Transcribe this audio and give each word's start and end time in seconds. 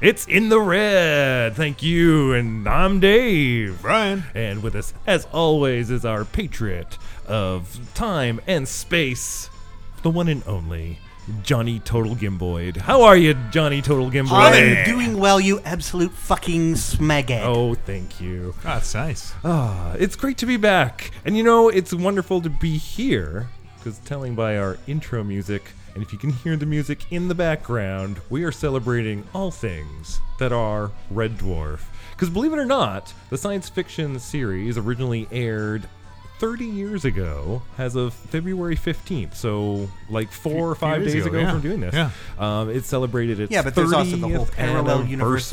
It's 0.00 0.26
in 0.26 0.48
the 0.48 0.58
red. 0.58 1.54
Thank 1.54 1.82
you. 1.82 2.32
And 2.32 2.66
I'm 2.66 3.00
Dave. 3.00 3.82
Brian. 3.82 4.24
And 4.34 4.62
with 4.62 4.74
us, 4.74 4.94
as 5.06 5.26
always, 5.26 5.90
is 5.90 6.06
our 6.06 6.24
patriot 6.24 6.96
of 7.26 7.78
time 7.92 8.40
and 8.46 8.66
space, 8.66 9.50
the 10.02 10.08
one 10.08 10.28
and 10.28 10.42
only 10.46 10.98
Johnny 11.42 11.80
Total 11.80 12.16
Gimboid. 12.16 12.78
How 12.78 13.02
are 13.02 13.16
you, 13.16 13.34
Johnny 13.50 13.82
Total 13.82 14.10
Gimboid? 14.10 14.30
I'm 14.30 14.84
doing 14.86 15.18
well, 15.18 15.38
you 15.38 15.60
absolute 15.66 16.12
fucking 16.12 16.76
smeghead. 16.76 17.42
Oh, 17.44 17.74
thank 17.74 18.22
you. 18.22 18.54
Oh, 18.56 18.60
that's 18.62 18.94
nice. 18.94 19.34
Ah, 19.44 19.92
it's 19.98 20.16
great 20.16 20.38
to 20.38 20.46
be 20.46 20.56
back. 20.56 21.10
And 21.26 21.36
you 21.36 21.42
know, 21.42 21.68
it's 21.68 21.92
wonderful 21.92 22.40
to 22.40 22.48
be 22.48 22.78
here 22.78 23.50
because 23.76 23.98
telling 23.98 24.34
by 24.34 24.56
our 24.56 24.78
intro 24.86 25.22
music, 25.22 25.72
and 25.94 26.02
if 26.02 26.12
you 26.12 26.18
can 26.18 26.30
hear 26.30 26.56
the 26.56 26.66
music 26.66 27.00
in 27.10 27.28
the 27.28 27.34
background, 27.34 28.20
we 28.30 28.44
are 28.44 28.52
celebrating 28.52 29.26
all 29.34 29.50
things 29.50 30.20
that 30.38 30.52
are 30.52 30.90
Red 31.10 31.38
Dwarf. 31.38 31.80
Because 32.12 32.30
believe 32.30 32.52
it 32.52 32.58
or 32.58 32.66
not, 32.66 33.12
the 33.30 33.38
science 33.38 33.68
fiction 33.68 34.18
series 34.18 34.76
originally 34.78 35.26
aired 35.32 35.88
30 36.38 36.64
years 36.64 37.04
ago 37.04 37.62
as 37.78 37.96
of 37.96 38.14
February 38.14 38.76
15th. 38.76 39.34
So, 39.34 39.90
like 40.08 40.30
four 40.30 40.52
Few- 40.52 40.64
or 40.64 40.74
five 40.74 41.04
days 41.04 41.14
ago, 41.26 41.26
ago, 41.26 41.38
yeah. 41.40 41.50
from 41.52 41.60
doing 41.60 41.80
this. 41.80 41.94
Yeah. 41.94 42.10
Um, 42.38 42.70
it 42.70 42.84
celebrated 42.84 43.40
its 43.40 43.52
Yeah, 43.52 43.62
but 43.62 43.74
there's 43.74 43.92
also 43.92 44.16
the 44.16 44.28
whole 44.28 44.46
30th 44.46 44.52
parallel 44.52 45.04
universe. 45.04 45.52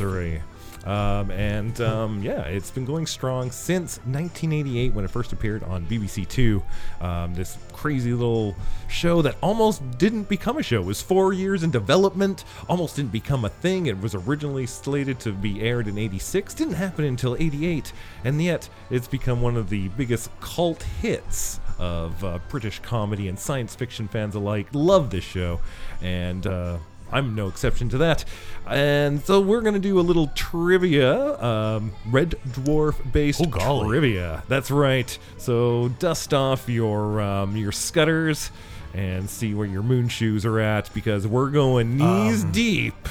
Um, 0.84 1.30
and 1.30 1.80
um, 1.80 2.22
yeah, 2.22 2.42
it's 2.42 2.70
been 2.70 2.84
going 2.84 3.06
strong 3.06 3.50
since 3.50 3.98
1988 3.98 4.94
when 4.94 5.04
it 5.04 5.10
first 5.10 5.32
appeared 5.32 5.62
on 5.64 5.86
BBC 5.86 6.26
Two. 6.28 6.62
Um, 7.00 7.34
this 7.34 7.58
crazy 7.72 8.12
little 8.12 8.56
show 8.88 9.22
that 9.22 9.36
almost 9.42 9.98
didn't 9.98 10.28
become 10.28 10.56
a 10.56 10.62
show. 10.62 10.80
It 10.80 10.86
was 10.86 11.02
four 11.02 11.32
years 11.32 11.62
in 11.62 11.70
development, 11.70 12.44
almost 12.68 12.96
didn't 12.96 13.12
become 13.12 13.44
a 13.44 13.48
thing. 13.48 13.86
It 13.86 14.00
was 14.00 14.14
originally 14.14 14.66
slated 14.66 15.20
to 15.20 15.32
be 15.32 15.60
aired 15.60 15.88
in 15.88 15.98
86, 15.98 16.54
didn't 16.54 16.74
happen 16.74 17.04
until 17.04 17.36
88, 17.36 17.92
and 18.24 18.42
yet 18.42 18.68
it's 18.90 19.08
become 19.08 19.40
one 19.40 19.56
of 19.56 19.68
the 19.68 19.88
biggest 19.88 20.30
cult 20.40 20.82
hits 20.82 21.60
of 21.78 22.24
uh, 22.24 22.38
British 22.48 22.80
comedy 22.80 23.28
and 23.28 23.38
science 23.38 23.74
fiction 23.74 24.08
fans 24.08 24.34
alike. 24.34 24.66
Love 24.72 25.10
this 25.10 25.24
show, 25.24 25.60
and 26.02 26.46
uh, 26.46 26.78
I'm 27.10 27.34
no 27.34 27.48
exception 27.48 27.88
to 27.90 27.98
that. 27.98 28.24
And 28.66 29.22
so 29.24 29.40
we're 29.40 29.62
going 29.62 29.74
to 29.74 29.80
do 29.80 29.98
a 29.98 30.02
little 30.02 30.26
trivia, 30.34 31.42
um, 31.42 31.92
Red 32.06 32.34
Dwarf 32.48 33.12
based 33.12 33.40
Oh, 33.62 33.84
trivia. 33.86 34.42
That's 34.48 34.70
right. 34.70 35.18
So 35.38 35.88
dust 35.98 36.34
off 36.34 36.68
your 36.68 37.20
um, 37.20 37.56
your 37.56 37.72
scutters 37.72 38.50
and 38.94 39.28
see 39.28 39.54
where 39.54 39.66
your 39.66 39.82
moon 39.82 40.08
shoes 40.08 40.44
are 40.44 40.58
at 40.60 40.92
because 40.94 41.26
we're 41.26 41.50
going 41.50 41.96
knees 41.96 42.44
Um, 42.44 42.52
deep 42.52 43.08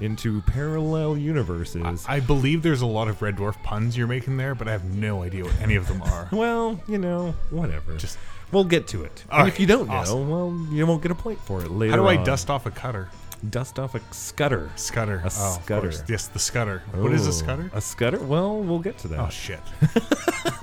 into 0.00 0.42
parallel 0.42 1.16
universes. 1.16 2.04
I 2.08 2.18
believe 2.20 2.62
there's 2.62 2.82
a 2.82 2.86
lot 2.86 3.06
of 3.08 3.22
Red 3.22 3.36
Dwarf 3.36 3.60
puns 3.62 3.96
you're 3.96 4.08
making 4.08 4.36
there, 4.36 4.54
but 4.54 4.66
I 4.68 4.72
have 4.72 4.84
no 4.84 5.22
idea 5.22 5.44
what 5.44 5.54
any 5.60 5.76
of 5.76 5.86
them 5.88 6.02
are. 6.06 6.28
well, 6.32 6.80
you 6.88 6.98
know, 6.98 7.34
whatever. 7.50 7.96
Just- 7.96 8.18
we'll 8.52 8.64
get 8.64 8.86
to 8.88 9.02
it. 9.04 9.24
All 9.30 9.40
and 9.40 9.48
if 9.48 9.58
you 9.58 9.66
don't 9.66 9.88
awesome. 9.88 10.28
know, 10.28 10.36
well, 10.46 10.66
you 10.72 10.86
won't 10.86 11.02
get 11.02 11.10
a 11.10 11.14
point 11.14 11.40
for 11.40 11.60
it 11.60 11.70
later. 11.70 11.92
How 11.92 11.96
do 11.96 12.06
I 12.08 12.16
on. 12.16 12.24
dust 12.24 12.50
off 12.50 12.66
a 12.66 12.70
cutter? 12.72 13.08
Dust 13.50 13.78
off 13.78 13.94
a 13.94 14.00
scutter? 14.12 14.70
Scutter. 14.76 15.18
A 15.18 15.22
oh, 15.24 15.24
of 15.26 15.30
scutter. 15.64 15.80
course. 15.88 16.02
Yes, 16.08 16.28
the 16.28 16.38
scutter. 16.38 16.82
What 16.92 17.12
is 17.12 17.26
a 17.26 17.32
scutter? 17.32 17.70
A 17.74 17.80
scutter? 17.80 18.18
Well, 18.18 18.60
we'll 18.60 18.78
get 18.78 18.98
to 18.98 19.08
that. 19.08 19.20
Oh 19.20 19.28
shit. 19.28 19.60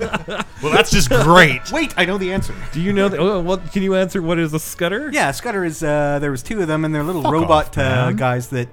well, 0.62 0.72
that's 0.72 0.90
just 0.90 1.10
great. 1.10 1.70
Wait, 1.70 1.92
I 1.96 2.04
know 2.04 2.18
the 2.18 2.32
answer. 2.32 2.54
Do 2.72 2.80
you 2.80 2.92
know? 2.92 3.08
That, 3.08 3.20
oh, 3.20 3.40
what 3.40 3.72
can 3.72 3.82
you 3.82 3.94
answer? 3.94 4.22
What 4.22 4.38
is 4.38 4.54
a 4.54 4.58
scutter? 4.58 5.10
Yeah, 5.12 5.30
Scutter 5.32 5.64
is. 5.64 5.82
Uh, 5.82 6.18
there 6.18 6.30
was 6.30 6.42
two 6.42 6.60
of 6.60 6.68
them, 6.68 6.84
and 6.84 6.94
they're 6.94 7.04
little 7.04 7.22
Fuck 7.22 7.32
robot 7.32 7.68
off, 7.68 7.78
uh, 7.78 8.12
guys 8.12 8.48
that 8.48 8.68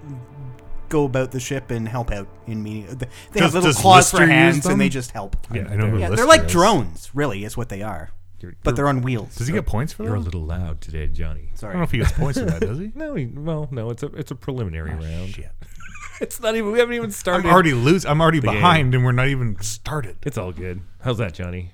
go 0.90 1.06
about 1.06 1.31
the 1.31 1.40
ship 1.40 1.72
and 1.72 1.88
help 1.88 2.12
out 2.12 2.28
in 2.47 2.64
meeting. 2.64 2.88
They 2.97 3.08
Does- 3.34 3.53
have 3.53 3.64
little 3.64 3.74
claws 3.74 4.09
for 4.09 4.18
Lister 4.18 4.26
use 4.26 4.34
hands, 4.34 4.66
and 4.66 4.81
they 4.81 4.90
just 4.90 5.12
help. 5.12 5.36
Yeah, 5.53 5.68
I 5.70 5.76
know 5.76 5.88
who 5.88 6.00
Yeah, 6.00 6.09
they're 6.09 6.26
like 6.26 6.46
is. 6.46 6.52
drones, 6.52 7.12
really, 7.14 7.46
is 7.46 7.56
what 7.56 7.70
they 7.70 7.81
are. 7.81 8.12
You're- 8.42 8.56
But 8.64 8.72
you're- 8.72 8.76
they're 8.78 8.88
on 8.88 9.02
wheels. 9.02 9.36
Does 9.36 9.48
he 9.48 9.54
get 9.54 9.66
points 9.66 9.94
for 9.94 10.04
that? 10.04 10.10
You're 10.10 10.16
a 10.18 10.20
little 10.20 10.44
loud 10.46 10.82
today, 10.82 11.08
Johnny. 11.08 11.52
Sorry. 11.56 11.72
I 11.72 11.74
don't 11.74 11.82
know 11.82 11.84
if 11.86 11.92
he 11.92 11.98
gets 12.00 12.12
points 12.12 12.40
for 12.40 12.46
that, 12.46 12.62
does 12.62 12.80
he? 12.80 12.92
No, 12.96 13.16
he, 13.16 13.26
well, 13.28 13.68
no. 13.72 13.90
It's 13.90 14.04
a 14.04 14.08
it's 14.08 14.32
a 14.32 14.36
preliminary 14.36 14.92
ah, 14.92 15.02
round. 15.02 15.24
Oh, 15.24 15.28
Shit. 15.28 15.52
It's 16.22 16.42
not 16.42 16.56
even. 16.58 16.72
We 16.74 16.80
haven't 16.80 16.96
even 16.96 17.12
started. 17.12 17.38
I'm 17.38 17.42
started. 17.44 17.54
already 17.54 17.74
lose. 17.74 18.06
I'm 18.06 18.20
already 18.20 18.42
game. 18.42 18.54
behind, 18.54 18.94
and 18.94 19.06
we're 19.06 19.14
not 19.14 19.30
even 19.30 19.58
started. 19.62 20.18
It's 20.24 20.38
all 20.38 20.52
good. 20.52 20.82
How's 21.02 21.18
that, 21.20 21.34
Johnny? 21.34 21.72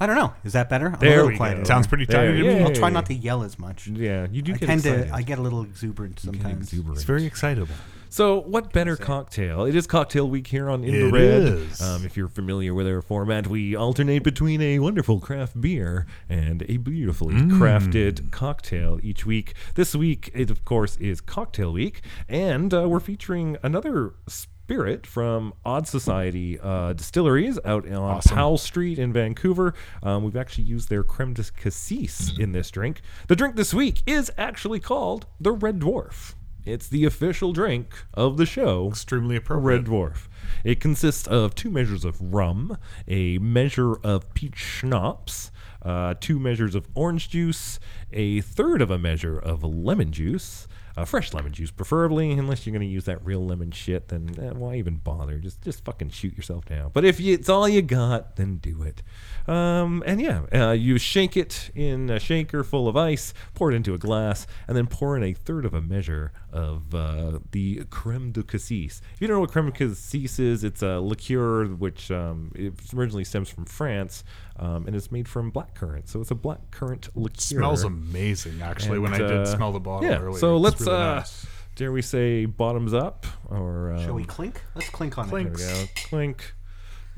I 0.00 0.06
don't 0.06 0.16
know. 0.16 0.32
Is 0.44 0.54
that 0.54 0.68
better? 0.70 0.86
I'm 0.88 0.94
a 0.94 0.98
There 0.98 1.10
little 1.16 1.28
we 1.28 1.36
quieter. 1.36 1.58
go. 1.58 1.64
Sounds 1.64 1.86
pretty 1.86 2.06
There, 2.06 2.26
tidy 2.32 2.42
to 2.42 2.54
me. 2.54 2.62
I'll 2.62 2.72
try 2.72 2.88
not 2.88 3.04
to 3.06 3.14
yell 3.14 3.42
as 3.44 3.58
much. 3.58 3.86
Yeah, 3.86 4.26
you 4.32 4.40
do 4.42 4.54
I 4.54 4.56
get 4.56 4.66
tend 4.66 4.80
excited. 4.80 5.08
to. 5.08 5.14
I 5.14 5.22
get 5.22 5.38
a 5.38 5.42
little 5.42 5.62
exuberant 5.62 6.24
You 6.24 6.32
get 6.32 6.40
sometimes. 6.40 6.68
exuberant. 6.72 6.96
It's 6.96 7.04
very 7.04 7.24
excitable. 7.26 7.74
So, 8.12 8.42
what 8.42 8.74
better 8.74 8.94
cocktail? 8.94 9.64
It 9.64 9.74
is 9.74 9.86
cocktail 9.86 10.28
week 10.28 10.46
here 10.48 10.68
on 10.68 10.84
In 10.84 10.92
the 10.92 11.06
It 11.08 11.12
Red. 11.12 11.42
is. 11.44 11.80
Um, 11.80 12.04
if 12.04 12.14
you're 12.14 12.28
familiar 12.28 12.74
with 12.74 12.86
our 12.86 13.00
format, 13.00 13.46
we 13.46 13.74
alternate 13.74 14.22
between 14.22 14.60
a 14.60 14.80
wonderful 14.80 15.18
craft 15.18 15.58
beer 15.58 16.04
and 16.28 16.62
a 16.68 16.76
beautifully 16.76 17.36
Mm. 17.36 17.52
crafted 17.52 18.30
cocktail 18.30 19.00
each 19.02 19.24
week. 19.24 19.54
This 19.76 19.94
week, 19.94 20.30
it 20.34 20.50
of 20.50 20.62
course 20.66 20.98
is 20.98 21.22
Cocktail 21.22 21.72
Week, 21.72 22.02
and 22.28 22.74
uh, 22.74 22.86
we're 22.86 23.00
featuring 23.00 23.56
another 23.62 24.12
spirit 24.28 25.06
from 25.06 25.54
Odd 25.64 25.88
Society 25.88 26.60
uh, 26.60 26.92
Distilleries 26.92 27.58
out 27.64 27.90
on. 27.90 28.20
Powell 28.20 28.58
Street 28.58 28.98
in 28.98 29.14
Vancouver. 29.14 29.72
Um, 30.02 30.22
we've 30.22 30.36
actually 30.36 30.64
used 30.64 30.90
their 30.90 31.02
creme 31.02 31.32
de 31.32 31.44
cassis 31.56 32.36
in 32.38 32.52
this 32.52 32.70
drink. 32.70 33.00
The 33.28 33.36
drink 33.36 33.56
this 33.56 33.72
week 33.72 34.02
is 34.06 34.30
actually 34.36 34.80
called 34.80 35.24
the 35.40 35.52
Red 35.52 35.80
Dwarf. 35.80 36.34
It's 36.64 36.88
the 36.88 37.04
official 37.04 37.52
drink 37.52 38.04
of 38.14 38.36
the 38.36 38.46
show, 38.46 38.88
Extremely 38.88 39.34
a 39.34 39.38
appropriate. 39.38 39.78
Red 39.78 39.86
Dwarf. 39.86 40.28
It 40.62 40.78
consists 40.80 41.26
of 41.26 41.56
two 41.56 41.70
measures 41.70 42.04
of 42.04 42.32
rum, 42.32 42.78
a 43.08 43.38
measure 43.38 43.94
of 44.04 44.32
peach 44.34 44.58
schnapps, 44.58 45.50
uh, 45.82 46.14
two 46.20 46.38
measures 46.38 46.76
of 46.76 46.86
orange 46.94 47.30
juice, 47.30 47.80
a 48.12 48.40
third 48.42 48.80
of 48.80 48.92
a 48.92 48.98
measure 48.98 49.38
of 49.38 49.64
lemon 49.64 50.12
juice, 50.12 50.68
uh, 50.96 51.04
fresh 51.04 51.32
lemon 51.32 51.52
juice 51.52 51.70
preferably. 51.70 52.32
Unless 52.32 52.66
you're 52.66 52.72
going 52.72 52.86
to 52.86 52.92
use 52.92 53.04
that 53.04 53.24
real 53.24 53.44
lemon 53.44 53.70
shit, 53.70 54.08
then 54.08 54.34
eh, 54.40 54.50
why 54.50 54.76
even 54.76 54.96
bother? 54.96 55.38
Just 55.38 55.62
just 55.62 55.84
fucking 55.84 56.10
shoot 56.10 56.36
yourself 56.36 56.64
down. 56.66 56.90
But 56.92 57.04
if 57.04 57.20
you, 57.20 57.34
it's 57.34 57.48
all 57.48 57.68
you 57.68 57.82
got, 57.82 58.36
then 58.36 58.56
do 58.56 58.82
it. 58.82 59.02
Um, 59.46 60.02
and 60.06 60.20
yeah, 60.20 60.42
uh, 60.52 60.72
you 60.72 60.98
shake 60.98 61.36
it 61.36 61.70
in 61.74 62.10
a 62.10 62.20
shaker 62.20 62.62
full 62.62 62.88
of 62.88 62.96
ice, 62.96 63.34
pour 63.54 63.72
it 63.72 63.74
into 63.74 63.94
a 63.94 63.98
glass, 63.98 64.46
and 64.68 64.76
then 64.76 64.86
pour 64.86 65.16
in 65.16 65.22
a 65.22 65.32
third 65.32 65.64
of 65.64 65.74
a 65.74 65.80
measure 65.80 66.32
of 66.52 66.94
uh, 66.94 67.38
the 67.50 67.84
creme 67.90 68.32
de 68.32 68.42
cassis. 68.42 69.00
If 69.14 69.20
you 69.20 69.26
don't 69.26 69.36
know 69.36 69.40
what 69.40 69.50
creme 69.50 69.66
de 69.66 69.72
cassis 69.72 70.38
is, 70.38 70.64
it's 70.64 70.82
a 70.82 71.00
liqueur 71.00 71.66
which 71.66 72.10
um, 72.10 72.52
originally 72.94 73.24
stems 73.24 73.48
from 73.48 73.64
France, 73.64 74.24
um, 74.56 74.86
and 74.86 74.94
it's 74.96 75.10
made 75.10 75.26
from 75.28 75.50
black 75.50 75.74
currant. 75.74 76.08
So 76.08 76.20
it's 76.20 76.30
a 76.30 76.34
blackcurrant 76.34 77.08
liqueur. 77.14 77.32
It 77.34 77.40
Smells 77.40 77.82
amazing, 77.84 78.60
actually. 78.62 78.98
when 78.98 79.12
I 79.14 79.18
did 79.18 79.30
uh, 79.32 79.46
smell 79.46 79.72
the 79.72 79.80
bottle 79.80 80.08
yeah, 80.08 80.18
earlier. 80.18 80.38
so 80.38 80.56
It's 80.56 80.62
let's 80.64 80.80
really 80.82 80.92
uh, 80.96 81.14
nice. 81.16 81.46
dare 81.76 81.92
we 81.92 82.02
say 82.02 82.44
bottoms 82.46 82.92
up 82.94 83.26
or 83.48 83.92
um, 83.92 84.04
Shall 84.04 84.14
we 84.14 84.24
clink? 84.24 84.60
Let's 84.74 84.90
clink 84.90 85.16
on 85.18 85.28
there 85.28 85.38
it. 85.40 85.50
we 85.52 85.56
go. 85.58 85.84
Clink. 86.08 86.54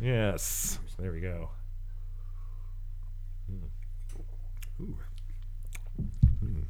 Yes. 0.00 0.78
There 0.98 1.12
we 1.12 1.20
go. 1.20 1.50
Mm. 3.50 3.68
Ooh. 4.80 4.96
Mm. 6.44 6.64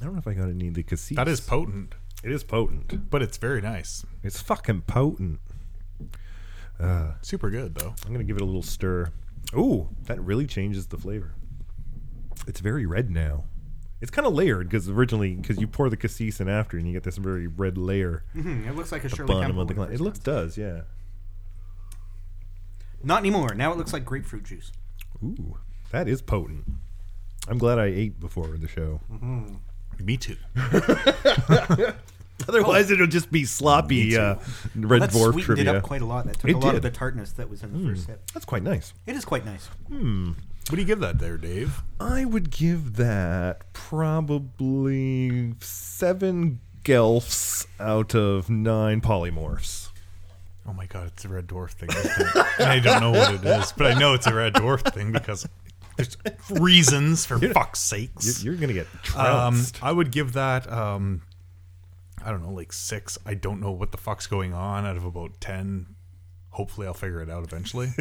I 0.00 0.04
don't 0.04 0.12
know 0.14 0.18
if 0.18 0.26
I 0.26 0.34
got 0.34 0.48
any 0.48 0.68
of 0.68 0.74
the 0.74 0.82
cassis. 0.82 1.16
That 1.16 1.28
is 1.28 1.40
potent, 1.40 1.94
It 2.24 2.32
is 2.32 2.42
potent. 2.44 3.10
but 3.10 3.22
it's 3.22 3.36
very 3.36 3.60
nice. 3.60 4.04
It's 4.22 4.40
fucking 4.40 4.82
potent. 4.82 5.40
Uh, 6.80 7.12
Super 7.22 7.50
good 7.50 7.74
though. 7.76 7.94
I'm 8.04 8.12
gonna 8.12 8.24
give 8.24 8.36
it 8.36 8.42
a 8.42 8.46
little 8.46 8.62
stir. 8.62 9.10
Ooh, 9.54 9.88
that 10.04 10.20
really 10.22 10.46
changes 10.46 10.86
the 10.86 10.96
flavor. 10.98 11.34
It's 12.46 12.60
very 12.60 12.86
red 12.86 13.10
now. 13.10 13.44
It's 14.00 14.10
kind 14.10 14.26
of 14.26 14.34
layered 14.34 14.68
because 14.68 14.88
originally, 14.88 15.34
because 15.36 15.58
you 15.60 15.66
pour 15.68 15.88
the 15.88 15.96
cassis 15.96 16.40
in 16.40 16.48
after, 16.48 16.76
and 16.76 16.86
you 16.86 16.92
get 16.92 17.04
this 17.04 17.18
very 17.18 17.46
red 17.46 17.78
layer 17.78 18.24
Mhm, 18.34 18.66
It 18.66 18.74
looks 18.74 18.90
like 18.90 19.04
a 19.04 19.08
Shirley 19.08 19.28
bottom 19.28 19.42
Temple 19.48 19.62
of 19.62 19.68
the 19.68 19.74
one 19.74 19.86
glass. 19.88 19.88
It 19.88 19.92
first 19.92 20.00
looks 20.02 20.18
time. 20.18 20.34
does, 20.34 20.58
yeah. 20.58 20.80
Not 23.04 23.20
anymore. 23.20 23.54
Now 23.54 23.72
it 23.72 23.78
looks 23.78 23.92
like 23.92 24.04
grapefruit 24.04 24.44
juice. 24.44 24.72
Ooh, 25.22 25.56
that 25.90 26.08
is 26.08 26.20
potent. 26.22 26.64
I'm 27.48 27.58
glad 27.58 27.78
I 27.78 27.86
ate 27.86 28.18
before 28.20 28.48
the 28.48 28.68
show. 28.68 29.00
Me 30.00 30.16
too. 30.16 30.36
Otherwise, 32.48 32.90
it'll 32.90 33.06
just 33.06 33.30
be 33.30 33.44
sloppy 33.44 34.16
uh, 34.16 34.36
red 34.74 35.02
that 35.02 35.10
dwarf 35.10 35.32
sweetened 35.32 35.44
trivia. 35.44 35.70
it 35.74 35.76
up 35.76 35.82
quite 35.82 36.02
a 36.02 36.06
lot. 36.06 36.26
That 36.26 36.38
took 36.38 36.50
It 36.50 36.54
a 36.56 36.58
lot 36.58 36.74
of 36.74 36.82
the 36.82 36.90
tartness 36.90 37.32
that 37.32 37.48
was 37.50 37.62
in 37.62 37.72
the 37.72 37.88
first 37.90 38.06
sip. 38.06 38.20
That's 38.32 38.44
quite 38.44 38.62
nice. 38.62 38.92
It 39.06 39.16
is 39.16 39.24
quite 39.24 39.44
nice. 39.44 39.68
What 39.88 40.76
do 40.76 40.76
you 40.76 40.84
give 40.84 41.00
that 41.00 41.18
there, 41.18 41.36
Dave? 41.36 41.82
I 42.00 42.24
would 42.24 42.50
give 42.50 42.96
that 42.96 43.72
probably 43.72 45.54
seven 45.60 46.60
gelfs 46.84 47.66
out 47.80 48.14
of 48.14 48.48
nine 48.50 49.00
polymorphs. 49.00 49.88
Oh 50.66 50.72
my 50.72 50.86
god, 50.86 51.08
it's 51.08 51.24
a 51.24 51.28
red 51.28 51.46
dwarf 51.48 51.70
thing. 51.72 51.88
and 52.60 52.68
I 52.70 52.78
don't 52.78 53.00
know 53.00 53.10
what 53.10 53.34
it 53.34 53.44
is, 53.44 53.72
but 53.72 53.86
I 53.86 53.94
know 53.98 54.14
it's 54.14 54.26
a 54.28 54.34
red 54.34 54.54
dwarf 54.54 54.92
thing 54.94 55.10
because 55.10 55.48
there's 55.96 56.16
reasons 56.50 57.26
for 57.26 57.38
fuck's 57.38 57.80
sakes. 57.80 58.44
You're, 58.44 58.54
you're 58.54 58.60
gonna 58.60 58.72
get 58.72 58.86
Um, 59.16 59.54
trounced. 59.54 59.82
I 59.82 59.90
would 59.90 60.12
give 60.12 60.34
that 60.34 60.70
um, 60.72 61.22
I 62.24 62.30
don't 62.30 62.42
know, 62.42 62.52
like 62.52 62.72
six. 62.72 63.18
I 63.26 63.34
don't 63.34 63.60
know 63.60 63.72
what 63.72 63.92
the 63.92 63.98
fuck's 63.98 64.26
going 64.26 64.54
on 64.54 64.86
out 64.86 64.96
of 64.96 65.04
about 65.04 65.40
ten. 65.40 65.94
Hopefully, 66.50 66.86
I'll 66.86 66.94
figure 66.94 67.20
it 67.20 67.30
out 67.30 67.44
eventually. 67.44 67.88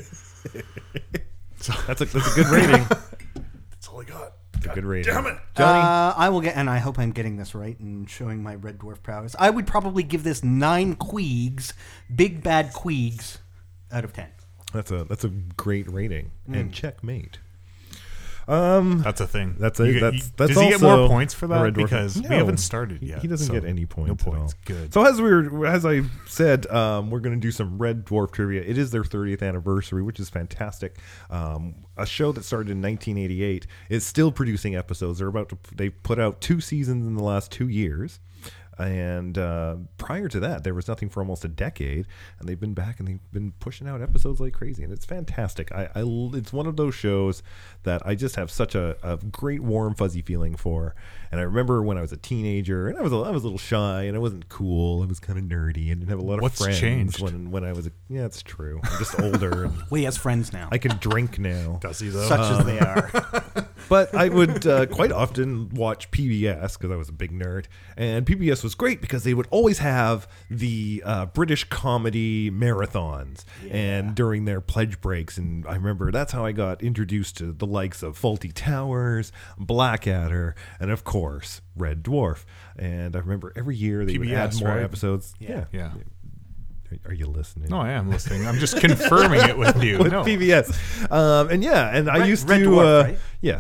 That's 1.86 2.02
a 2.02 2.06
that's 2.06 2.38
a 2.38 2.42
good 2.42 2.48
rating. 2.48 2.84
That's 3.70 3.88
all 3.88 4.02
I 4.02 4.04
got. 4.04 4.34
It's 4.56 4.66
a 4.66 4.70
good 4.70 4.84
rating. 4.84 5.14
Damn 5.14 5.28
it! 5.28 5.38
Johnny. 5.56 5.80
Uh, 5.80 6.14
I 6.18 6.30
will 6.30 6.42
get, 6.42 6.56
and 6.56 6.68
I 6.68 6.80
hope 6.80 6.98
I'm 6.98 7.12
getting 7.12 7.38
this 7.38 7.54
right 7.54 7.80
and 7.80 8.10
showing 8.10 8.42
my 8.42 8.56
Red 8.56 8.80
Dwarf 8.80 9.04
prowess. 9.04 9.36
I 9.38 9.52
would 9.52 9.68
probably 9.68 10.02
give 10.02 10.24
this 10.24 10.44
nine 10.44 10.96
Queegs, 10.96 11.74
big 12.16 12.42
bad 12.42 12.74
Queegs, 12.74 13.38
out 13.92 14.04
of 14.04 14.14
ten. 14.14 14.30
That's 14.74 14.90
a 14.90 15.04
that's 15.04 15.24
a 15.24 15.30
great 15.30 15.88
rating 15.92 16.32
and 16.52 16.74
checkmate. 16.74 17.38
That's 18.48 19.22
a 19.22 19.28
thing. 19.28 19.56
That's 19.60 19.80
a 19.80 19.92
You 19.92 20.00
that's 20.00 20.16
you- 20.16 20.22
that's 20.38 20.54
Does 20.54 20.62
he 20.64 20.70
get 20.70 20.82
more 20.82 21.08
points 21.08 21.34
for 21.34 21.48
that? 21.48 21.74
Because 21.74 22.18
No. 22.18 22.30
we 22.30 22.36
haven't 22.36 22.58
started 22.58 23.02
yet. 23.02 23.22
He 23.22 23.28
doesn't 23.28 23.48
so 23.48 23.54
get 23.54 23.66
any 23.66 23.86
points. 23.86 24.08
No 24.10 24.16
points. 24.32 24.56
Good. 24.66 24.94
So 24.94 25.06
as 25.06 25.22
we 25.22 25.30
were, 25.30 25.66
as 25.66 25.86
I 25.86 26.02
said, 26.28 26.68
um, 26.68 27.10
we're 27.10 27.20
going 27.20 27.36
to 27.36 27.42
do 27.42 27.52
some 27.52 27.78
Red 27.78 28.06
Dwarf 28.06 28.32
trivia. 28.32 28.62
It 28.62 28.78
is 28.78 28.92
their 28.92 29.04
30th 29.04 29.42
anniversary, 29.42 30.02
which 30.02 30.20
is 30.20 30.30
fantastic. 30.30 30.98
Um, 31.30 31.76
a 31.98 32.06
show 32.06 32.32
that 32.32 32.44
started 32.44 32.72
in 32.72 32.82
1988 32.82 33.68
is 33.90 34.06
still 34.06 34.32
producing 34.32 34.76
episodes. 34.76 35.20
They're 35.20 35.28
about 35.28 35.50
to. 35.50 35.58
They 35.76 35.90
put 35.90 36.20
out 36.20 36.42
two 36.42 36.60
seasons 36.62 37.06
in 37.06 37.16
the 37.16 37.24
last 37.24 37.52
two 37.52 37.68
years. 37.68 38.20
And 38.82 39.38
uh, 39.38 39.76
prior 39.98 40.28
to 40.28 40.40
that, 40.42 40.64
there 40.64 40.74
was 40.74 40.88
nothing 40.88 41.10
for 41.10 41.20
almost 41.22 41.46
a 41.46 41.48
decade, 41.48 42.08
and 42.40 42.50
they've 42.50 42.60
been 42.60 42.74
back 42.74 43.00
and 43.00 43.08
they've 43.08 43.32
been 43.32 43.52
pushing 43.60 43.88
out 43.88 44.02
episodes 44.02 44.40
like 44.40 44.54
crazy, 44.54 44.84
and 44.84 44.92
it's 44.92 45.06
fantastic. 45.06 45.72
I, 45.72 45.90
I 45.96 46.00
l- 46.00 46.36
it's 46.36 46.52
one 46.52 46.66
of 46.68 46.76
those 46.78 46.96
shows 46.96 47.44
that 47.84 48.02
I 48.06 48.16
just 48.16 48.36
have 48.36 48.50
such 48.52 48.76
a, 48.76 48.98
a 49.04 49.18
great 49.18 49.62
warm 49.62 49.96
fuzzy 49.96 50.22
feeling 50.22 50.56
for. 50.56 50.96
And 51.32 51.40
I 51.40 51.44
remember 51.44 51.82
when 51.82 51.98
I 51.98 52.02
was 52.02 52.12
a 52.12 52.18
teenager, 52.18 52.90
and 52.90 52.98
I 52.98 53.02
was 53.02 53.14
a, 53.14 53.18
I 53.18 53.32
was 53.32 53.44
a 53.44 53.46
little 53.46 53.58
shy, 53.58 54.04
and 54.04 54.16
I 54.16 54.20
wasn't 54.20 54.50
cool. 54.50 55.02
I 55.02 55.06
was 55.06 55.20
kind 55.20 55.40
of 55.40 55.46
nerdy, 55.46 55.92
and 55.92 56.02
didn't 56.02 56.10
have 56.10 56.20
a 56.20 56.24
lot 56.24 56.36
of 56.36 56.42
What's 56.42 56.58
friends 56.58 56.80
changed? 56.80 57.22
when 57.22 57.52
when 57.52 57.64
I 57.64 57.72
was 57.74 57.88
a, 57.88 57.92
yeah, 58.10 58.26
it's 58.26 58.42
true. 58.42 58.82
I'm 58.84 58.98
just 59.00 59.20
older, 59.20 59.66
and 59.66 59.74
We 59.90 60.04
has 60.04 60.18
friends 60.18 60.52
now, 60.52 60.68
I 60.72 60.78
can 60.78 60.98
drink 60.98 61.40
now. 61.40 61.78
Does 61.82 62.00
he 62.00 62.10
though? 62.10 62.28
such 62.28 62.40
as 62.40 62.66
they 62.66 62.80
are. 62.80 63.68
But 63.90 64.14
I 64.16 64.30
would 64.30 64.66
uh, 64.66 64.86
quite 64.88 65.12
often 65.12 65.70
watch 65.70 66.12
PBS 66.12 66.78
because 66.78 66.92
I 66.92 66.96
was 66.96 67.10
a 67.10 67.14
big 67.14 67.32
nerd, 67.32 67.66
and 67.98 68.26
PBS 68.26 68.64
was 68.64 68.76
great 68.76 69.02
because 69.02 69.24
they 69.24 69.34
would 69.34 69.48
always 69.52 69.80
have 69.80 70.28
the 70.50 71.02
uh, 71.06 71.26
British 71.28 71.64
comedy 71.66 72.50
marathons, 72.52 73.44
and 73.70 74.16
during 74.16 74.46
their 74.46 74.62
pledge 74.62 75.02
breaks, 75.02 75.38
and 75.38 75.66
I 75.68 75.76
remember 75.76 76.12
that's 76.12 76.32
how 76.32 76.46
I 76.46 76.52
got 76.52 76.82
introduced 76.82 77.38
to 77.38 77.52
the 77.52 77.66
likes 77.68 78.02
of 78.04 78.20
Fawlty 78.20 78.52
Towers, 78.54 79.32
Blackadder, 79.58 80.56
and 80.80 80.92
of 80.92 81.04
course 81.04 81.62
Red 81.76 82.04
Dwarf. 82.04 82.46
And 82.78 83.16
I 83.16 83.20
remember 83.20 83.54
every 83.56 83.76
year 83.76 84.06
they 84.06 84.18
would 84.18 84.32
add 84.32 84.60
more 84.60 84.70
right? 84.70 84.84
episodes. 84.84 85.34
Yeah. 85.40 85.66
yeah. 85.72 85.92
Are 87.06 87.14
you 87.14 87.28
listening? 87.28 87.70
No, 87.70 87.78
I 87.78 87.92
am 87.92 88.10
listening. 88.10 88.46
I'm 88.46 88.58
just 88.58 88.78
confirming 88.78 89.40
it 89.42 89.58
with 89.58 89.82
you. 89.84 90.00
with 90.00 90.12
no. 90.12 90.24
PBS. 90.24 91.10
Um, 91.12 91.50
and 91.50 91.64
yeah, 91.64 91.96
and 91.96 92.10
I 92.10 92.20
Red- 92.20 92.30
used 92.30 92.50
Red 92.50 92.60
to, 92.60 92.66
Dwarf, 92.66 93.00
uh, 93.02 93.04
right? 93.06 93.18
yeah, 93.40 93.60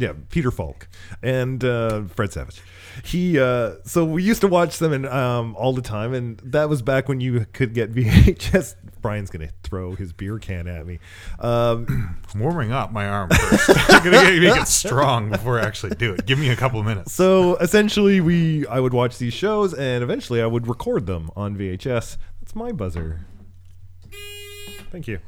yeah, 0.00 0.14
Peter 0.30 0.50
Falk 0.50 0.88
and 1.22 1.62
uh, 1.62 2.02
Fred 2.04 2.32
Savage. 2.32 2.62
He, 3.04 3.38
uh, 3.38 3.74
so 3.84 4.04
we 4.04 4.22
used 4.22 4.40
to 4.40 4.48
watch 4.48 4.78
them 4.78 4.92
and 4.92 5.06
um, 5.06 5.54
all 5.56 5.72
the 5.72 5.82
time, 5.82 6.14
and 6.14 6.40
that 6.42 6.68
was 6.68 6.80
back 6.82 7.08
when 7.08 7.20
you 7.20 7.46
could 7.52 7.74
get 7.74 7.92
VHS. 7.94 8.76
Brian's 9.02 9.30
gonna 9.30 9.50
throw 9.62 9.94
his 9.94 10.12
beer 10.12 10.38
can 10.38 10.66
at 10.66 10.86
me. 10.86 10.98
Um, 11.38 12.18
I'm 12.34 12.40
warming 12.40 12.72
up 12.72 12.92
my 12.92 13.06
arm 13.06 13.30
first. 13.30 13.70
I'm 13.90 14.04
gonna 14.04 14.30
get, 14.30 14.42
make 14.42 14.62
it 14.62 14.68
strong 14.68 15.30
before 15.30 15.60
I 15.60 15.64
actually 15.64 15.94
do 15.96 16.14
it. 16.14 16.26
Give 16.26 16.38
me 16.38 16.50
a 16.50 16.56
couple 16.56 16.80
of 16.80 16.86
minutes. 16.86 17.12
so 17.12 17.56
essentially, 17.56 18.20
we 18.20 18.66
I 18.66 18.80
would 18.80 18.94
watch 18.94 19.18
these 19.18 19.34
shows, 19.34 19.74
and 19.74 20.02
eventually 20.02 20.40
I 20.40 20.46
would 20.46 20.66
record 20.66 21.06
them 21.06 21.30
on 21.36 21.56
VHS. 21.56 22.16
That's 22.40 22.54
my 22.54 22.72
buzzer. 22.72 23.20
Thank 24.90 25.06
you. 25.06 25.20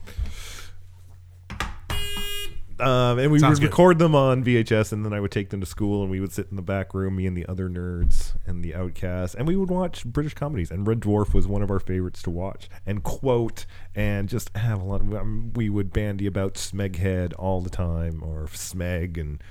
Um, 2.83 3.19
and 3.19 3.31
we 3.31 3.39
Sounds 3.39 3.61
would 3.61 3.67
good. 3.67 3.71
record 3.73 3.99
them 3.99 4.15
on 4.15 4.43
VHS, 4.43 4.93
and 4.93 5.05
then 5.05 5.13
I 5.13 5.21
would 5.21 5.31
take 5.31 5.51
them 5.51 5.61
to 5.61 5.67
school, 5.67 6.03
and 6.03 6.11
we 6.11 6.21
would 6.21 6.33
sit 6.33 6.49
in 6.51 6.57
the 6.57 6.63
back 6.63 6.95
room, 6.95 7.17
me 7.17 7.27
and 7.27 7.37
the 7.37 7.47
other 7.47 7.69
nerds 7.69 8.33
and 8.47 8.65
the 8.65 8.75
outcasts, 8.75 9.35
and 9.35 9.47
we 9.47 9.55
would 9.57 9.71
watch 9.71 10.05
British 10.05 10.35
comedies. 10.35 10.71
And 10.71 10.87
Red 10.87 11.01
Dwarf 11.01 11.33
was 11.33 11.47
one 11.47 11.63
of 11.63 11.71
our 11.71 11.79
favorites 11.79 12.23
to 12.23 12.31
watch 12.31 12.69
and 12.85 13.03
quote, 13.03 13.67
and 13.95 14.29
just 14.29 14.55
have 14.57 14.81
a 14.81 14.85
lot. 14.85 15.01
Of, 15.01 15.15
um, 15.15 15.53
we 15.55 15.69
would 15.69 15.93
bandy 15.93 16.27
about 16.27 16.55
Smeghead 16.55 17.33
all 17.39 17.61
the 17.61 17.71
time, 17.71 18.23
or 18.23 18.47
Smeg, 18.47 19.19
and 19.19 19.43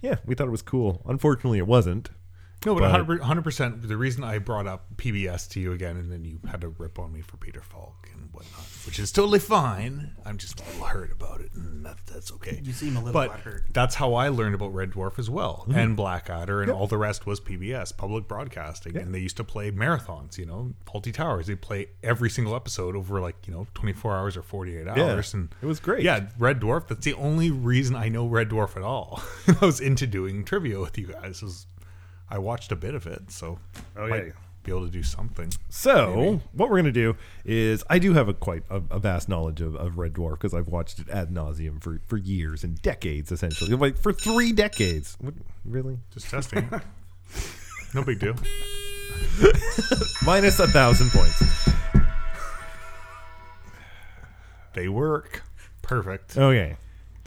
yeah, 0.00 0.16
we 0.24 0.34
thought 0.34 0.48
it 0.48 0.52
was 0.52 0.62
cool. 0.62 1.02
Unfortunately, 1.06 1.58
it 1.58 1.66
wasn't. 1.66 2.10
No, 2.66 2.74
but 2.74 3.06
But- 3.06 3.20
100 3.20 3.42
percent. 3.42 3.82
The 3.88 3.96
reason 3.96 4.24
I 4.24 4.38
brought 4.38 4.66
up 4.66 4.86
PBS 4.96 5.48
to 5.50 5.60
you 5.60 5.72
again, 5.72 5.96
and 5.96 6.10
then 6.10 6.24
you 6.24 6.40
had 6.50 6.60
to 6.62 6.68
rip 6.68 6.98
on 6.98 7.12
me 7.12 7.20
for 7.20 7.36
Peter 7.36 7.60
Falk 7.62 8.08
and 8.12 8.28
whatnot, 8.32 8.64
which 8.84 8.98
is 8.98 9.12
totally 9.12 9.38
fine. 9.38 10.12
I'm 10.24 10.38
just 10.38 10.60
a 10.60 10.64
little 10.64 10.86
hurt 10.86 11.12
about 11.12 11.40
it, 11.40 11.52
and 11.54 11.86
that, 11.86 11.98
that's 12.06 12.32
okay. 12.32 12.60
You 12.64 12.72
seem 12.72 12.96
a 12.96 12.98
little 12.98 13.12
but 13.12 13.30
butthurt. 13.30 13.62
that's 13.72 13.94
how 13.94 14.14
I 14.14 14.28
learned 14.28 14.56
about 14.56 14.74
Red 14.74 14.90
Dwarf 14.90 15.18
as 15.20 15.30
well, 15.30 15.66
Mm-hmm. 15.68 15.78
and 15.78 15.96
Blackadder, 15.96 16.60
and 16.62 16.70
all 16.70 16.88
the 16.88 16.98
rest 16.98 17.26
was 17.26 17.38
PBS, 17.40 17.96
public 17.96 18.26
broadcasting, 18.26 18.96
and 18.96 19.14
they 19.14 19.20
used 19.20 19.36
to 19.36 19.44
play 19.44 19.70
marathons. 19.70 20.36
You 20.36 20.46
know, 20.46 20.74
Fawlty 20.84 21.12
Towers. 21.14 21.46
They 21.46 21.54
play 21.54 21.86
every 22.02 22.28
single 22.28 22.56
episode 22.56 22.96
over 22.96 23.20
like 23.20 23.36
you 23.46 23.52
know 23.54 23.68
24 23.74 24.16
hours 24.16 24.36
or 24.36 24.42
48 24.42 24.88
hours, 24.88 25.32
and 25.32 25.54
it 25.62 25.66
was 25.66 25.78
great. 25.78 26.02
Yeah, 26.02 26.26
Red 26.38 26.60
Dwarf. 26.60 26.88
That's 26.88 27.04
the 27.04 27.14
only 27.14 27.52
reason 27.52 27.94
I 27.94 28.08
know 28.08 28.26
Red 28.26 28.48
Dwarf 28.50 28.76
at 28.76 28.82
all. 28.82 29.22
I 29.60 29.64
was 29.64 29.78
into 29.80 30.08
doing 30.08 30.44
trivia 30.44 30.80
with 30.80 30.98
you 30.98 31.06
guys. 31.06 31.40
Was 31.40 31.66
I 32.30 32.38
watched 32.38 32.72
a 32.72 32.76
bit 32.76 32.94
of 32.94 33.06
it, 33.06 33.30
so 33.30 33.58
Oh, 33.96 34.06
might 34.08 34.32
be 34.62 34.70
able 34.72 34.84
to 34.86 34.92
do 34.92 35.02
something. 35.02 35.50
So 35.70 36.40
what 36.52 36.68
we're 36.70 36.76
gonna 36.76 36.92
do 36.92 37.16
is 37.44 37.82
I 37.88 37.98
do 37.98 38.12
have 38.14 38.28
a 38.28 38.34
quite 38.34 38.64
a, 38.68 38.82
a 38.90 38.98
vast 38.98 39.28
knowledge 39.28 39.60
of, 39.60 39.74
of 39.76 39.96
Red 39.98 40.12
Dwarf 40.12 40.32
because 40.32 40.52
I've 40.52 40.68
watched 40.68 40.98
it 40.98 41.08
ad 41.08 41.30
nauseum 41.30 41.82
for, 41.82 42.00
for 42.06 42.16
years 42.18 42.64
and 42.64 42.80
decades 42.82 43.32
essentially, 43.32 43.74
like 43.74 43.96
for 43.96 44.12
three 44.12 44.52
decades. 44.52 45.16
What, 45.20 45.34
really? 45.64 45.98
Just 46.12 46.28
testing. 46.30 46.68
No 47.94 48.04
big 48.04 48.18
deal. 48.20 48.34
Minus 50.26 50.60
a 50.60 50.66
thousand 50.68 51.10
points. 51.10 51.68
They 54.74 54.88
work. 54.88 55.42
Perfect. 55.80 56.36
Okay. 56.36 56.76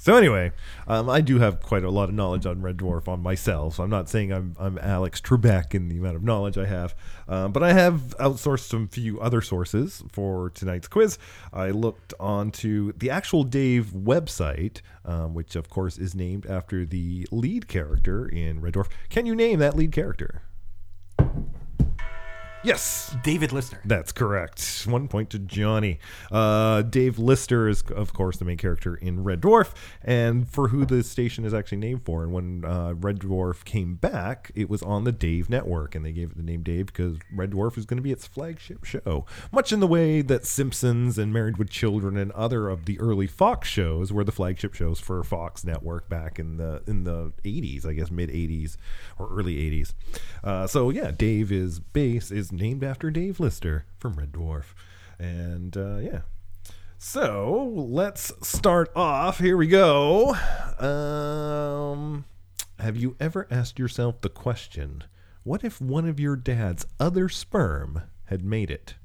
So 0.02 0.16
anyway, 0.16 0.52
um, 0.88 1.12
I 1.12 1.22
do 1.22 1.38
have 1.38 1.62
quite 1.62 1.84
a 1.84 1.92
lot 1.92 2.10
of 2.10 2.16
knowledge 2.16 2.48
on 2.48 2.60
Red 2.60 2.78
Dwarf 2.78 3.08
on 3.08 3.22
myself. 3.22 3.76
So 3.76 3.84
I'm 3.84 3.92
not 3.92 4.10
saying 4.10 4.34
I'm 4.34 4.56
I'm 4.60 4.80
Alex 4.80 5.22
Trebek 5.22 5.76
in 5.76 5.90
the 5.90 6.00
amount 6.00 6.16
of 6.16 6.24
knowledge 6.24 6.58
I 6.58 6.66
have, 6.66 6.96
um, 7.28 7.52
but 7.52 7.62
I 7.62 7.74
have 7.74 8.16
outsourced 8.20 8.68
some 8.68 8.88
few 8.88 9.20
other 9.20 9.44
sources 9.44 10.04
for 10.12 10.50
tonight's 10.50 10.88
quiz. 10.88 11.20
I 11.54 11.70
looked 11.70 12.16
onto 12.20 12.94
the 12.94 13.12
actual 13.12 13.44
Dave 13.44 13.92
website, 13.94 14.82
um, 15.06 15.36
which 15.36 15.56
of 15.56 15.70
course 15.70 16.00
is 16.00 16.16
named 16.16 16.48
after 16.48 16.84
the 16.84 17.28
lead 17.32 17.68
character 17.68 18.28
in 18.28 18.60
Red 18.60 18.74
Dwarf. 18.74 18.90
Can 19.12 19.28
you 19.28 19.36
name 19.36 19.60
that 19.60 19.78
lead 19.78 19.92
character? 19.92 20.42
Yes. 22.64 23.16
David 23.24 23.52
Lister. 23.52 23.82
That's 23.86 24.12
correct. 24.12 24.86
One 24.88 25.08
point 25.08 25.32
to 25.32 25.40
Johnny. 25.40 26.00
Uh, 26.32 26.84
Dave 26.84 27.18
Lister 27.18 27.68
is, 27.68 27.82
of 27.82 28.14
course, 28.14 28.38
the 28.38 28.46
main 28.46 28.58
character 28.58 28.96
in 28.96 29.24
Red 29.24 29.42
Dwarf, 29.42 29.74
and 30.04 30.48
for 30.48 30.68
who 30.68 30.86
the 30.86 31.04
station 31.04 31.44
is 31.44 31.54
actually 31.54 31.80
named 31.80 32.06
for. 32.06 32.24
And 32.24 32.32
when 32.32 32.64
uh, 32.64 32.94
Red 32.94 33.20
Dwarf 33.20 33.66
came 33.66 33.96
back, 33.96 34.52
it 34.56 34.70
was 34.70 34.84
on 34.84 35.04
the 35.04 35.12
Dave 35.12 35.50
Network, 35.50 35.96
and 35.96 36.06
they 36.06 36.12
gave 36.12 36.32
it 36.32 36.38
the 36.38 36.44
name 36.44 36.62
Dave 36.62 36.88
because 36.88 37.18
Red 37.34 37.52
Dwarf 37.52 37.78
is 37.78 37.86
going 37.86 37.98
to 37.98 38.04
be 38.04 38.12
its 38.12 38.28
flagship 38.28 38.84
show, 38.84 39.26
much 39.52 39.72
in 39.72 39.80
the 39.80 39.88
way 39.88 40.22
that 40.22 40.46
Simpsons 40.46 41.18
and 41.18 41.34
Married 41.34 41.58
with 41.58 41.70
Children 41.70 42.16
and 42.16 42.32
other 42.32 42.70
of 42.70 42.86
the 42.86 43.00
early 43.00 43.28
Fox 43.28 43.68
shows 43.68 44.14
were 44.14 44.24
the 44.24 44.32
flagship 44.32 44.74
shows 44.74 45.00
for 45.00 45.24
Fox 45.24 45.64
Network 45.64 46.10
back 46.10 46.38
in 46.38 46.58
the 46.58 46.84
in 46.88 47.04
the 47.04 47.34
80s, 47.44 47.86
I 47.86 47.94
guess 47.94 48.12
mid 48.12 48.30
80s 48.30 48.78
or 49.18 49.28
early 49.30 49.56
80s. 49.56 49.94
Uh, 50.44 50.68
so 50.68 50.90
yeah, 50.90 51.12
Dave 51.12 51.52
is 51.52 51.80
base 51.80 52.32
is 52.32 52.51
named 52.52 52.84
after 52.84 53.12
Dave 53.12 53.40
Lister 53.40 53.86
from 53.98 54.16
Red 54.16 54.32
Dwarf, 54.32 54.74
and 55.20 55.76
uh, 55.76 55.98
yeah. 55.98 56.22
So 56.98 57.74
let's 57.76 58.32
start 58.48 58.92
off. 58.96 59.40
Here 59.40 59.58
we 59.58 59.68
go. 59.68 60.36
Um, 60.80 62.26
have 62.80 62.96
you 62.96 63.16
ever 63.20 63.48
asked 63.50 63.80
yourself 63.80 64.22
the 64.22 64.30
question, 64.30 65.06
what 65.44 65.64
if 65.64 65.82
one 65.82 66.08
of 66.08 66.20
your 66.20 66.36
dad's 66.36 66.86
other 67.00 67.28
sperm 67.28 68.04
had 68.26 68.44
made 68.44 68.70
it? 68.70 68.96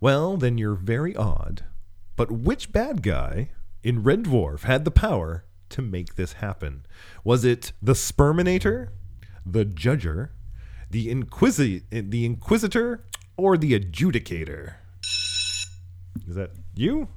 Well, 0.00 0.36
then 0.36 0.58
you're 0.58 0.74
very 0.74 1.14
odd. 1.14 1.64
But 2.16 2.32
which 2.32 2.72
bad 2.72 3.02
guy 3.02 3.50
in 3.82 4.02
Red 4.02 4.24
Dwarf 4.24 4.62
had 4.62 4.84
the 4.84 4.90
power 4.90 5.44
to 5.68 5.82
make 5.82 6.16
this 6.16 6.34
happen? 6.34 6.84
Was 7.22 7.44
it 7.44 7.72
the 7.80 7.92
Sperminator, 7.94 8.88
the 9.46 9.64
Judger, 9.64 10.30
the 10.90 11.08
Inquisi- 11.08 11.82
the 11.90 12.24
Inquisitor, 12.24 13.04
or 13.36 13.56
the 13.56 13.78
Adjudicator? 13.78 14.74
Is 16.28 16.34
that 16.34 16.50
you? 16.74 17.08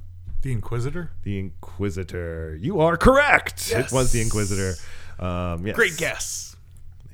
The 0.41 0.51
Inquisitor. 0.51 1.11
The 1.23 1.39
Inquisitor. 1.39 2.55
You 2.59 2.79
are 2.81 2.97
correct. 2.97 3.69
Yes. 3.71 3.91
It 3.91 3.95
was 3.95 4.11
the 4.11 4.21
Inquisitor. 4.21 4.73
Um, 5.19 5.65
yes. 5.65 5.75
Great 5.75 5.97
guess. 5.97 6.55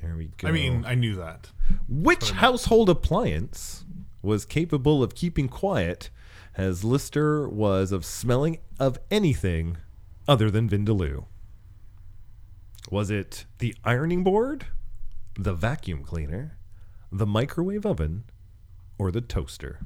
There 0.01 0.15
we 0.15 0.31
go. 0.37 0.47
I 0.47 0.51
mean, 0.51 0.83
I 0.87 0.95
knew 0.95 1.15
that. 1.15 1.49
Which 1.87 2.31
household 2.31 2.89
appliance 2.89 3.83
was 4.21 4.45
capable 4.45 5.03
of 5.03 5.13
keeping 5.15 5.47
quiet 5.47 6.09
as 6.57 6.83
Lister 6.83 7.47
was 7.47 7.91
of 7.91 8.03
smelling 8.05 8.59
of 8.79 8.97
anything 9.11 9.77
other 10.27 10.49
than 10.49 10.69
Vindaloo? 10.69 11.25
Was 12.89 13.11
it 13.11 13.45
the 13.59 13.75
ironing 13.83 14.23
board, 14.23 14.65
the 15.39 15.53
vacuum 15.53 16.03
cleaner, 16.03 16.57
the 17.11 17.25
microwave 17.25 17.85
oven, 17.85 18.25
or 18.97 19.09
the 19.09 19.21
toaster? 19.21 19.79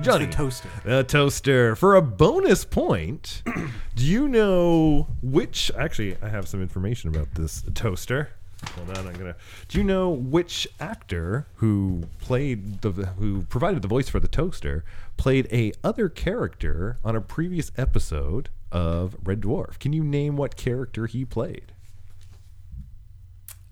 Johnny. 0.00 0.24
the 0.24 0.32
toaster. 0.32 0.68
The 0.84 1.04
toaster. 1.04 1.76
For 1.76 1.94
a 1.94 2.02
bonus 2.02 2.64
point, 2.64 3.42
do 3.94 4.04
you 4.04 4.26
know 4.26 5.08
which? 5.20 5.70
Actually, 5.76 6.16
I 6.22 6.28
have 6.30 6.48
some 6.48 6.62
information 6.62 7.10
about 7.10 7.34
this 7.34 7.62
toaster. 7.74 8.30
Hold 8.76 8.96
on, 8.96 9.06
I'm 9.06 9.12
gonna. 9.14 9.36
Do 9.68 9.76
you 9.76 9.84
know 9.84 10.08
which 10.08 10.66
actor 10.80 11.46
who 11.56 12.04
played 12.20 12.80
the 12.80 12.90
who 13.18 13.42
provided 13.42 13.82
the 13.82 13.88
voice 13.88 14.08
for 14.08 14.20
the 14.20 14.28
toaster 14.28 14.84
played 15.18 15.46
a 15.52 15.72
other 15.84 16.08
character 16.08 16.98
on 17.04 17.14
a 17.14 17.20
previous 17.20 17.70
episode 17.76 18.48
of 18.70 19.16
Red 19.22 19.42
Dwarf? 19.42 19.78
Can 19.78 19.92
you 19.92 20.02
name 20.02 20.36
what 20.36 20.56
character 20.56 21.06
he 21.06 21.24
played? 21.26 21.72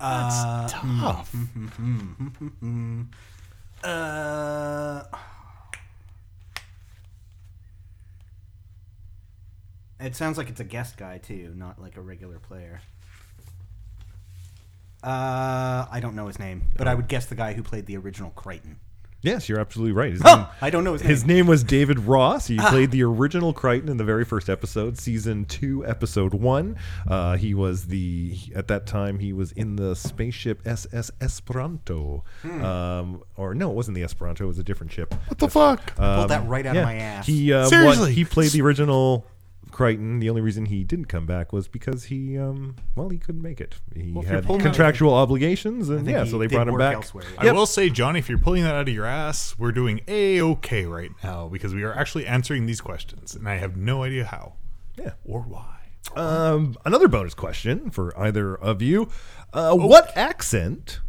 That's 0.00 0.72
tough. 0.72 1.34
Uh, 3.82 5.04
it 9.98 10.14
sounds 10.14 10.36
like 10.36 10.50
it's 10.50 10.60
a 10.60 10.64
guest 10.64 10.98
guy 10.98 11.16
too, 11.16 11.54
not 11.56 11.80
like 11.80 11.96
a 11.96 12.00
regular 12.02 12.38
player. 12.38 12.82
Uh, 15.02 15.86
I 15.90 15.98
don't 16.02 16.14
know 16.14 16.26
his 16.26 16.38
name, 16.38 16.62
but 16.76 16.86
I 16.86 16.94
would 16.94 17.08
guess 17.08 17.24
the 17.24 17.34
guy 17.34 17.54
who 17.54 17.62
played 17.62 17.86
the 17.86 17.96
original 17.96 18.30
Kryten. 18.36 18.76
Yes, 19.22 19.48
you're 19.48 19.60
absolutely 19.60 19.92
right. 19.92 20.12
His 20.12 20.22
Huh, 20.22 20.36
name, 20.36 20.46
I 20.62 20.70
don't 20.70 20.82
know 20.82 20.94
his, 20.94 21.02
his 21.02 21.24
name. 21.26 21.36
name 21.38 21.46
was 21.46 21.62
David 21.62 21.98
Ross. 22.00 22.46
He 22.46 22.56
played 22.68 22.90
the 22.90 23.02
original 23.02 23.52
Kryten 23.52 23.88
in 23.90 23.98
the 23.98 24.04
very 24.04 24.24
first 24.24 24.48
episode, 24.48 24.98
season 24.98 25.44
two, 25.44 25.84
episode 25.86 26.32
one. 26.32 26.76
Uh, 27.06 27.36
he 27.36 27.52
was 27.52 27.86
the 27.88 28.38
at 28.54 28.68
that 28.68 28.86
time 28.86 29.18
he 29.18 29.32
was 29.34 29.52
in 29.52 29.76
the 29.76 29.94
spaceship 29.94 30.62
SS 30.64 31.10
Esperanto, 31.20 32.24
um, 32.44 33.22
or 33.36 33.54
no, 33.54 33.70
it 33.70 33.74
wasn't 33.74 33.94
the 33.94 34.02
Esperanto. 34.02 34.44
It 34.44 34.48
was 34.48 34.58
a 34.58 34.64
different 34.64 34.90
ship. 34.92 35.14
What 35.28 35.38
the 35.38 35.48
fuck? 35.48 35.94
Pulled 35.96 36.30
that 36.30 36.46
right 36.48 36.64
out 36.64 36.74
Yeah, 36.74 36.80
of 36.82 36.86
my 36.86 36.94
ass. 36.94 37.26
He 37.26 37.52
uh, 37.52 37.66
Seriously? 37.66 38.00
what- 38.04 38.12
he 38.12 38.24
played 38.24 38.50
the 38.52 38.62
original 38.62 39.26
Kryten. 39.70 40.20
The 40.20 40.28
only 40.28 40.42
reason 40.42 40.66
he 40.66 40.84
didn't 40.84 41.06
come 41.06 41.26
back 41.26 41.52
was 41.52 41.68
because 41.68 42.04
he 42.04 42.38
um, 42.38 42.76
well 42.96 43.08
he 43.08 43.18
couldn't 43.18 43.42
make 43.42 43.60
it. 43.60 43.76
He 43.94 44.12
Well, 44.12 44.22
if 44.22 44.28
you're 44.28 44.36
had 44.36 44.46
pulling 44.46 44.60
out- 44.62 44.64
contractual 44.64 45.14
obligations, 45.14 45.88
and 45.88 46.06
yeah, 46.06 46.24
so 46.24 46.38
they 46.38 46.46
brought 46.46 46.68
him 46.68 46.76
back. 46.78 46.96
elsewhere, 46.96 47.24
yeah. 47.34 47.40
I 47.40 47.44
Yep. 47.46 47.54
will 47.54 47.66
say, 47.66 47.88
John, 47.90 48.16
if 48.16 48.28
you're 48.28 48.38
pulling 48.38 48.62
that 48.64 48.74
out 48.74 48.88
of 48.88 48.94
your 48.94 49.06
ass, 49.06 49.54
we're 49.58 49.72
doing 49.72 50.00
a 50.08 50.40
okay 50.40 50.84
right 50.86 51.10
now 51.22 51.48
because 51.48 51.74
we 51.74 51.82
are 51.82 51.92
actually 51.96 52.26
answering 52.26 52.66
these 52.66 52.80
questions, 52.80 53.34
and 53.34 53.48
I 53.48 53.56
have 53.56 53.76
no 53.76 54.02
idea 54.02 54.24
how 54.24 54.54
Yeah. 54.96 55.12
or 55.24 55.40
why. 55.42 55.76
Um, 56.16 56.76
another 56.84 57.08
bonus 57.08 57.34
question 57.34 57.90
for 57.90 58.18
either 58.18 58.54
of 58.54 58.82
you: 58.82 59.08
uh, 59.52 59.74
What 59.74 60.16
accent 60.16 61.00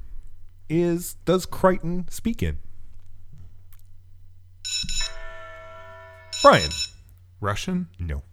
is 0.70 1.16
does 1.26 1.46
Kryten 1.46 2.12
speak 2.12 2.44
in? 2.44 2.58
Brian, 6.42 6.70
Russian? 7.40 7.88
no, 8.00 8.24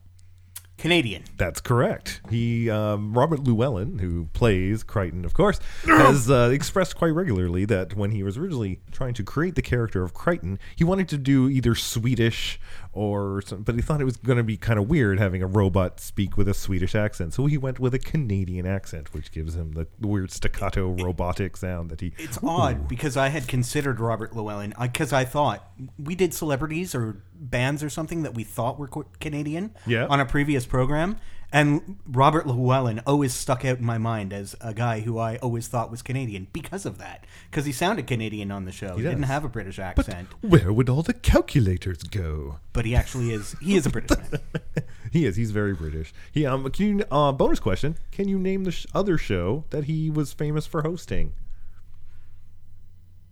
Canadian. 0.78 1.24
that's 1.36 1.60
correct. 1.60 2.20
He 2.30 2.70
um, 2.70 3.12
Robert 3.12 3.40
Llewellyn, 3.40 3.98
who 3.98 4.26
plays 4.32 4.84
Kryten, 4.84 5.24
of 5.24 5.34
course, 5.34 5.58
has 5.84 6.30
uh, 6.30 6.50
expressed 6.52 6.96
quite 6.96 7.10
regularly 7.10 7.64
that 7.66 7.94
when 7.94 8.12
he 8.12 8.22
was 8.22 8.38
originally 8.38 8.80
trying 8.92 9.14
to 9.14 9.24
create 9.24 9.56
the 9.56 9.62
character 9.62 10.02
of 10.02 10.14
Kryten, 10.14 10.58
he 10.76 10.84
wanted 10.84 11.08
to 11.08 11.18
do 11.18 11.48
either 11.48 11.74
Swedish 11.74 12.60
or, 12.92 13.42
some, 13.42 13.62
but 13.62 13.74
he 13.74 13.82
thought 13.82 14.00
it 14.00 14.04
was 14.04 14.16
going 14.16 14.38
to 14.38 14.44
be 14.44 14.56
kind 14.56 14.78
of 14.78 14.88
weird 14.88 15.18
having 15.18 15.42
a 15.42 15.46
robot 15.46 16.00
speak 16.00 16.36
with 16.36 16.48
a 16.48 16.54
Swedish 16.54 16.94
accent, 16.94 17.34
so 17.34 17.46
he 17.46 17.58
went 17.58 17.78
with 17.78 17.94
a 17.94 17.98
Canadian 17.98 18.66
accent, 18.66 19.12
which 19.12 19.30
gives 19.30 19.54
him 19.54 19.72
the 19.72 19.86
weird 20.00 20.30
staccato 20.30 20.88
robotic 20.88 21.56
sound 21.56 21.90
that 21.90 22.00
he. 22.00 22.12
It's 22.18 22.38
odd 22.42 22.88
because 22.88 23.16
I 23.16 23.28
had 23.28 23.46
considered 23.46 24.00
Robert 24.00 24.34
Llewellyn 24.34 24.74
because 24.80 25.12
I 25.12 25.24
thought 25.24 25.70
we 25.98 26.14
did 26.14 26.34
celebrities 26.34 26.94
or 26.94 27.22
bands 27.40 27.82
or 27.82 27.90
something 27.90 28.22
that 28.22 28.34
we 28.34 28.44
thought 28.44 28.78
were 28.78 28.88
Canadian 29.20 29.74
Yeah. 29.86 30.06
on 30.06 30.20
a 30.20 30.26
previous 30.26 30.66
program, 30.66 31.18
and 31.52 31.96
Robert 32.06 32.46
Llewellyn 32.46 33.00
always 33.06 33.32
stuck 33.32 33.64
out 33.64 33.78
in 33.78 33.84
my 33.84 33.96
mind 33.96 34.32
as 34.34 34.54
a 34.60 34.74
guy 34.74 35.00
who 35.00 35.18
I 35.18 35.36
always 35.36 35.66
thought 35.66 35.90
was 35.90 36.02
Canadian 36.02 36.48
because 36.52 36.84
of 36.84 36.98
that. 36.98 37.24
Because 37.50 37.64
he 37.64 37.72
sounded 37.72 38.06
Canadian 38.06 38.50
on 38.50 38.66
the 38.66 38.72
show. 38.72 38.96
He, 38.96 39.02
didn't 39.02 39.22
have 39.22 39.44
a 39.44 39.48
British 39.48 39.78
accent, 39.78 40.28
But 40.42 40.50
Where 40.50 40.72
would 40.72 40.90
all 40.90 41.02
the 41.02 41.14
calculators 41.14 42.02
go? 42.02 42.58
but 42.74 42.84
he 42.84 42.94
actually 42.94 43.32
is. 43.32 43.56
He 43.62 43.76
is 43.76 43.86
a 43.86 43.90
British 43.90 44.18
man. 44.18 44.40
He 45.10 45.24
is. 45.24 45.36
He's 45.36 45.52
very 45.52 45.72
British. 45.72 46.12
He 46.32 46.44
um. 46.44 46.70
Can 46.70 46.98
you 46.98 47.04
uh, 47.10 47.32
bonus 47.32 47.60
question? 47.60 47.96
Can 48.12 48.28
you 48.28 48.38
name 48.38 48.64
the 48.64 48.70
sh- 48.70 48.84
other 48.94 49.16
show 49.16 49.64
that 49.70 49.84
he 49.84 50.10
was 50.10 50.34
famous 50.34 50.66
for 50.66 50.82
hosting? 50.82 51.32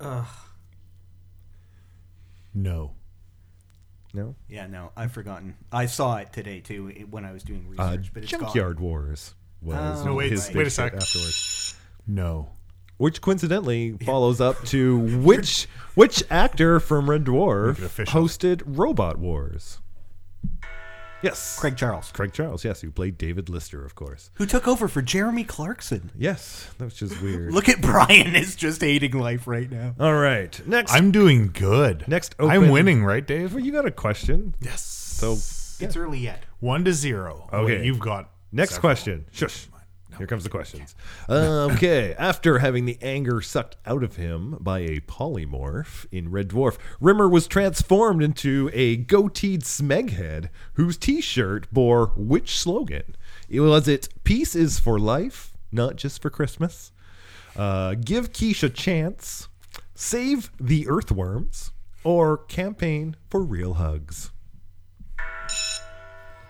Ugh. 0.00 0.26
No. 2.54 2.94
No. 4.16 4.34
Yeah, 4.48 4.66
no, 4.66 4.92
I've 4.96 5.12
forgotten. 5.12 5.56
I 5.70 5.84
saw 5.86 6.16
it 6.16 6.32
today 6.32 6.60
too 6.60 6.90
i- 6.98 7.02
when 7.02 7.24
I 7.26 7.32
was 7.32 7.42
doing 7.42 7.66
Uh, 7.78 7.82
research, 7.90 8.10
but 8.14 8.22
it's 8.22 8.32
gone. 8.32 8.40
Junkyard 8.44 8.80
Wars 8.80 9.34
was 9.60 10.00
Oh, 10.00 10.04
No, 10.06 10.14
wait, 10.14 10.32
his 10.32 10.48
wait 10.48 10.56
a 10.56 10.58
hit 10.64 10.70
sec. 10.72 10.94
afterwards. 10.94 11.74
No. 12.06 12.48
Which 12.96 13.20
coincidentally 13.20 13.92
follows 14.06 14.40
up 14.40 14.64
to 14.66 14.98
which 15.22 15.66
which 15.94 16.24
actor 16.30 16.80
from 16.80 17.10
Red 17.10 17.24
Dwarf 17.24 17.68
Make 17.68 17.78
it 17.80 17.84
official. 17.84 18.22
hosted 18.22 18.62
Robot 18.64 19.18
Wars? 19.18 19.80
Yes, 21.26 21.58
Craig 21.58 21.76
Charles, 21.76 22.10
Craig 22.12 22.32
Charles. 22.32 22.64
Yes, 22.64 22.80
who 22.80 22.90
played 22.90 23.18
David 23.18 23.48
Lister, 23.48 23.84
of 23.84 23.94
course. 23.94 24.30
who 24.34 24.46
took 24.46 24.66
over 24.68 24.86
for 24.88 25.02
Jeremy 25.02 25.44
Clarkson. 25.44 26.10
Yes, 26.16 26.68
that 26.78 26.84
was 26.84 26.94
just 26.94 27.20
weird. 27.22 27.52
Look 27.52 27.68
at 27.68 27.80
Brian 27.80 28.36
is 28.36 28.54
just 28.56 28.80
hating 28.80 29.12
life 29.12 29.46
right 29.46 29.70
now. 29.70 29.94
All 29.98 30.14
right, 30.14 30.60
next. 30.66 30.92
I'm 30.92 31.10
doing 31.10 31.50
good. 31.52 32.06
Next 32.06 32.34
I'm 32.38 32.70
winning, 32.70 33.04
right, 33.04 33.26
Dave? 33.26 33.54
well, 33.54 33.64
you 33.64 33.72
got 33.72 33.86
a 33.86 33.90
question? 33.90 34.54
Yes. 34.60 34.82
So 34.82 35.32
It's 35.84 35.96
early 35.96 36.18
yet. 36.18 36.44
one 36.60 36.84
to 36.84 36.92
zero. 36.92 37.48
Okay. 37.52 37.76
Wait, 37.76 37.84
you've 37.84 37.98
got 38.00 38.30
Next 38.52 38.74
several. 38.74 38.80
question. 38.92 39.26
Shush. 39.32 39.66
Here 40.18 40.26
comes 40.26 40.44
the 40.44 40.50
questions. 40.50 40.94
okay. 41.28 42.14
After 42.18 42.58
having 42.58 42.84
the 42.84 42.98
anger 43.02 43.40
sucked 43.40 43.76
out 43.84 44.02
of 44.02 44.16
him 44.16 44.56
by 44.60 44.80
a 44.80 45.00
polymorph 45.00 46.06
in 46.10 46.30
Red 46.30 46.48
Dwarf, 46.48 46.78
Rimmer 47.00 47.28
was 47.28 47.46
transformed 47.46 48.22
into 48.22 48.70
a 48.72 48.96
goateed 48.96 49.62
smeghead 49.62 50.48
whose 50.74 50.96
t 50.96 51.20
shirt 51.20 51.66
bore 51.72 52.12
which 52.16 52.58
slogan? 52.58 53.16
It 53.48 53.60
was 53.60 53.88
it 53.88 54.08
Peace 54.24 54.54
is 54.54 54.78
for 54.78 54.98
life, 54.98 55.52
not 55.70 55.96
just 55.96 56.22
for 56.22 56.30
Christmas. 56.30 56.92
Uh, 57.56 57.94
give 57.94 58.32
Quiche 58.32 58.62
a 58.62 58.70
chance. 58.70 59.48
Save 59.94 60.50
the 60.60 60.88
earthworms. 60.88 61.72
Or 62.04 62.36
campaign 62.36 63.16
for 63.28 63.42
real 63.42 63.74
hugs. 63.74 64.30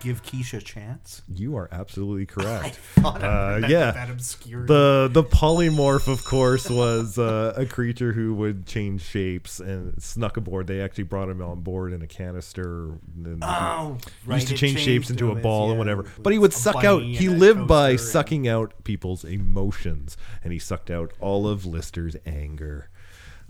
Give 0.01 0.23
Keisha 0.23 0.59
a 0.59 0.61
chance. 0.61 1.23
You 1.33 1.57
are 1.57 1.69
absolutely 1.73 2.27
correct. 2.35 2.77
Thought 2.77 3.23
Uh, 3.23 3.67
yeah. 3.69 3.91
that 3.93 4.11
obscure. 4.11 4.67
the 4.67 5.09
the 5.13 5.25
polymorph 5.25 6.07
of 6.07 6.25
course 6.25 6.69
was 6.71 7.19
uh, 7.19 7.55
a 7.57 7.65
creature 7.67 8.13
who 8.13 8.35
would 8.35 8.67
change 8.67 9.03
shapes 9.03 9.59
and 9.59 10.01
snuck 10.03 10.37
aboard 10.37 10.67
they 10.67 10.81
actually 10.81 11.05
brought 11.05 11.29
him 11.29 11.41
on 11.43 11.61
board 11.61 11.93
in 11.93 12.03
a 12.03 12.07
canister 12.07 12.93
and 13.17 13.43
oh, 13.43 13.99
right. 14.27 14.37
used 14.37 14.49
to 14.49 14.55
change 14.55 14.81
shapes 14.81 15.11
into 15.11 15.31
a 15.31 15.35
ball 15.35 15.71
and 15.71 15.79
whatever 15.79 16.05
but 16.19 16.33
he 16.33 16.39
would 16.39 16.53
suck 16.53 16.85
out 16.85 17.03
he 17.03 17.29
lived 17.29 17.67
by 17.67 17.97
sucking 17.97 18.47
out 18.47 18.73
people's 18.85 19.25
emotions 19.25 20.17
and 20.45 20.53
he 20.53 20.59
sucked 20.59 20.91
out 20.91 21.13
all 21.21 21.47
of 21.49 21.65
lister's 21.67 22.17
anger 22.27 22.91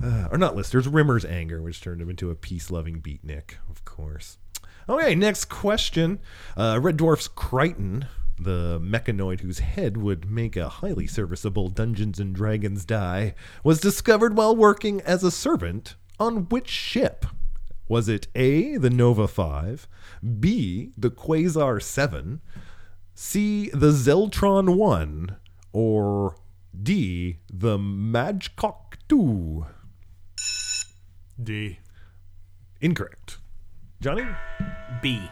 uh, 0.02 0.28
or 0.30 0.38
not 0.38 0.54
lister's 0.54 0.86
rimmer's 0.86 1.24
anger 1.24 1.60
which 1.62 1.80
turned 1.80 2.00
him 2.00 2.10
into 2.10 2.30
a 2.30 2.34
peace-loving 2.34 3.00
beatnik 3.00 3.54
of 3.70 3.84
course 3.84 4.38
okay 4.88 5.14
next 5.14 5.46
question 5.46 6.18
uh, 6.56 6.78
red 6.80 6.96
dwarf's 6.96 7.28
kryten 7.28 8.06
the 8.38 8.78
mechanoid 8.82 9.40
whose 9.40 9.60
head 9.60 9.96
would 9.96 10.30
make 10.30 10.56
a 10.56 10.68
highly 10.68 11.06
serviceable 11.06 11.68
Dungeons 11.68 12.20
and 12.20 12.34
Dragons 12.34 12.84
die 12.84 13.34
was 13.64 13.80
discovered 13.80 14.36
while 14.36 14.54
working 14.54 15.00
as 15.02 15.24
a 15.24 15.30
servant 15.30 15.94
on 16.18 16.48
which 16.48 16.68
ship? 16.68 17.26
Was 17.88 18.08
it 18.08 18.26
A, 18.34 18.76
the 18.76 18.90
Nova 18.90 19.28
5, 19.28 19.88
B, 20.40 20.90
the 20.96 21.10
Quasar 21.10 21.80
7, 21.80 22.40
C, 23.14 23.70
the 23.70 23.92
Zeltron 23.92 24.76
1, 24.76 25.36
or 25.72 26.36
D, 26.82 27.38
the 27.50 27.78
Magcock 27.78 28.96
2? 29.08 29.66
D. 31.42 31.78
Incorrect. 32.80 33.38
Johnny? 34.00 34.24
B. 35.02 35.28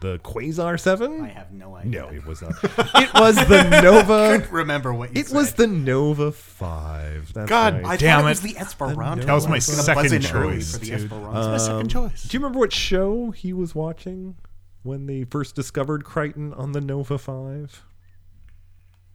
the 0.00 0.18
Quasar 0.18 0.78
7? 0.78 1.20
I 1.22 1.28
have 1.28 1.50
no 1.52 1.76
idea. 1.76 2.02
no, 2.02 2.08
it 2.08 2.26
was 2.26 2.42
not. 2.42 2.52
it 2.62 3.14
was 3.14 3.36
the 3.36 3.80
Nova. 3.82 4.46
remember 4.50 4.92
what 4.92 5.14
you 5.14 5.20
It 5.20 5.28
said. 5.28 5.36
was 5.36 5.54
the 5.54 5.66
Nova 5.66 6.30
5. 6.32 7.32
That's 7.32 7.48
God, 7.48 7.74
right. 7.74 7.84
I 7.84 7.96
Damn 7.96 8.20
thought 8.20 8.24
it 8.24 8.26
it. 8.26 8.28
was 8.30 8.40
the 8.42 8.56
Esperanto. 8.58 9.24
That 9.26 9.32
was 9.32 9.48
my 9.48 9.56
I 9.56 9.60
gonna 9.60 9.76
buzz 9.76 9.84
second 9.86 10.12
in 10.12 10.26
early 10.36 10.56
choice, 10.56 10.72
for 10.72 10.78
the 10.78 10.84
dude. 10.86 10.94
Esperanto. 10.94 11.50
my 11.50 11.56
second 11.56 11.88
choice. 11.88 12.22
Do 12.24 12.36
you 12.36 12.40
remember 12.40 12.58
what 12.58 12.72
show 12.72 13.30
he 13.30 13.52
was 13.52 13.74
watching 13.74 14.36
when 14.82 15.06
they 15.06 15.24
first 15.24 15.54
discovered 15.54 16.04
Kryten 16.04 16.56
on 16.58 16.72
the 16.72 16.80
Nova 16.80 17.16
5? 17.18 17.84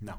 no. 0.02 0.16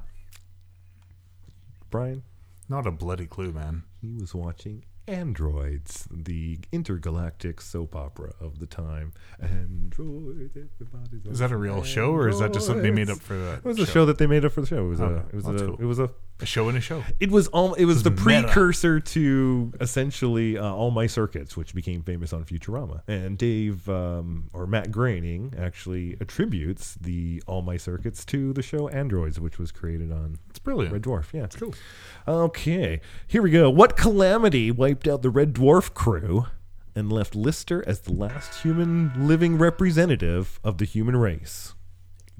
Brian? 1.91 2.23
Not 2.69 2.87
a 2.87 2.93
bloody 2.93 3.27
clue, 3.27 3.51
man. 3.53 3.83
He 4.01 4.15
was 4.15 4.33
watching 4.33 4.85
Androids, 5.11 6.07
the 6.11 6.59
intergalactic 6.73 7.61
soap 7.61 7.97
opera 7.97 8.33
of 8.41 8.59
the 8.61 8.67
time. 8.67 9.13
Androids, 9.41 10.57
everybody's 10.57 11.27
Is 11.33 11.39
that 11.41 11.51
a 11.53 11.57
real 11.57 11.83
show, 11.83 12.13
or 12.15 12.29
is 12.29 12.39
that 12.39 12.53
just 12.53 12.67
something 12.67 12.83
they 12.83 12.91
made 12.91 13.11
up 13.11 13.19
for 13.19 13.35
the 13.35 13.55
It 13.55 13.65
was 13.65 13.79
a 13.79 13.87
show 13.87 14.07
that 14.07 14.19
they 14.19 14.27
made 14.27 14.45
up 14.45 14.53
for 14.53 14.61
the 14.61 14.67
show. 14.67 14.85
It 14.85 14.89
was 14.89 15.01
Oh, 15.01 15.07
a. 15.07 15.17
It 15.29 15.35
was 15.35 15.47
a. 15.47 15.67
cool. 15.67 15.77
It 15.81 15.85
was 15.85 15.99
a. 15.99 16.11
A 16.43 16.47
show 16.47 16.71
in 16.71 16.77
a 16.77 16.81
show. 16.81 17.05
It 17.21 17.31
was 17.31 17.49
all. 17.49 17.75
It 17.75 17.85
was 17.85 18.03
the 18.03 18.11
meta. 18.11 18.23
precursor 18.23 18.99
to 18.99 19.73
essentially 19.79 20.57
uh, 20.57 20.65
All 20.73 20.91
My 20.91 21.07
Circuits, 21.07 21.55
which 21.55 21.75
became 21.75 22.03
famous 22.03 22.33
on 22.33 22.45
Futurama. 22.45 23.03
And 23.07 23.37
Dave 23.37 23.87
um, 23.91 24.49
or 24.55 24.67
Matt 24.67 24.91
Groening 24.91 25.53
actually 25.59 26.17
attributes 26.19 26.95
the 26.95 27.43
All 27.47 27.61
My 27.61 27.77
Circuits 27.77 28.25
to 28.27 28.55
the 28.55 28.63
show 28.63 28.89
Androids, 28.89 29.39
which 29.39 29.59
was 29.59 29.71
created 29.71 30.11
on 30.13 30.39
brilliant. 30.63 30.93
Red 30.93 31.03
Dwarf. 31.03 31.33
Yeah, 31.33 31.47
cool. 31.47 31.75
Okay, 32.27 33.01
here 33.27 33.43
we 33.43 33.51
go. 33.51 33.71
What 33.71 33.97
calamity 33.97 34.71
wiped 34.71 35.09
out 35.09 35.23
the 35.23 35.31
Red 35.31 35.55
Dwarf 35.55 35.95
crew 35.95 36.47
and 36.95 37.13
left 37.13 37.35
Lister 37.35 37.83
as 37.87 38.01
the 38.01 38.13
last 38.13 38.63
human 38.63 39.27
living 39.27 39.59
representative 39.59 40.61
of 40.63 40.79
the 40.79 40.85
human 40.85 41.17
race? 41.17 41.75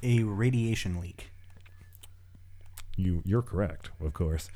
A 0.03 0.23
radiation 0.23 1.01
leak. 1.01 1.31
You, 2.97 3.23
you're 3.25 3.43
correct, 3.43 3.91
of 4.01 4.13
course. 4.13 4.51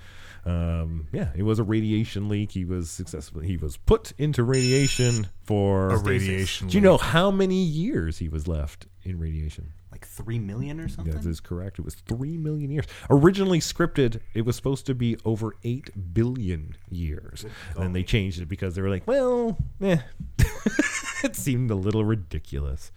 Um, 0.45 1.09
yeah, 1.13 1.29
it 1.35 1.45
was 1.45 1.59
a 1.59 1.63
radiation 1.65 2.29
leak. 2.29 2.53
He 2.53 2.65
was 2.67 2.91
successfully 2.91 3.47
he 3.47 3.57
was 3.57 3.79
put 3.79 4.13
into 4.19 4.43
radiation 4.43 5.29
for 5.43 5.91
A 5.91 5.97
radiation 5.97 6.69
Do 6.69 6.77
you 6.77 6.83
know 6.83 6.99
how 6.99 7.31
many 7.31 7.63
years 7.63 8.19
he 8.19 8.29
was 8.29 8.47
left 8.47 8.87
in 9.03 9.19
radiation? 9.19 9.73
Like 9.95 10.09
three 10.09 10.41
million 10.41 10.81
or 10.81 10.89
something? 10.89 11.15
That 11.15 11.25
is 11.25 11.39
correct. 11.39 11.79
It 11.79 11.85
was 11.85 11.95
three 11.95 12.37
million 12.37 12.69
years. 12.69 12.87
Originally 13.09 13.61
scripted, 13.61 14.19
it 14.35 14.45
was 14.45 14.57
supposed 14.57 14.87
to 14.87 14.95
be 14.95 15.17
over 15.25 15.55
eight 15.63 16.13
billion 16.13 16.75
years. 16.91 17.47
And 17.77 17.95
they 17.95 18.03
changed 18.03 18.41
it 18.41 18.47
because 18.49 18.75
they 18.75 18.83
were 18.83 18.91
like, 18.91 19.07
well, 19.07 19.57
eh. 19.81 19.99
it 21.23 21.37
seemed 21.37 21.71
a 21.71 21.77
little 21.77 22.05
ridiculous. 22.05 22.91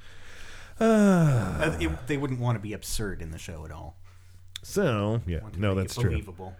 Uh, 0.79 1.77
it- 1.79 2.07
they 2.07 2.17
wouldn't 2.17 2.39
want 2.39 2.55
to 2.55 2.59
be 2.59 2.73
absurd 2.73 3.21
in 3.21 3.29
the 3.29 3.37
show 3.37 3.63
at 3.63 3.71
all. 3.71 3.95
So, 4.63 5.21
yeah, 5.27 5.41
no, 5.55 5.75
that's 5.75 5.95
it 5.95 6.01
true. 6.01 6.09
Believable. 6.09 6.55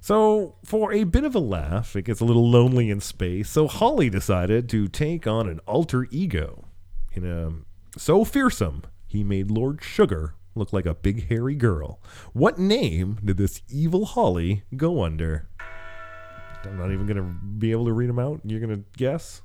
So, 0.00 0.56
for 0.64 0.92
a 0.92 1.04
bit 1.04 1.22
of 1.22 1.36
a 1.36 1.38
laugh, 1.38 1.94
it 1.94 2.02
gets 2.02 2.18
a 2.20 2.24
little 2.24 2.50
lonely 2.50 2.90
in 2.90 3.00
space. 3.00 3.48
So, 3.48 3.68
Holly 3.68 4.10
decided 4.10 4.68
to 4.70 4.88
take 4.88 5.28
on 5.28 5.48
an 5.48 5.60
alter 5.60 6.08
ego. 6.10 6.64
In 7.12 7.24
a 7.24 7.52
so 7.98 8.24
fearsome, 8.24 8.82
he 9.16 9.24
made 9.24 9.50
Lord 9.50 9.82
Sugar 9.82 10.34
look 10.54 10.72
like 10.72 10.86
a 10.86 10.94
big 10.94 11.28
hairy 11.28 11.54
girl. 11.54 12.00
What 12.32 12.58
name 12.58 13.18
did 13.24 13.38
this 13.38 13.62
evil 13.68 14.04
Holly 14.04 14.62
go 14.76 15.02
under? 15.02 15.48
I'm 16.64 16.76
not 16.78 16.90
even 16.90 17.06
going 17.06 17.16
to 17.16 17.22
be 17.22 17.70
able 17.70 17.86
to 17.86 17.92
read 17.92 18.08
them 18.08 18.18
out. 18.18 18.40
You're 18.44 18.60
going 18.60 18.76
to 18.76 18.84
guess? 18.96 19.42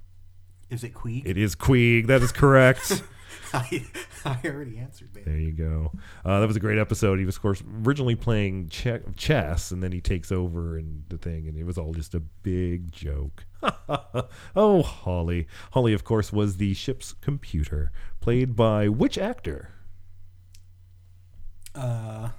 Is 0.70 0.84
it 0.84 0.94
Queeg? 0.94 1.26
It 1.26 1.38
is 1.38 1.56
Queeg. 1.56 2.08
That 2.08 2.22
is 2.22 2.32
correct. 2.32 3.04
I, 3.54 3.86
I 4.26 4.40
already 4.46 4.78
answered 4.78 5.14
that. 5.14 5.26
There 5.26 5.38
you 5.38 5.52
go. 5.52 5.92
Uh, 6.26 6.40
that 6.40 6.48
was 6.48 6.56
a 6.56 6.60
great 6.60 6.78
episode. 6.78 7.20
He 7.20 7.26
was, 7.26 7.36
of 7.36 7.42
course, 7.42 7.64
originally 7.86 8.16
playing 8.16 8.70
che- 8.70 9.02
chess, 9.16 9.72
and 9.72 9.82
then 9.82 9.92
he 9.92 10.02
takes 10.02 10.32
over 10.32 10.78
and 10.78 11.04
the 11.10 11.18
thing, 11.18 11.48
and 11.48 11.58
it 11.58 11.64
was 11.64 11.78
all 11.78 11.94
just 11.94 12.14
a 12.14 12.20
big 12.20 12.92
joke. 12.92 13.46
oh, 14.56 14.82
Holly. 14.82 15.48
Holly, 15.72 15.94
of 15.94 16.04
course, 16.04 16.32
was 16.32 16.58
the 16.58 16.74
ship's 16.74 17.14
computer, 17.14 17.92
played 18.20 18.56
by 18.56 18.88
which 18.88 19.18
actor? 19.18 19.70
Uh, 21.74 22.30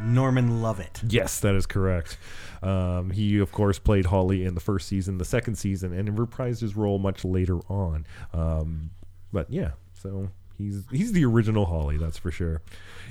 Norman 0.00 0.62
Lovett. 0.62 1.00
Yes, 1.06 1.40
that 1.40 1.54
is 1.54 1.66
correct. 1.66 2.18
Um, 2.62 3.10
he, 3.10 3.38
of 3.38 3.52
course, 3.52 3.78
played 3.78 4.06
Holly 4.06 4.44
in 4.44 4.54
the 4.54 4.60
first 4.60 4.88
season, 4.88 5.18
the 5.18 5.24
second 5.24 5.56
season, 5.56 5.92
and 5.92 6.16
reprised 6.16 6.60
his 6.60 6.76
role 6.76 6.98
much 6.98 7.24
later 7.24 7.58
on. 7.68 8.06
Um, 8.32 8.90
but 9.34 9.50
yeah, 9.50 9.72
so 9.92 10.30
he's 10.56 10.84
he's 10.90 11.12
the 11.12 11.24
original 11.24 11.66
Holly, 11.66 11.98
that's 11.98 12.16
for 12.16 12.30
sure. 12.30 12.62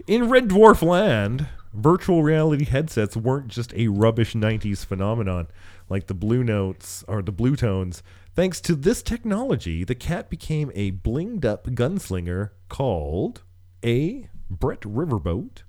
In 0.08 0.30
Red 0.30 0.48
Dwarf 0.48 0.82
Land, 0.82 1.48
virtual 1.74 2.24
reality 2.24 2.66
headsets 2.66 3.16
weren't 3.16 3.50
just 3.50 3.74
a 3.76 3.90
rubbish 3.90 4.34
'90s 4.34 4.84
phenomenon 4.86 5.48
like 5.90 6.08
the 6.08 6.14
Blue 6.16 6.44
Notes 6.44 7.04
or 7.08 7.22
the 7.22 7.32
Blue 7.32 7.56
Tones. 7.56 8.02
Thanks 8.34 8.60
to 8.62 8.74
this 8.74 9.04
technology, 9.04 9.84
the 9.84 9.94
cat 9.94 10.30
became 10.30 10.72
a 10.74 10.92
blinged 10.94 11.46
up 11.46 11.68
gunslinger 11.68 12.50
called 12.70 13.44
A. 13.86 14.30
Brett 14.50 14.82
Riverboat. 14.82 15.64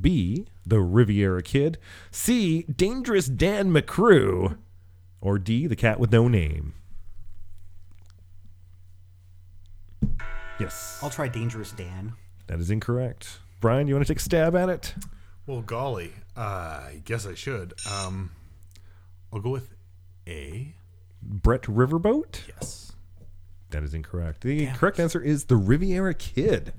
B. 0.00 0.46
The 0.66 0.80
Riviera 0.80 1.42
Kid. 1.42 1.78
C. 2.10 2.62
Dangerous 2.64 3.26
Dan 3.26 3.72
McCrew. 3.72 4.58
Or 5.20 5.38
D. 5.38 5.66
The 5.66 5.76
Cat 5.76 5.98
with 5.98 6.12
No 6.12 6.28
Name. 6.28 6.74
Yes, 10.60 10.98
I'll 11.02 11.10
try 11.10 11.28
Dangerous 11.28 11.72
Dan. 11.72 12.14
that 12.48 12.58
is 12.60 12.70
incorrect. 12.70 13.38
Brian, 13.60 13.86
you 13.88 13.94
want 13.94 14.06
to 14.06 14.12
take 14.12 14.20
a 14.20 14.22
stab 14.24 14.54
at 14.56 14.68
it? 14.68 14.94
Well, 15.46 15.62
golly, 15.62 16.12
uh, 16.36 16.40
I 16.40 17.02
guess 17.04 17.26
I 17.26 17.34
should. 17.34 17.74
Um, 17.90 18.30
I'll 19.32 19.40
go 19.40 19.50
with 19.50 19.74
A. 20.26 20.74
Brett 21.22 21.62
Riverboat? 21.62 22.40
Yes. 22.48 22.92
That 23.70 23.82
is 23.82 23.94
incorrect. 23.94 24.42
The 24.42 24.66
correct 24.68 24.98
answer 25.00 25.20
is 25.20 25.44
The 25.46 25.56
Riviera 25.56 26.14
Kid. 26.14 26.72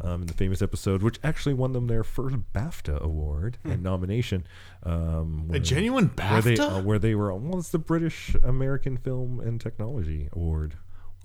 Um, 0.00 0.22
in 0.22 0.26
the 0.26 0.34
famous 0.34 0.60
episode, 0.60 1.02
which 1.02 1.18
actually 1.22 1.54
won 1.54 1.72
them 1.72 1.86
their 1.86 2.02
first 2.02 2.36
BAFTA 2.52 3.00
award 3.00 3.56
and 3.64 3.82
nomination. 3.84 4.44
Um, 4.82 5.44
A 5.48 5.52
where- 5.52 5.60
genuine 5.60 6.08
where 6.16 6.42
they, 6.42 6.54
BAFTA? 6.56 6.78
uh, 6.78 6.82
where 6.82 6.98
they 6.98 7.14
were 7.14 7.32
well 7.34 7.58
it's 7.60 7.70
the 7.70 7.78
british 7.78 8.36
american 8.42 8.96
film 8.96 9.38
and 9.40 9.60
technology 9.60 10.28
award 10.32 10.74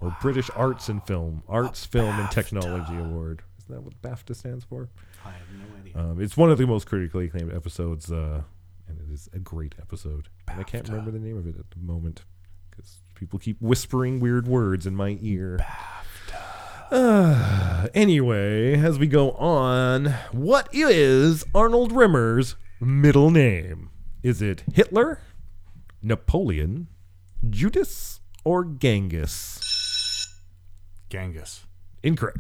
or 0.02 0.16
british 0.22 0.50
arts 0.56 0.90
and 0.90 1.06
film 1.06 1.44
arts 1.48 1.86
film 1.86 2.20
and 2.20 2.30
technology 2.32 2.98
award. 2.98 3.42
Isn't 3.60 3.76
that 3.76 3.82
what 3.82 4.02
bafta 4.02 4.36
stands 4.36 4.64
for? 4.66 4.90
I 5.26 5.30
have 5.30 5.42
no 5.58 5.66
idea. 5.80 6.12
um, 6.12 6.22
it's 6.22 6.36
one 6.36 6.52
of 6.52 6.58
the 6.58 6.66
most 6.68 6.88
critically 6.88 7.26
acclaimed 7.26 7.54
episodes 7.54 8.12
uh, 8.12 8.42
and 8.88 9.00
it 9.00 9.14
is 9.14 9.30
a 9.34 9.40
great 9.40 9.76
episode. 9.80 10.30
I 10.48 10.64
can't 10.64 10.88
remember 10.90 11.12
the 11.12 11.20
name 11.20 11.38
of 11.38 11.48
it 11.48 11.58
at 11.58 11.70
the 11.72 11.80
moment 11.80 12.24
because 12.70 12.98
people 13.16 13.40
keep 13.40 13.62
whispering 13.62 14.20
weird 14.20 14.48
words 14.48 14.86
in 14.86 14.96
my 14.96 15.18
ear. 15.22 15.60
Uh, 16.90 17.88
anyway, 17.94 18.78
as 18.80 19.00
we 19.00 19.08
go 19.08 19.32
on, 19.34 20.08
what 20.32 20.68
is 20.74 21.46
Arnold 21.56 21.92
Rimmer's 21.92 22.56
middle 22.80 23.32
name? 23.32 23.90
Is 24.24 24.42
it 24.42 24.64
Hitler, 24.74 25.22
Napoleon, 26.02 26.88
Judas, 27.50 28.20
or 28.44 28.66
Genghis? 28.66 29.71
Genghis. 31.12 31.66
Incorrect. 32.04 32.40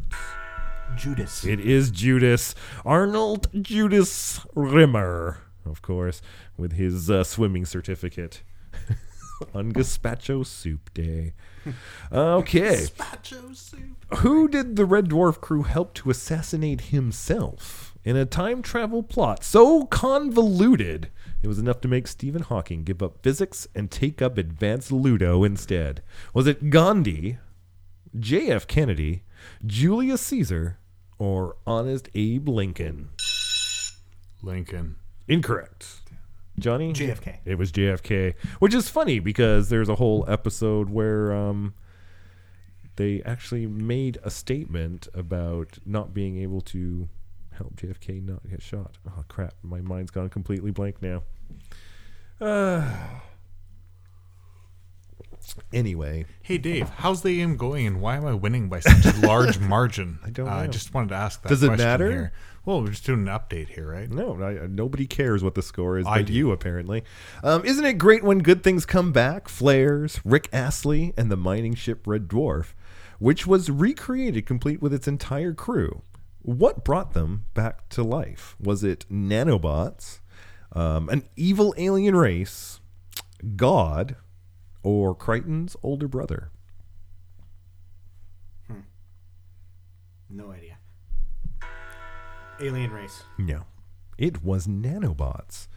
Judas. 0.95 1.43
It 1.43 1.59
is 1.59 1.91
Judas. 1.91 2.55
Arnold 2.85 3.47
Judas 3.61 4.39
Rimmer, 4.55 5.39
of 5.65 5.81
course, 5.81 6.21
with 6.57 6.73
his 6.73 7.09
uh, 7.11 7.25
swimming 7.25 7.65
certificate 7.65 8.43
on 9.53 9.73
Gazpacho 9.73 10.45
Soup 10.45 10.93
Day. 10.93 11.33
Okay. 12.11 12.87
Gazpacho 12.87 13.55
soup. 13.55 14.05
Who 14.17 14.47
did 14.47 14.77
the 14.77 14.85
Red 14.85 15.09
Dwarf 15.09 15.39
crew 15.41 15.61
help 15.61 15.93
to 15.93 16.09
assassinate 16.09 16.81
himself 16.81 17.95
in 18.03 18.15
a 18.15 18.25
time 18.25 18.63
travel 18.63 19.03
plot 19.03 19.43
so 19.43 19.85
convoluted 19.85 21.11
it 21.43 21.47
was 21.47 21.59
enough 21.59 21.79
to 21.81 21.87
make 21.87 22.07
Stephen 22.07 22.41
Hawking 22.41 22.83
give 22.83 23.03
up 23.03 23.21
physics 23.21 23.67
and 23.75 23.91
take 23.91 24.23
up 24.23 24.39
advanced 24.39 24.91
Ludo 24.91 25.43
instead? 25.43 26.01
Was 26.33 26.47
it 26.47 26.71
Gandhi, 26.71 27.37
J.F. 28.19 28.67
Kennedy, 28.67 29.23
Julius 29.65 30.21
Caesar, 30.21 30.77
or 31.17 31.55
Honest 31.65 32.09
Abe 32.13 32.49
Lincoln? 32.49 33.09
Lincoln. 34.41 34.95
Incorrect. 35.27 36.01
Johnny? 36.59 36.93
JFK. 36.93 37.37
It 37.45 37.57
was 37.57 37.71
JFK, 37.71 38.35
which 38.59 38.73
is 38.73 38.89
funny 38.89 39.19
because 39.19 39.69
there's 39.69 39.89
a 39.89 39.95
whole 39.95 40.25
episode 40.27 40.89
where 40.89 41.33
um, 41.33 41.73
they 42.97 43.21
actually 43.23 43.65
made 43.65 44.19
a 44.23 44.29
statement 44.29 45.07
about 45.13 45.77
not 45.85 46.13
being 46.13 46.37
able 46.37 46.61
to 46.61 47.07
help 47.51 47.75
JFK 47.75 48.23
not 48.23 48.47
get 48.49 48.61
shot. 48.61 48.97
Oh 49.07 49.23
crap! 49.27 49.53
My 49.63 49.81
mind's 49.81 50.11
gone 50.11 50.29
completely 50.29 50.71
blank 50.71 51.01
now. 51.01 51.23
Uh, 52.41 52.83
Anyway, 55.73 56.25
Hey 56.41 56.57
Dave, 56.57 56.89
how's 56.89 57.21
the 57.21 57.35
game 57.37 57.57
going, 57.57 57.87
and 57.87 58.01
why 58.01 58.15
am 58.17 58.25
I 58.25 58.33
winning 58.33 58.69
by 58.69 58.79
such 58.79 59.05
a 59.05 59.25
large 59.25 59.59
margin? 59.61 60.19
I 60.23 60.29
don't 60.29 60.47
I 60.47 60.65
know. 60.65 60.71
just 60.71 60.93
wanted 60.93 61.09
to 61.09 61.15
ask 61.15 61.41
that. 61.41 61.49
Does 61.49 61.63
it 61.63 61.67
question 61.67 61.85
matter? 61.85 62.11
Here. 62.11 62.31
Well, 62.65 62.81
we're 62.81 62.89
just 62.89 63.05
doing 63.05 63.27
an 63.27 63.33
update 63.39 63.69
here, 63.69 63.91
right? 63.91 64.09
no, 64.09 64.41
I, 64.43 64.67
nobody 64.67 65.07
cares 65.07 65.43
what 65.43 65.55
the 65.55 65.63
score 65.63 65.97
is, 65.97 66.05
I 66.05 66.19
but 66.19 66.27
do. 66.27 66.33
you 66.33 66.51
apparently. 66.51 67.03
Um, 67.43 67.65
isn't 67.65 67.83
it 67.83 67.93
great 67.93 68.23
when 68.23 68.39
good 68.39 68.63
things 68.63 68.85
come 68.85 69.11
back? 69.11 69.47
Flares, 69.49 70.21
Rick 70.23 70.47
Astley, 70.53 71.13
and 71.17 71.31
the 71.31 71.37
mining 71.37 71.73
ship 71.73 72.05
Red 72.05 72.27
Dwarf, 72.27 72.73
which 73.17 73.47
was 73.47 73.71
recreated 73.71 74.45
complete 74.45 74.79
with 74.81 74.93
its 74.93 75.07
entire 75.07 75.53
crew. 75.53 76.03
What 76.43 76.83
brought 76.83 77.13
them 77.13 77.45
back 77.55 77.89
to 77.89 78.03
life? 78.03 78.55
Was 78.59 78.83
it 78.83 79.05
nanobots, 79.11 80.19
um, 80.73 81.09
an 81.09 81.23
evil 81.35 81.73
alien 81.77 82.15
race, 82.15 82.79
God, 83.55 84.15
or 84.83 85.15
Kryten's 85.15 85.75
older 85.83 86.07
brother? 86.07 86.51
No 90.29 90.51
idea. 90.51 90.77
Alien 92.61 92.91
race. 92.91 93.23
No, 93.37 93.65
it 94.17 94.43
was 94.43 94.65
nanobots. 94.65 95.67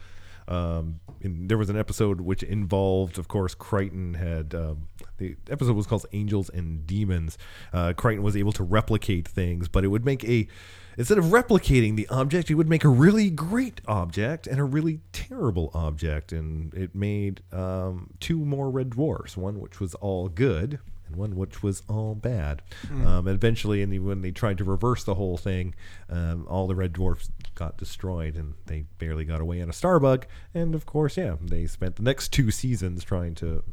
Um, 0.47 0.99
and 1.21 1.49
there 1.49 1.57
was 1.57 1.69
an 1.69 1.77
episode 1.77 2.21
which 2.21 2.43
involved, 2.43 3.17
of 3.17 3.27
course, 3.27 3.55
Kryten 3.55 4.15
had 4.15 4.53
um, 4.53 4.87
the 5.17 5.35
episode 5.49 5.75
was 5.75 5.87
called 5.87 6.05
"Angels 6.13 6.49
and 6.49 6.85
Demons." 6.85 7.37
Uh, 7.73 7.93
Kryten 7.97 8.21
was 8.21 8.37
able 8.37 8.51
to 8.53 8.63
replicate 8.63 9.27
things, 9.27 9.67
but 9.67 9.83
it 9.83 9.87
would 9.87 10.05
make 10.05 10.23
a 10.23 10.47
instead 10.97 11.17
of 11.17 11.25
replicating 11.25 11.95
the 11.95 12.07
object, 12.09 12.49
it 12.49 12.55
would 12.55 12.69
make 12.69 12.83
a 12.83 12.89
really 12.89 13.29
great 13.29 13.81
object 13.87 14.47
and 14.47 14.59
a 14.59 14.63
really 14.63 14.99
terrible 15.11 15.71
object, 15.73 16.31
and 16.31 16.73
it 16.73 16.95
made 16.95 17.41
um, 17.51 18.11
two 18.19 18.37
more 18.37 18.69
red 18.69 18.91
dwarfs. 18.91 19.37
One 19.37 19.59
which 19.59 19.79
was 19.79 19.95
all 19.95 20.29
good, 20.29 20.79
and 21.07 21.15
one 21.15 21.35
which 21.35 21.61
was 21.61 21.83
all 21.87 22.15
bad. 22.15 22.61
Um, 23.05 23.27
and 23.27 23.35
eventually, 23.35 23.83
the, 23.85 23.99
when 23.99 24.21
they 24.21 24.31
tried 24.31 24.57
to 24.57 24.63
reverse 24.63 25.03
the 25.03 25.15
whole 25.15 25.37
thing, 25.37 25.75
um, 26.09 26.47
all 26.49 26.67
the 26.67 26.75
red 26.75 26.93
dwarfs 26.93 27.29
got 27.53 27.77
destroyed, 27.77 28.35
and 28.35 28.55
they 28.65 28.85
barely 28.97 29.25
got 29.25 29.41
away 29.41 29.61
on 29.61 29.69
a 29.69 29.73
Starbug. 29.73 30.23
And 30.53 30.75
of 30.75 30.85
course, 30.85 31.17
yeah, 31.17 31.35
they 31.41 31.67
spent 31.67 31.95
the 31.95 32.03
next 32.03 32.29
two 32.29 32.51
seasons 32.51 33.03
trying 33.03 33.35
to 33.35 33.63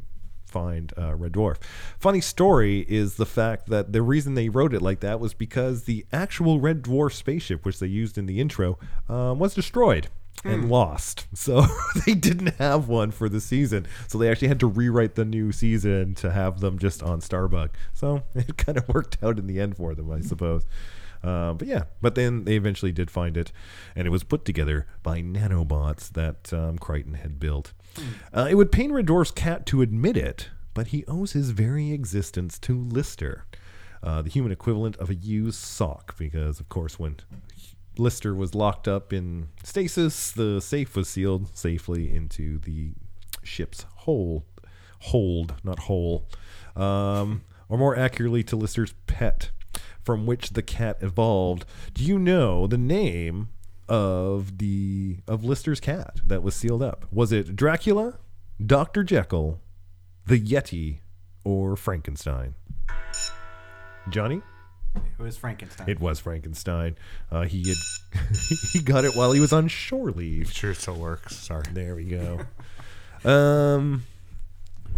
find 0.53 0.93
uh, 0.99 1.15
Red 1.15 1.33
Dwarf. 1.33 1.57
Funny 1.99 2.21
story 2.21 2.85
is 2.89 3.17
the 3.17 3.27
fact 3.27 3.69
that 3.69 3.93
the 3.93 4.03
reason 4.03 4.35
they 4.35 4.49
wrote 4.49 4.75
it 4.75 4.83
like 4.83 5.01
that 5.01 5.19
was 5.19 5.35
because 5.35 5.85
the 5.85 6.05
actual 6.13 6.61
Red 6.61 6.83
Dwarf 6.83 7.13
spaceship, 7.13 7.65
which 7.65 7.79
they 7.79 7.87
used 7.87 8.19
in 8.19 8.27
the 8.27 8.41
intro, 8.41 8.79
um, 9.09 9.39
was 9.39 9.55
destroyed 9.55 10.09
and 10.45 10.69
lost. 10.71 11.27
So 11.35 11.67
they 12.07 12.15
didn't 12.15 12.55
have 12.57 12.89
one 12.89 13.11
for 13.11 13.29
the 13.29 13.41
season. 13.41 13.87
So 14.07 14.19
they 14.19 14.31
actually 14.31 14.49
had 14.49 14.61
to 14.61 14.67
rewrite 14.67 15.15
the 15.15 15.25
new 15.25 15.51
season 15.51 16.15
to 16.17 16.31
have 16.31 16.61
them 16.61 16.79
just 16.79 17.03
on 17.03 17.21
Starbug. 17.21 17.71
So 17.95 18.23
it 18.35 18.57
kind 18.57 18.79
of 18.79 18.89
worked 18.89 19.19
out 19.23 19.39
in 19.39 19.47
the 19.47 19.59
end 19.59 19.77
for 19.77 19.95
them, 19.95 20.11
I 20.11 20.21
suppose. 20.21 20.65
Uh, 21.23 21.53
but 21.53 21.69
yeah, 21.69 21.85
but 22.01 22.15
then 22.15 22.45
they 22.45 22.57
eventually 22.57 22.93
did 22.93 23.11
find 23.11 23.37
it, 23.37 23.53
and 23.95 24.07
it 24.07 24.11
was 24.11 24.25
put 24.25 24.45
together 24.45 24.87
by 25.03 25.23
nanobots 25.23 26.11
that 26.13 26.53
um, 26.53 26.79
Kryten 26.79 27.17
had 27.17 27.39
built. 27.39 27.73
Uh, 28.33 28.49
it 28.51 28.55
would 28.55 28.73
pain 28.73 28.93
Red 28.93 29.07
Dwarf's 29.07 29.31
cat 29.31 29.67
to 29.67 29.83
admit 29.83 30.17
it, 30.17 30.51
but 30.75 30.89
he 30.89 31.05
owes 31.07 31.33
his 31.33 31.51
very 31.51 31.93
existence 31.93 32.59
to 32.61 32.77
Lister, 32.77 33.45
uh, 34.03 34.23
the 34.23 34.31
human 34.31 34.51
equivalent 34.51 34.97
of 34.97 35.11
a 35.11 35.15
used 35.15 35.61
sock, 35.61 36.17
because 36.19 36.59
of 36.59 36.69
course 36.69 36.99
when 36.99 37.19
Lister 37.99 38.35
was 38.35 38.55
locked 38.55 38.89
up 38.89 39.13
in 39.13 39.49
stasis, 39.63 40.33
the 40.33 40.61
safe 40.61 40.97
was 40.97 41.09
sealed 41.09 41.57
safely 41.57 42.13
into 42.13 42.59
the 42.59 42.93
ship's 43.43 43.85
hold, 43.97 44.43
hold, 45.01 45.55
not 45.63 45.81
hole, 45.81 46.27
um, 46.75 47.43
or 47.69 47.79
more 47.79 47.97
accurately 47.97 48.43
to 48.45 48.57
Lister's 48.57 48.95
pet, 49.07 49.51
from 50.05 50.27
which 50.27 50.51
the 50.51 50.63
cat 50.63 50.99
evolved. 51.01 51.65
Do 51.95 52.05
you 52.05 52.19
know 52.19 52.67
the 52.67 52.79
name 52.79 53.49
of 53.89 54.59
the 54.59 55.19
of 55.27 55.45
Lister's 55.45 55.81
cat 55.81 56.21
that 56.25 56.43
was 56.43 56.55
sealed 56.55 56.83
up? 56.83 57.07
Was 57.13 57.33
it 57.33 57.57
Dracula, 57.57 58.19
Doctor 58.65 59.03
Jekyll, 59.05 59.61
the 60.27 60.41
Yeti, 60.41 60.99
or 61.45 61.77
Frankenstein? 61.77 62.55
Johnny? 64.09 64.43
It 64.95 65.23
was 65.23 65.37
Frankenstein. 65.37 65.89
It 65.89 66.01
was 66.01 66.21
Frankenstein. 66.21 66.97
Uh, 67.31 67.43
he 67.43 67.69
had 67.69 67.77
he 68.73 68.83
got 68.83 69.05
it 69.05 69.17
while 69.17 69.33
he 69.33 69.41
was 69.41 69.53
on 69.53 69.69
shore 69.69 70.11
leave. 70.11 70.53
Sure, 70.53 70.73
it 70.73 70.77
still 70.77 70.97
works. 70.97 71.37
Sorry. 71.37 71.65
There 71.73 71.95
we 71.95 72.05
go. 72.05 72.41
Um, 73.25 74.03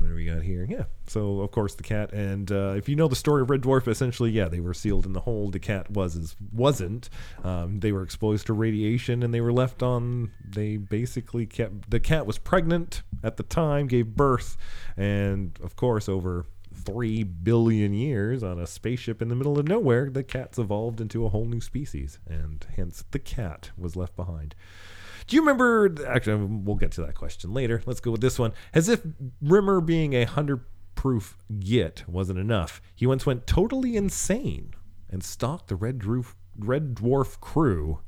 what 0.05 0.11
do 0.11 0.17
we 0.17 0.27
got 0.27 0.43
here? 0.43 0.67
Yeah. 0.69 0.85
So 1.07 1.41
of 1.41 1.51
course 1.51 1.75
the 1.75 1.83
cat, 1.83 2.13
and 2.13 2.53
uh, 2.53 2.75
if 2.77 2.91
you 2.91 2.95
know 2.97 3.09
the 3.09 3.17
story 3.17 3.41
of 3.41 3.49
Red 3.49 3.63
Dwarf, 3.63 3.89
essentially, 3.89 4.31
yeah, 4.31 4.49
they 4.49 4.61
were 4.61 4.75
sealed 4.75 5.07
in 5.07 5.15
the 5.15 5.21
hole. 5.21 5.49
The 5.49 5.59
cat 5.59 5.91
was 5.91 6.15
is, 6.15 6.37
wasn't. 6.53 7.09
Um, 7.43 7.81
they 7.81 7.91
were 7.91 8.03
exposed 8.03 8.47
to 8.49 8.53
radiation, 8.53 9.23
and 9.23 9.33
they 9.33 9.41
were 9.41 9.53
left 9.53 9.83
on. 9.83 10.31
They 10.47 10.77
basically 10.77 11.47
kept 11.47 11.91
the 11.91 12.01
cat 12.01 12.27
was 12.27 12.37
pregnant 12.37 13.03
at 13.23 13.39
the 13.39 13.45
time, 13.45 13.87
gave 13.87 14.09
birth, 14.09 14.59
and 14.97 15.59
of 15.63 15.75
course 15.77 16.09
over. 16.09 16.45
Three 16.77 17.23
billion 17.23 17.95
years 17.95 18.43
on 18.43 18.59
a 18.59 18.67
spaceship 18.67 19.23
in 19.23 19.29
the 19.29 19.37
middle 19.37 19.61
of 19.61 19.69
nowhere, 19.69 20.11
the 20.11 20.25
cat's 20.25 20.59
evolved 20.59 21.01
into 21.01 21.25
a 21.25 21.29
whole 21.29 21.45
new 21.45 21.61
species, 21.61 22.19
and 22.27 22.67
hence 22.75 23.05
the 23.13 23.21
cat 23.21 23.71
was 23.79 23.95
left 23.95 24.17
behind. 24.17 24.57
Do 25.27 25.37
you 25.37 25.43
remember? 25.43 25.95
Actually, 26.07 26.45
we'll 26.45 26.77
get 26.77 26.93
to 26.93 27.01
that 27.03 27.15
question 27.15 27.53
later. 27.55 27.83
Let's 27.87 28.01
go 28.01 28.11
with 28.11 28.21
this 28.21 28.39
one. 28.39 28.53
As 28.73 28.89
if 28.89 29.01
Rimmer 29.41 29.81
being 29.81 30.13
a 30.15 30.25
hundred 30.25 30.61
proof 30.95 31.37
git 31.59 32.05
wasn't 32.07 32.39
enough, 32.39 32.81
he 32.95 33.07
once 33.07 33.27
went 33.27 33.47
totally 33.47 33.97
insane 33.97 34.75
and 35.11 35.23
stalked 35.23 35.69
the 35.69 35.77
Red 35.77 35.99
Dwarf, 35.99 36.35
Red 36.59 36.95
Dwarf 36.95 37.41
crew 37.41 38.01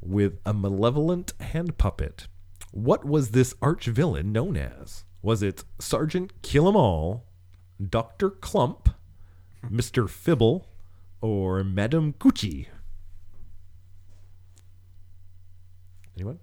with 0.00 0.38
a 0.44 0.52
malevolent 0.52 1.32
hand 1.40 1.78
puppet. 1.78 2.26
What 2.70 3.04
was 3.04 3.30
this 3.30 3.54
arch 3.62 3.86
villain 3.86 4.32
known 4.32 4.56
as? 4.56 5.04
Was 5.22 5.42
it 5.42 5.64
Sergeant 5.78 6.42
Kill 6.42 6.68
'Em 6.68 6.76
All, 6.76 7.24
Doctor 7.80 8.28
Clump, 8.30 8.88
Mister 9.70 10.08
Fibble, 10.08 10.68
or 11.20 11.62
Madame 11.62 12.14
Gucci? 12.14 12.66
Anyone? 16.16 16.38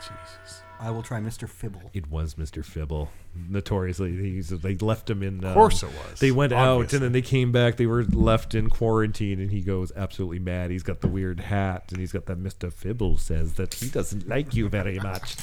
Jesus. 0.00 0.62
I 0.80 0.90
will 0.90 1.02
try 1.02 1.20
Mr. 1.20 1.48
Fibble. 1.48 1.90
It 1.94 2.10
was 2.10 2.34
Mr. 2.34 2.64
Fibble. 2.64 3.08
Notoriously, 3.34 4.12
he's, 4.16 4.50
they 4.50 4.74
left 4.76 5.08
him 5.08 5.22
in. 5.22 5.42
Uh, 5.44 5.48
of 5.48 5.54
course 5.54 5.82
it 5.82 5.88
was. 5.88 6.20
They 6.20 6.30
went 6.30 6.52
out 6.52 6.92
and 6.92 7.02
then 7.02 7.12
they 7.12 7.22
came 7.22 7.52
back. 7.52 7.76
They 7.76 7.86
were 7.86 8.04
left 8.04 8.54
in 8.54 8.68
quarantine, 8.68 9.40
and 9.40 9.50
he 9.50 9.60
goes 9.60 9.92
absolutely 9.96 10.40
mad. 10.40 10.70
He's 10.70 10.82
got 10.82 11.00
the 11.00 11.08
weird 11.08 11.40
hat, 11.40 11.84
and 11.90 12.00
he's 12.00 12.12
got 12.12 12.26
that 12.26 12.38
Mr. 12.38 12.72
Fibble 12.72 13.16
says 13.16 13.54
that 13.54 13.74
he 13.74 13.88
doesn't 13.88 14.28
like 14.28 14.54
you 14.54 14.68
very 14.68 14.98
much. 14.98 15.36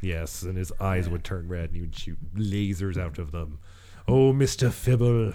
Yes, 0.00 0.42
and 0.42 0.56
his 0.56 0.72
eyes 0.80 1.08
would 1.08 1.24
turn 1.24 1.48
red, 1.48 1.70
and 1.70 1.74
he 1.74 1.80
would 1.80 1.96
shoot 1.96 2.18
lasers 2.34 2.96
out 2.96 3.18
of 3.18 3.32
them. 3.32 3.58
Oh, 4.08 4.32
Mr. 4.32 4.72
Fibble. 4.72 5.32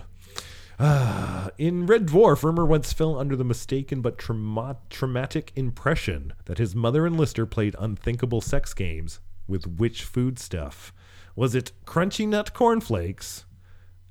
In 1.60 1.86
Red 1.86 2.08
Dwarf, 2.08 2.44
Rimmer 2.44 2.66
once 2.66 2.92
fell 2.92 3.20
under 3.20 3.36
the 3.36 3.44
mistaken 3.44 4.02
but 4.02 4.18
trauma- 4.18 4.78
traumatic 4.90 5.52
impression 5.56 6.34
that 6.46 6.58
his 6.58 6.76
mother 6.76 7.06
and 7.06 7.16
Lister 7.18 7.46
played 7.46 7.76
unthinkable 7.78 8.42
sex 8.42 8.74
games 8.74 9.20
with 9.48 9.68
which 9.68 10.04
foodstuff? 10.04 10.92
Was 11.36 11.54
it 11.54 11.72
Crunchy 11.86 12.28
Nut 12.28 12.56
Cornflakes, 12.56 13.46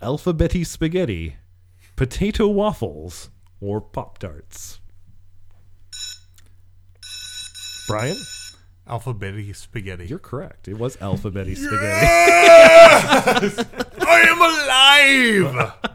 Alphabety 0.00 0.64
Spaghetti, 0.64 1.36
Potato 1.96 2.46
Waffles, 2.46 3.30
or 3.60 3.80
Pop 3.80 4.18
Tarts? 4.18 4.78
Brian, 7.88 8.16
Alphabety 8.86 9.56
spaghetti. 9.56 10.06
you're 10.06 10.20
correct. 10.20 10.68
It 10.68 10.78
was 10.78 10.96
Alphabety 10.98 11.56
Spaghetti. 11.56 12.06
I 14.06 14.20
am 14.28 15.56
alive. 15.56 15.89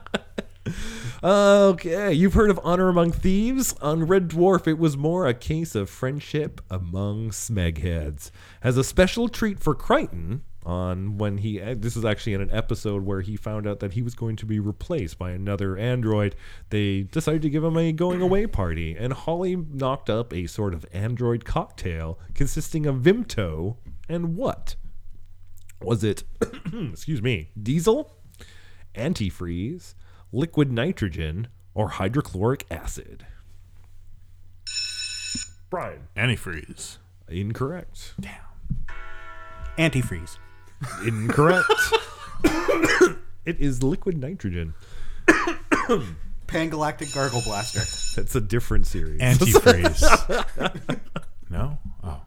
Okay, 1.23 2.11
you've 2.11 2.33
heard 2.33 2.49
of 2.49 2.59
Honor 2.63 2.89
Among 2.89 3.11
Thieves? 3.11 3.73
On 3.81 4.05
Red 4.05 4.29
Dwarf, 4.29 4.67
it 4.67 4.77
was 4.77 4.97
more 4.97 5.25
a 5.25 5.33
case 5.33 5.73
of 5.73 5.89
friendship 5.89 6.59
among 6.69 7.29
smegheads. 7.29 8.31
As 8.61 8.77
a 8.77 8.83
special 8.83 9.29
treat 9.29 9.59
for 9.59 9.73
Kryten, 9.73 10.41
on 10.65 11.17
when 11.17 11.37
he 11.37 11.61
eh, 11.61 11.75
this 11.77 11.95
is 11.95 12.03
actually 12.03 12.33
in 12.33 12.41
an 12.41 12.51
episode 12.51 13.05
where 13.05 13.21
he 13.21 13.35
found 13.37 13.67
out 13.67 13.79
that 13.79 13.93
he 13.93 14.01
was 14.01 14.15
going 14.15 14.35
to 14.35 14.47
be 14.47 14.59
replaced 14.59 15.19
by 15.19 15.29
another 15.29 15.77
android 15.77 16.35
they 16.71 17.03
decided 17.03 17.39
to 17.43 17.51
give 17.51 17.63
him 17.63 17.77
a 17.77 17.91
going 17.91 18.19
away 18.19 18.47
party 18.47 18.95
and 18.97 19.13
holly 19.13 19.55
knocked 19.55 20.09
up 20.09 20.33
a 20.33 20.47
sort 20.47 20.73
of 20.73 20.83
android 20.91 21.45
cocktail 21.45 22.17
consisting 22.33 22.87
of 22.87 22.95
vimto 22.95 23.77
and 24.09 24.35
what 24.35 24.75
was 25.83 26.03
it 26.03 26.23
excuse 26.73 27.21
me 27.21 27.51
diesel 27.61 28.17
antifreeze 28.95 29.93
liquid 30.35 30.71
nitrogen 30.71 31.47
or 31.73 31.89
hydrochloric 31.89 32.65
acid 32.69 33.25
brian 35.69 36.07
Antifreeze. 36.15 36.97
incorrect 37.29 38.13
Damn. 38.19 38.33
Antifreeze. 39.77 40.37
incorrect 41.05 41.71
It 43.45 43.59
is 43.59 43.83
liquid 43.83 44.17
nitrogen. 44.17 44.73
Pangalactic 46.47 47.13
Gargle 47.13 47.41
Blaster. 47.41 47.81
That's 48.19 48.35
a 48.35 48.41
different 48.41 48.87
series. 48.87 49.21
Antifreeze. 49.21 50.01
no? 51.51 51.77
Oh. 52.03 52.21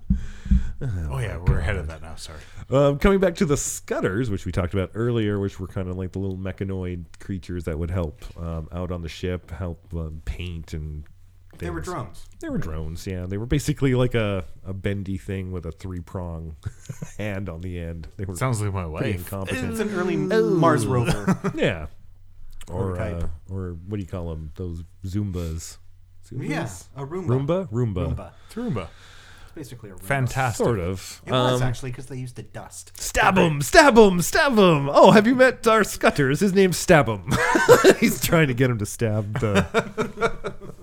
Oh, 0.80 1.18
yeah, 1.18 1.38
we're 1.38 1.58
ahead 1.58 1.76
of 1.76 1.88
that 1.88 2.02
now. 2.02 2.14
Sorry. 2.14 2.38
Um, 2.70 2.98
coming 2.98 3.18
back 3.18 3.34
to 3.36 3.44
the 3.44 3.56
scutters, 3.56 4.30
which 4.30 4.46
we 4.46 4.52
talked 4.52 4.74
about 4.74 4.90
earlier, 4.94 5.40
which 5.40 5.58
were 5.58 5.66
kind 5.66 5.88
of 5.88 5.96
like 5.96 6.12
the 6.12 6.20
little 6.20 6.36
mechanoid 6.36 7.06
creatures 7.18 7.64
that 7.64 7.78
would 7.78 7.90
help 7.90 8.22
um, 8.38 8.68
out 8.70 8.92
on 8.92 9.02
the 9.02 9.08
ship, 9.08 9.50
help 9.50 9.82
um, 9.94 10.22
paint 10.24 10.72
and. 10.74 11.04
They 11.58 11.70
were 11.70 11.80
drones. 11.80 12.24
They 12.38 12.48
were 12.48 12.58
drones, 12.58 13.04
yeah. 13.04 13.26
They 13.26 13.36
were 13.36 13.46
basically 13.46 13.96
like 13.96 14.14
a, 14.14 14.44
a 14.64 14.72
bendy 14.72 15.18
thing 15.18 15.50
with 15.50 15.66
a 15.66 15.72
three 15.72 15.98
prong 15.98 16.54
hand 17.18 17.48
on 17.48 17.62
the 17.62 17.80
end. 17.80 18.06
They 18.16 18.26
were 18.26 18.36
Sounds 18.36 18.62
like 18.62 18.72
my 18.72 18.86
wife. 18.86 19.06
incompetent. 19.06 19.72
It's 19.72 19.80
an 19.80 19.92
early 19.96 20.16
Mars 20.16 20.86
rover. 20.86 21.52
yeah. 21.56 21.86
Or 22.70 23.00
uh, 23.00 23.26
or 23.50 23.76
what 23.88 23.96
do 23.96 24.02
you 24.02 24.08
call 24.08 24.28
them? 24.28 24.52
Those 24.54 24.84
Zumbas. 25.04 25.78
Zumbas? 26.30 26.48
yeah, 26.48 26.68
a 26.94 27.04
Roomba. 27.04 27.26
Roomba? 27.26 27.68
Roomba. 27.70 28.14
Roomba. 28.14 28.32
Roomba. 28.54 28.88
It's 29.58 29.68
basically 29.70 29.90
a 29.90 29.94
Roomba. 29.94 30.02
Fantastic. 30.02 30.64
Sort 30.64 30.78
of. 30.78 31.22
It 31.26 31.32
was 31.32 31.60
Um, 31.60 31.66
actually 31.68 31.90
because 31.90 32.06
they 32.06 32.16
used 32.16 32.36
the 32.36 32.42
dust. 32.42 32.92
Stab 33.00 33.36
him! 33.36 33.60
Stab 33.60 33.96
him! 33.98 34.22
Stab 34.22 34.52
him! 34.52 34.88
Oh, 34.90 35.10
have 35.10 35.26
you 35.26 35.34
met 35.34 35.66
our 35.66 35.82
Scutters? 35.84 36.40
His 36.40 36.52
name's 36.54 36.76
Stab 36.76 37.08
him. 37.08 37.32
He's 38.00 38.20
trying 38.20 38.48
to 38.48 38.54
get 38.54 38.70
him 38.70 38.78
to 38.78 38.86
stab 38.86 39.40
the 39.40 39.66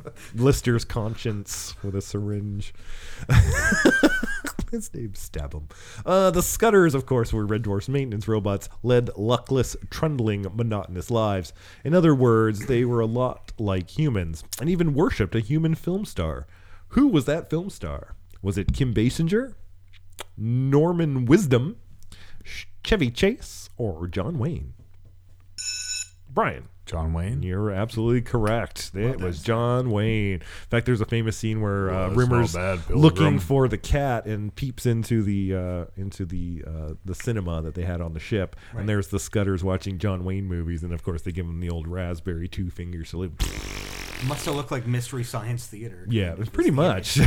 Lister's 0.35 0.83
conscience 0.85 1.75
with 1.83 1.95
a 1.95 2.01
syringe. 2.01 2.73
His 4.71 4.93
name's 4.93 5.19
Stab 5.19 5.53
him. 5.53 5.69
Uh, 6.05 6.31
the 6.31 6.41
Scutters, 6.41 6.95
of 6.95 7.05
course, 7.05 7.31
were 7.31 7.45
Red 7.45 7.61
Dwarf's 7.63 7.87
maintenance 7.87 8.27
robots, 8.27 8.67
led 8.83 9.09
luckless, 9.15 9.77
trundling, 9.89 10.45
monotonous 10.53 11.09
lives. 11.09 11.53
In 11.85 11.93
other 11.93 12.13
words, 12.13 12.65
they 12.65 12.83
were 12.83 12.99
a 12.99 13.05
lot 13.05 13.53
like 13.57 13.97
humans, 13.97 14.43
and 14.59 14.69
even 14.69 14.93
worshipped 14.93 15.35
a 15.35 15.39
human 15.39 15.75
film 15.75 16.03
star. 16.03 16.45
Who 16.89 17.07
was 17.07 17.25
that 17.25 17.49
film 17.49 17.69
star? 17.69 18.15
Was 18.45 18.59
it 18.59 18.73
Kim 18.73 18.93
Basinger? 18.93 19.55
Norman 20.37 21.25
Wisdom, 21.25 21.77
Chevy 22.83 23.09
Chase, 23.09 23.71
or 23.75 24.05
John 24.05 24.37
Wayne? 24.37 24.75
Brian, 26.29 26.69
John 26.85 27.13
Wayne. 27.13 27.41
you're 27.43 27.71
absolutely 27.71 28.21
correct. 28.21 28.91
It 28.93 29.19
was 29.19 29.41
John 29.41 29.89
Wayne. 29.91 30.33
In 30.35 30.69
fact, 30.69 30.85
there's 30.85 31.01
a 31.01 31.05
famous 31.05 31.37
scene 31.37 31.61
where 31.61 31.89
uh, 31.89 32.09
Rimmer's 32.09 32.53
bad, 32.53 32.89
looking 32.89 33.39
for 33.39 33.67
the 33.67 33.77
cat 33.77 34.25
and 34.25 34.53
peeps 34.55 34.85
into 34.85 35.23
the 35.23 35.55
uh, 35.55 35.85
into 35.97 36.25
the 36.25 36.63
uh, 36.65 36.93
the 37.03 37.15
cinema 37.15 37.61
that 37.61 37.75
they 37.75 37.83
had 37.83 38.01
on 38.01 38.13
the 38.13 38.19
ship, 38.19 38.55
and 38.73 38.87
there's 38.87 39.07
the 39.07 39.19
Scutters 39.19 39.63
watching 39.63 39.97
John 39.97 40.23
Wayne 40.23 40.45
movies, 40.45 40.83
and 40.83 40.93
of 40.93 41.03
course 41.03 41.23
they 41.23 41.31
give 41.31 41.45
him 41.45 41.59
the 41.59 41.69
old 41.69 41.87
raspberry 41.87 42.47
two 42.47 42.69
finger 42.69 43.03
salute. 43.03 43.33
Must 44.27 44.45
have 44.45 44.55
looked 44.55 44.71
like 44.71 44.87
Mystery 44.87 45.23
Science 45.23 45.67
Theater. 45.67 46.07
Yeah, 46.09 46.31
Which 46.31 46.39
was 46.39 46.49
pretty 46.49 46.71
much. 46.71 47.17
In. 47.17 47.25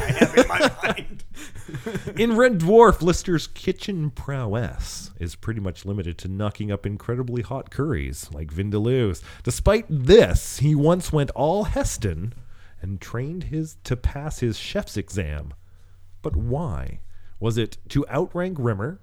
In 2.16 2.36
Red 2.36 2.58
Dwarf, 2.58 3.02
Lister's 3.02 3.46
kitchen 3.46 4.10
prowess 4.10 5.10
is 5.20 5.34
pretty 5.36 5.60
much 5.60 5.84
limited 5.84 6.18
to 6.18 6.28
knocking 6.28 6.72
up 6.72 6.86
incredibly 6.86 7.42
hot 7.42 7.70
curries 7.70 8.28
like 8.32 8.52
Vindaloo's. 8.52 9.22
Despite 9.48 9.86
this, 9.88 10.58
he 10.58 10.74
once 10.74 11.10
went 11.10 11.30
all 11.30 11.64
Heston 11.64 12.34
and 12.82 13.00
trained 13.00 13.44
his 13.44 13.78
to 13.84 13.96
pass 13.96 14.40
his 14.40 14.58
chef's 14.58 14.98
exam. 14.98 15.54
But 16.20 16.36
why? 16.36 17.00
Was 17.40 17.56
it 17.56 17.78
to 17.88 18.06
outrank 18.10 18.58
Rimmer, 18.60 19.00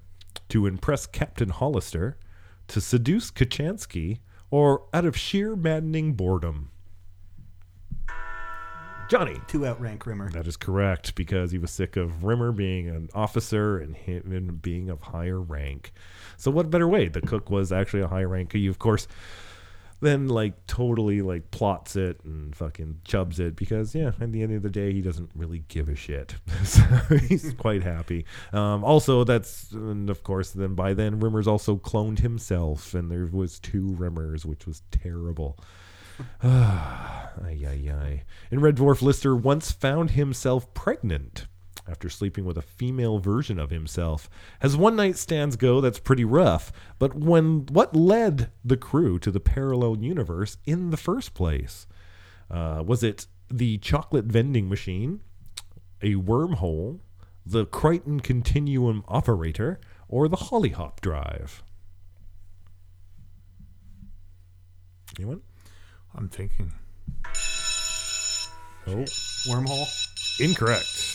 to 0.50 0.68
impress 0.68 1.08
Captain 1.08 1.50
Hollister, 1.50 2.20
to 2.68 2.80
seduce 2.80 3.32
Kochanski, 3.32 4.20
or 4.52 4.84
out 4.94 5.06
of 5.06 5.18
sheer 5.18 5.56
maddening 5.56 6.14
boredom? 6.14 6.70
Johnny. 9.10 9.38
to 9.48 9.66
outrank 9.66 10.06
Rimmer. 10.06 10.30
That 10.30 10.46
is 10.46 10.58
correct 10.58 11.16
because 11.16 11.52
he 11.52 11.58
was 11.58 11.72
sick 11.72 11.96
of 11.96 12.24
Rimmer 12.24 12.52
being 12.52 12.88
an 12.88 13.10
officer 13.16 13.80
and 13.80 13.96
him 13.96 14.60
being 14.62 14.92
of 14.92 15.02
higher 15.02 15.42
rank. 15.42 15.92
So 16.38 16.52
what 16.52 16.70
better 16.70 16.88
way? 16.88 17.08
The 17.08 17.22
cook 17.22 17.50
was 17.50 17.72
actually 17.72 18.02
a 18.02 18.08
high 18.08 18.24
rank. 18.24 18.54
He 18.54 18.68
of 18.68 18.78
course 18.78 19.08
then 20.06 20.28
like 20.28 20.68
totally 20.68 21.22
like 21.22 21.52
plots 21.52 21.96
it 21.96 22.20
and 22.24 22.56
fucking 22.56 23.02
chubs 23.04 23.40
it 23.40 23.56
because 23.56 23.96
yeah, 23.96 24.12
at 24.20 24.32
the 24.32 24.42
end 24.44 24.54
of 24.54 24.62
the 24.62 24.70
day 24.70 24.94
he 24.94 25.02
doesn't 25.02 25.30
really 25.36 25.64
give 25.68 25.90
a 25.90 25.96
shit. 25.96 26.36
so 26.64 26.82
he's 27.28 27.54
quite 27.58 27.84
happy. 27.84 28.26
Um, 28.54 28.84
also 28.84 29.24
that's 29.24 29.72
and 29.72 30.10
of 30.10 30.24
course 30.24 30.52
then 30.52 30.76
by 30.76 30.94
then 30.94 31.20
Rimmer's 31.20 31.48
also 31.48 31.76
cloned 31.76 32.20
himself 32.20 32.94
and 32.94 33.12
there 33.12 33.26
was 33.26 33.60
two 33.60 33.96
Rimmers 33.98 34.46
which 34.46 34.66
was 34.66 34.84
terrible. 34.92 35.58
Ay, 36.42 37.60
ay, 37.68 37.92
ay. 37.92 38.24
And 38.50 38.62
Red 38.62 38.78
Dwarf, 38.78 39.02
Lister 39.02 39.36
once 39.36 39.74
found 39.74 40.12
himself 40.12 40.74
pregnant 40.74 41.46
after 41.88 42.10
sleeping 42.10 42.46
with 42.46 42.58
a 42.58 42.62
female 42.62 43.20
version 43.20 43.60
of 43.60 43.70
himself. 43.70 44.30
As 44.62 44.76
one 44.76 44.96
night 44.96 45.18
stands 45.18 45.56
go, 45.56 45.82
that's 45.82 46.00
pretty 46.00 46.26
rough. 46.26 46.72
But 47.00 47.14
when 47.16 47.68
what 47.68 47.96
led 47.96 48.52
the 48.64 48.78
crew 48.78 49.20
to 49.20 49.32
the 49.32 49.40
parallel 49.40 49.98
universe 49.98 50.58
in 50.66 50.90
the 50.90 50.98
first 50.98 51.34
place? 51.34 51.86
Uh, 52.50 52.84
was 52.86 53.04
it 53.04 53.28
the 53.50 53.78
chocolate 53.78 54.26
vending 54.26 54.68
machine, 54.70 55.22
a 56.02 56.16
wormhole, 56.16 57.00
the 57.46 57.66
Kryten 57.66 58.24
Continuum 58.24 59.04
operator, 59.08 59.80
or 60.08 60.28
the 60.28 60.38
Hollyhop 60.38 61.02
drive? 61.02 61.64
Anyone? 65.18 65.42
I'm 66.16 66.30
thinking. 66.30 66.74
Oh, 68.88 69.04
Wormhole. 69.48 69.88
incorrect. 70.40 71.15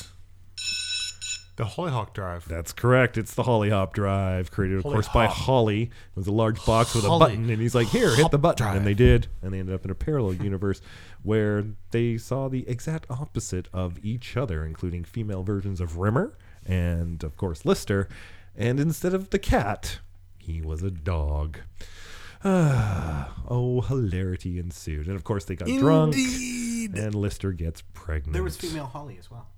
The 1.61 1.67
Hollyhock 1.67 2.15
Drive. 2.15 2.49
That's 2.49 2.73
correct. 2.73 3.19
It's 3.19 3.35
the 3.35 3.43
Holly 3.43 3.69
Hop 3.69 3.93
Drive, 3.93 4.51
created, 4.51 4.79
of 4.79 4.85
Holly 4.85 4.95
course, 4.95 5.09
by 5.09 5.27
Holly. 5.27 5.83
It 5.83 6.17
was 6.17 6.27
a 6.27 6.33
large 6.33 6.65
box 6.65 6.95
with 6.95 7.05
a 7.05 7.09
button, 7.11 7.51
and 7.51 7.61
he's 7.61 7.75
like, 7.75 7.89
"Here, 7.89 8.17
hit 8.17 8.31
the 8.31 8.39
button," 8.39 8.65
Drive. 8.65 8.77
and 8.79 8.87
they 8.87 8.95
did, 8.95 9.27
and 9.43 9.53
they 9.53 9.59
ended 9.59 9.75
up 9.75 9.85
in 9.85 9.91
a 9.91 9.95
parallel 9.95 10.43
universe 10.43 10.81
where 11.23 11.67
they 11.91 12.17
saw 12.17 12.49
the 12.49 12.67
exact 12.67 13.11
opposite 13.11 13.69
of 13.75 14.03
each 14.03 14.39
other, 14.39 14.65
including 14.65 15.05
female 15.05 15.43
versions 15.43 15.83
of 15.83 15.99
Rimmer 15.99 16.35
and, 16.65 17.23
of 17.23 17.37
course, 17.37 17.67
Lister. 17.67 18.09
And 18.57 18.81
instead 18.81 19.13
of 19.13 19.29
the 19.29 19.39
cat, 19.39 19.99
he 20.39 20.63
was 20.63 20.83
a 20.83 20.91
dog. 20.91 21.59
Ah, 22.43 23.35
oh, 23.49 23.83
hilarity 23.83 24.59
ensued, 24.59 25.09
and 25.09 25.15
of 25.15 25.25
course 25.25 25.45
they 25.45 25.57
got 25.57 25.69
drunk, 25.69 26.15
and 26.15 27.15
Lister 27.15 27.53
gets 27.53 27.83
pregnant. 27.93 28.33
There 28.33 28.43
was 28.43 28.57
female 28.57 28.87
Holly 28.87 29.19
as 29.19 29.31
well. 29.31 29.49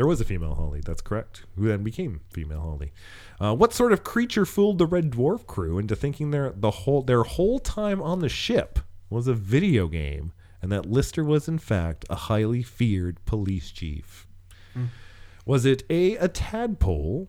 There 0.00 0.06
was 0.06 0.18
a 0.18 0.24
female 0.24 0.54
Holly, 0.54 0.80
that's 0.82 1.02
correct, 1.02 1.44
who 1.56 1.68
then 1.68 1.82
became 1.82 2.22
female 2.32 2.62
Holly. 2.62 2.90
Uh, 3.38 3.54
what 3.54 3.74
sort 3.74 3.92
of 3.92 4.02
creature 4.02 4.46
fooled 4.46 4.78
the 4.78 4.86
Red 4.86 5.10
Dwarf 5.10 5.46
crew 5.46 5.76
into 5.78 5.94
thinking 5.94 6.30
their 6.30 6.54
the 6.56 6.70
whole 6.70 7.02
their 7.02 7.22
whole 7.22 7.58
time 7.58 8.00
on 8.00 8.20
the 8.20 8.28
ship 8.30 8.78
was 9.10 9.26
a 9.26 9.34
video 9.34 9.88
game, 9.88 10.32
and 10.62 10.72
that 10.72 10.86
Lister 10.86 11.22
was 11.22 11.48
in 11.48 11.58
fact 11.58 12.06
a 12.08 12.14
highly 12.14 12.62
feared 12.62 13.22
police 13.26 13.70
chief? 13.70 14.26
Was 15.44 15.66
it 15.66 15.82
A 15.90 16.16
a 16.16 16.28
tadpole? 16.28 17.28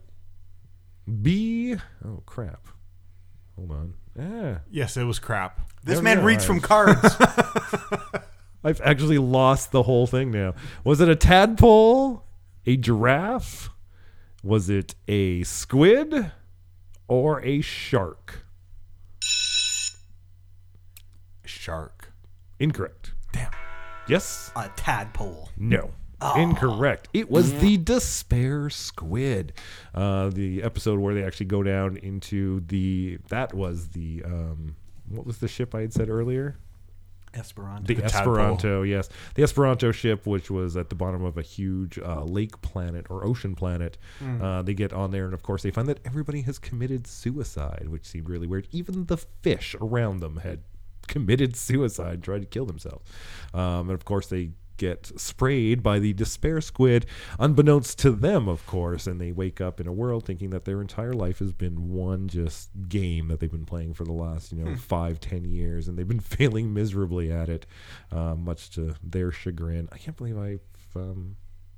B 1.22 1.76
oh 2.06 2.24
crap. 2.26 2.70
Hold 3.58 3.72
on. 3.72 3.94
Ah, 4.18 4.62
Yes, 4.72 4.96
it 4.96 5.04
was 5.04 5.20
crap. 5.20 5.60
This 5.84 6.00
Never 6.00 6.04
man 6.04 6.24
reads 6.24 6.46
from 6.46 6.62
cards. 6.72 7.18
I've 8.64 8.80
actually 8.80 9.18
lost 9.18 9.74
the 9.74 9.84
whole 9.84 10.08
thing 10.08 10.32
now. 10.32 10.54
Was 10.86 11.02
it 11.02 11.10
a 11.10 11.18
tadpole? 11.18 12.24
A 12.66 12.78
giraffe? 12.78 13.70
Was 14.44 14.70
it 14.70 14.96
a 15.08 15.44
squid? 15.44 16.32
Or 17.08 17.42
a 17.44 17.62
shark? 17.62 18.46
Shark. 21.46 22.14
Incorrect. 22.60 23.14
Damn. 23.34 23.52
Yes? 24.08 24.52
a 24.56 24.70
tadpole. 24.76 25.50
No. 25.58 25.92
Incorrect. 26.38 27.08
It 27.14 27.32
was 27.32 27.52
the 27.54 27.78
Despair 27.78 28.70
Squid. 28.70 29.54
Uh, 29.96 30.30
the 30.30 30.62
episode 30.62 31.00
where 31.00 31.16
they 31.16 31.24
actually 31.24 31.48
go 31.48 31.64
down 31.64 31.98
into 31.98 32.60
the. 32.68 33.18
That 33.30 33.56
was 33.56 33.90
the. 33.90 34.22
Um, 34.24 34.76
what 35.10 35.26
was 35.26 35.40
the 35.40 35.48
ship 35.48 35.74
I 35.74 35.82
had 35.82 35.94
said 35.94 36.10
earlier? 36.10 36.58
Esperanto. 37.34 37.88
The, 37.88 37.96
The 37.96 38.02
tadpole. 38.02 38.34
Esperanto, 38.34 38.82
yes. 38.84 39.10
The 39.36 39.44
Esperanto 39.44 39.92
ship, 39.92 40.26
which 40.26 40.52
was 40.52 40.76
at 40.76 40.90
the 40.90 40.96
bottom 40.96 41.24
of 41.24 41.38
a 41.38 41.42
huge 41.42 41.98
uh, 42.00 42.24
lake 42.24 42.62
planet 42.62 43.08
or 43.10 43.26
ocean 43.26 43.56
planet. 43.56 43.98
Uh, 44.42 44.62
they 44.62 44.74
get 44.74 44.94
on 44.94 45.12
there, 45.12 45.26
and 45.26 45.34
of 45.34 45.44
course, 45.44 45.64
they 45.64 45.72
find 45.72 45.88
that 45.88 46.00
everybody 46.06 46.42
has 46.42 46.60
committed 46.60 47.08
suicide, 47.08 47.88
which 47.90 48.06
seemed 48.06 48.30
really 48.30 48.48
weird. 48.48 48.68
Even 48.72 49.06
the 49.06 49.18
fish 49.18 49.76
around 49.82 50.20
them 50.20 50.38
had 50.38 50.60
committed 51.08 51.56
suicide, 51.56 52.24
tried 52.24 52.40
to 52.40 52.46
kill 52.46 52.66
themselves. 52.66 53.10
Um, 53.54 53.90
and 53.90 53.92
of 53.92 54.06
course, 54.06 54.28
they 54.28 54.52
get 54.82 55.20
sprayed 55.20 55.84
by 55.84 56.00
the 56.00 56.12
despair 56.12 56.60
squid, 56.60 57.06
unbeknownst 57.38 58.00
to 58.00 58.10
them, 58.10 58.48
of 58.48 58.66
course, 58.66 59.06
and 59.06 59.22
they 59.22 59.32
wake 59.32 59.62
up 59.62 59.80
in 59.80 59.86
a 59.86 59.94
world 59.94 60.26
thinking 60.26 60.50
that 60.50 60.66
their 60.66 60.82
entire 60.82 61.14
life 61.14 61.38
has 61.38 61.54
been 61.54 61.90
one 61.90 62.28
just 62.28 62.72
game 62.90 63.28
that 63.28 63.40
they've 63.40 63.52
been 63.52 63.64
playing 63.64 63.94
for 63.94 64.06
the 64.06 64.12
last, 64.12 64.52
you 64.52 64.64
know, 64.64 64.76
five, 64.76 65.20
ten 65.20 65.46
years, 65.46 65.88
and 65.88 65.98
they've 65.98 66.08
been 66.08 66.20
failing 66.38 66.74
miserably 66.74 67.32
at 67.32 67.48
it, 67.48 67.68
uh, 68.12 68.34
much 68.34 68.72
to 68.72 68.96
their 69.04 69.32
chagrin. 69.32 69.88
I 69.92 70.00
can't 70.00 70.18
believe 70.18 70.38
I've 70.38 70.62
um, 70.96 71.36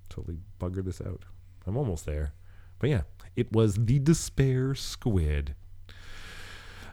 totally 0.08 0.38
buggered 0.58 0.86
this 0.86 1.02
out. 1.02 1.26
I'm 1.68 1.76
almost 1.76 2.06
there. 2.06 2.34
But 2.80 2.90
yeah, 2.90 3.02
it 3.36 3.52
was 3.52 3.76
the 3.76 4.00
despair 4.00 4.76
squid. 4.76 5.56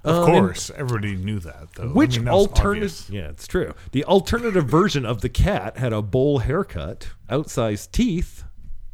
Of 0.02 0.16
Um, 0.16 0.26
course, 0.26 0.70
everybody 0.76 1.14
knew 1.14 1.38
that 1.40 1.74
though. 1.74 1.84
I 1.84 1.92
which 1.92 2.18
mean, 2.18 2.28
alternative? 2.28 3.04
Yeah, 3.10 3.28
it's 3.28 3.46
true. 3.46 3.74
The 3.92 4.04
alternative 4.04 4.64
version 4.64 5.04
of 5.04 5.20
the 5.20 5.28
cat 5.28 5.76
had 5.76 5.92
a 5.92 6.00
bowl 6.00 6.38
haircut, 6.38 7.08
outsized 7.28 7.92
teeth, 7.92 8.44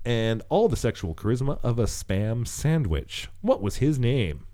and 0.04 0.42
all 0.48 0.68
the 0.68 0.76
sexual 0.76 1.14
charisma 1.14 1.58
of 1.62 1.78
a 1.78 1.84
spam 1.84 2.46
sandwich. 2.46 3.28
What 3.40 3.62
was 3.62 3.76
his 3.76 3.98
name? 3.98 4.46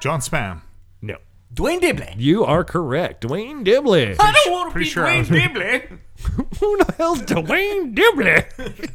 John 0.00 0.20
Spam. 0.20 0.60
No, 1.00 1.16
Duane 1.52 1.80
Dibbley. 1.80 2.14
you 2.18 2.44
are 2.44 2.64
correct, 2.64 3.22
Duane 3.22 3.64
Dibbley. 3.64 4.16
I 4.18 4.32
don't 4.44 4.52
want 4.52 4.72
to 4.72 4.78
be 4.78 4.84
sure 4.84 5.04
Duane 5.04 5.24
Dibbley. 5.24 5.98
Who 6.60 6.76
the 6.78 6.94
hell's 6.96 7.22
Duane 7.22 7.94
Dibbley? 7.94 8.90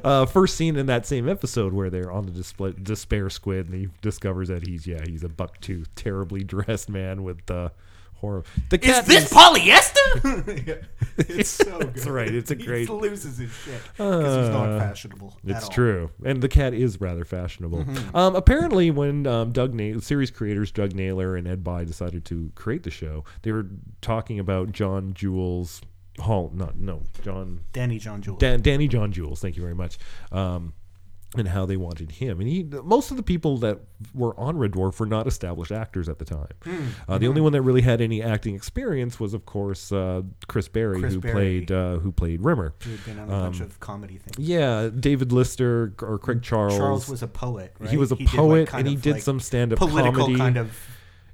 uh, 0.04 0.26
first 0.26 0.56
scene 0.56 0.76
in 0.76 0.86
that 0.86 1.06
same 1.06 1.28
episode 1.28 1.72
where 1.72 1.90
they're 1.90 2.10
on 2.10 2.26
the 2.26 2.32
display, 2.32 2.72
despair 2.80 3.30
squid, 3.30 3.66
and 3.66 3.74
he 3.74 3.88
discovers 4.00 4.48
that 4.48 4.66
he's 4.66 4.86
yeah 4.86 5.02
he's 5.06 5.24
a 5.24 5.28
bucktooth, 5.28 5.88
terribly 5.96 6.44
dressed 6.44 6.88
man 6.88 7.24
with 7.24 7.50
uh, 7.50 7.70
horror. 8.22 8.44
The 8.70 8.78
cat 8.78 9.08
Is 9.08 9.28
this 9.28 9.32
polyester? 9.32 10.86
it's 11.18 11.50
so 11.50 11.78
good. 11.78 11.94
That's 11.94 12.06
right. 12.06 12.32
It's 12.32 12.50
a 12.50 12.54
great. 12.54 12.88
He 12.88 12.94
loses 12.94 13.38
his 13.38 13.52
shit 13.52 13.80
because 13.96 14.46
he's 14.46 14.54
not 14.54 14.78
fashionable. 14.78 15.36
at 15.44 15.56
It's 15.56 15.68
true, 15.68 16.10
and 16.24 16.40
the 16.40 16.48
cat 16.48 16.72
is 16.72 17.00
rather 17.00 17.24
fashionable. 17.24 17.84
Mm-hmm. 17.84 18.16
Um, 18.16 18.36
apparently, 18.36 18.90
when 18.90 19.26
um, 19.26 19.52
Doug 19.52 19.74
Na- 19.74 19.98
series 20.00 20.30
creators 20.30 20.70
Doug 20.70 20.94
Naylor 20.94 21.36
and 21.36 21.46
Ed 21.46 21.62
By 21.62 21.84
decided 21.84 22.24
to 22.26 22.50
create 22.54 22.84
the 22.84 22.90
show, 22.90 23.24
they 23.42 23.52
were 23.52 23.66
talking 24.00 24.38
about 24.38 24.72
John 24.72 25.12
Jules 25.12 25.82
Hall. 26.18 26.50
Not 26.54 26.76
no 26.76 27.02
John 27.22 27.60
Danny 27.72 27.98
John 27.98 28.20
Jules. 28.22 28.38
Dan, 28.38 28.60
Danny 28.60 28.88
John 28.88 29.12
Jules. 29.12 29.40
Thank 29.40 29.56
you 29.56 29.62
very 29.62 29.74
much. 29.74 29.98
Um, 30.30 30.74
and 31.34 31.48
how 31.48 31.64
they 31.64 31.78
wanted 31.78 32.10
him, 32.10 32.40
and 32.40 32.46
he 32.46 32.62
most 32.62 33.10
of 33.10 33.16
the 33.16 33.22
people 33.22 33.56
that 33.56 33.78
were 34.12 34.38
on 34.38 34.58
Red 34.58 34.72
Dwarf 34.72 35.00
were 35.00 35.06
not 35.06 35.26
established 35.26 35.72
actors 35.72 36.06
at 36.06 36.18
the 36.18 36.26
time. 36.26 36.48
Hmm. 36.62 36.88
Uh, 37.08 37.16
the 37.16 37.26
only 37.26 37.40
one 37.40 37.52
that 37.52 37.62
really 37.62 37.80
had 37.80 38.02
any 38.02 38.22
acting 38.22 38.54
experience 38.54 39.18
was, 39.18 39.32
of 39.32 39.46
course, 39.46 39.90
uh, 39.92 40.20
Chris 40.46 40.68
Barrie, 40.68 41.00
Chris 41.00 41.14
who 41.14 41.20
Barrie. 41.20 41.32
played 41.32 41.72
uh, 41.72 41.96
who 42.00 42.12
played 42.12 42.42
Rimmer. 42.42 42.74
Who 42.82 42.90
had 42.90 43.04
been 43.06 43.18
on 43.18 43.24
a 43.30 43.44
bunch 43.44 43.60
of 43.60 43.80
comedy 43.80 44.18
things. 44.18 44.36
Um, 44.36 44.44
Yeah, 44.44 44.90
David 44.94 45.32
Lister 45.32 45.94
or 46.02 46.18
Craig 46.18 46.42
Charles. 46.42 46.76
Charles 46.76 47.08
was 47.08 47.22
a 47.22 47.28
poet, 47.28 47.72
right? 47.78 47.88
He 47.88 47.96
was 47.96 48.10
a 48.10 48.16
like, 48.16 48.26
poet, 48.26 48.68
kind 48.68 48.80
and 48.86 48.88
he 48.90 48.96
did 49.00 49.14
like, 49.14 49.22
some 49.22 49.40
stand-up 49.40 49.78
political 49.78 50.24
comedy. 50.24 50.36
kind 50.38 50.58
of 50.58 50.78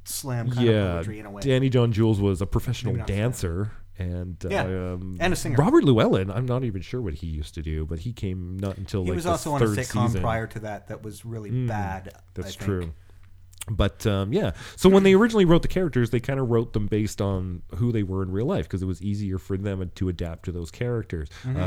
slam 0.04 0.48
kind 0.48 0.64
yeah, 0.64 0.72
of 0.72 0.94
poetry 0.98 1.18
in 1.18 1.26
a 1.26 1.30
way. 1.32 1.42
Danny 1.42 1.68
John 1.68 1.90
Jules 1.90 2.20
was 2.20 2.40
a 2.40 2.46
professional 2.46 2.92
Maybe 2.92 3.00
not 3.00 3.08
slam. 3.08 3.18
dancer, 3.18 3.72
and 3.98 4.36
Yeah, 4.48 4.62
um, 4.62 5.16
and 5.20 5.32
a 5.32 5.36
singer. 5.36 5.56
Robert 5.56 5.84
Llewellyn. 5.84 6.30
I'm 6.30 6.46
not 6.46 6.64
even 6.64 6.82
sure 6.82 7.00
what 7.00 7.14
he 7.14 7.26
used 7.26 7.54
to 7.54 7.62
do, 7.62 7.84
but 7.84 8.00
he 8.00 8.12
came 8.12 8.58
not 8.58 8.76
until 8.76 9.02
he 9.02 9.10
like 9.10 9.16
was 9.16 9.24
the 9.24 9.30
also 9.30 9.52
on 9.52 9.62
a 9.62 9.66
sitcom 9.66 10.06
season. 10.06 10.20
prior 10.20 10.46
to 10.46 10.60
that 10.60 10.88
that 10.88 11.02
was 11.02 11.24
really 11.24 11.50
bad. 11.66 12.10
I 12.14 12.18
That's 12.34 12.54
true. 12.54 12.92
But 13.70 14.06
um, 14.06 14.32
yeah, 14.32 14.52
so 14.76 14.88
when 14.88 15.02
they 15.02 15.14
originally 15.14 15.44
wrote 15.44 15.62
the 15.62 15.68
characters, 15.68 16.10
they 16.10 16.20
kind 16.20 16.40
of 16.40 16.48
wrote 16.50 16.72
them 16.72 16.86
based 16.86 17.20
on 17.20 17.62
who 17.76 17.92
they 17.92 18.02
were 18.02 18.22
in 18.22 18.30
real 18.30 18.46
life 18.46 18.64
because 18.64 18.82
it 18.82 18.86
was 18.86 19.02
easier 19.02 19.38
for 19.38 19.56
them 19.56 19.90
to 19.94 20.08
adapt 20.08 20.44
to 20.46 20.52
those 20.52 20.70
characters. 20.70 21.28
Mm-hmm. 21.44 21.60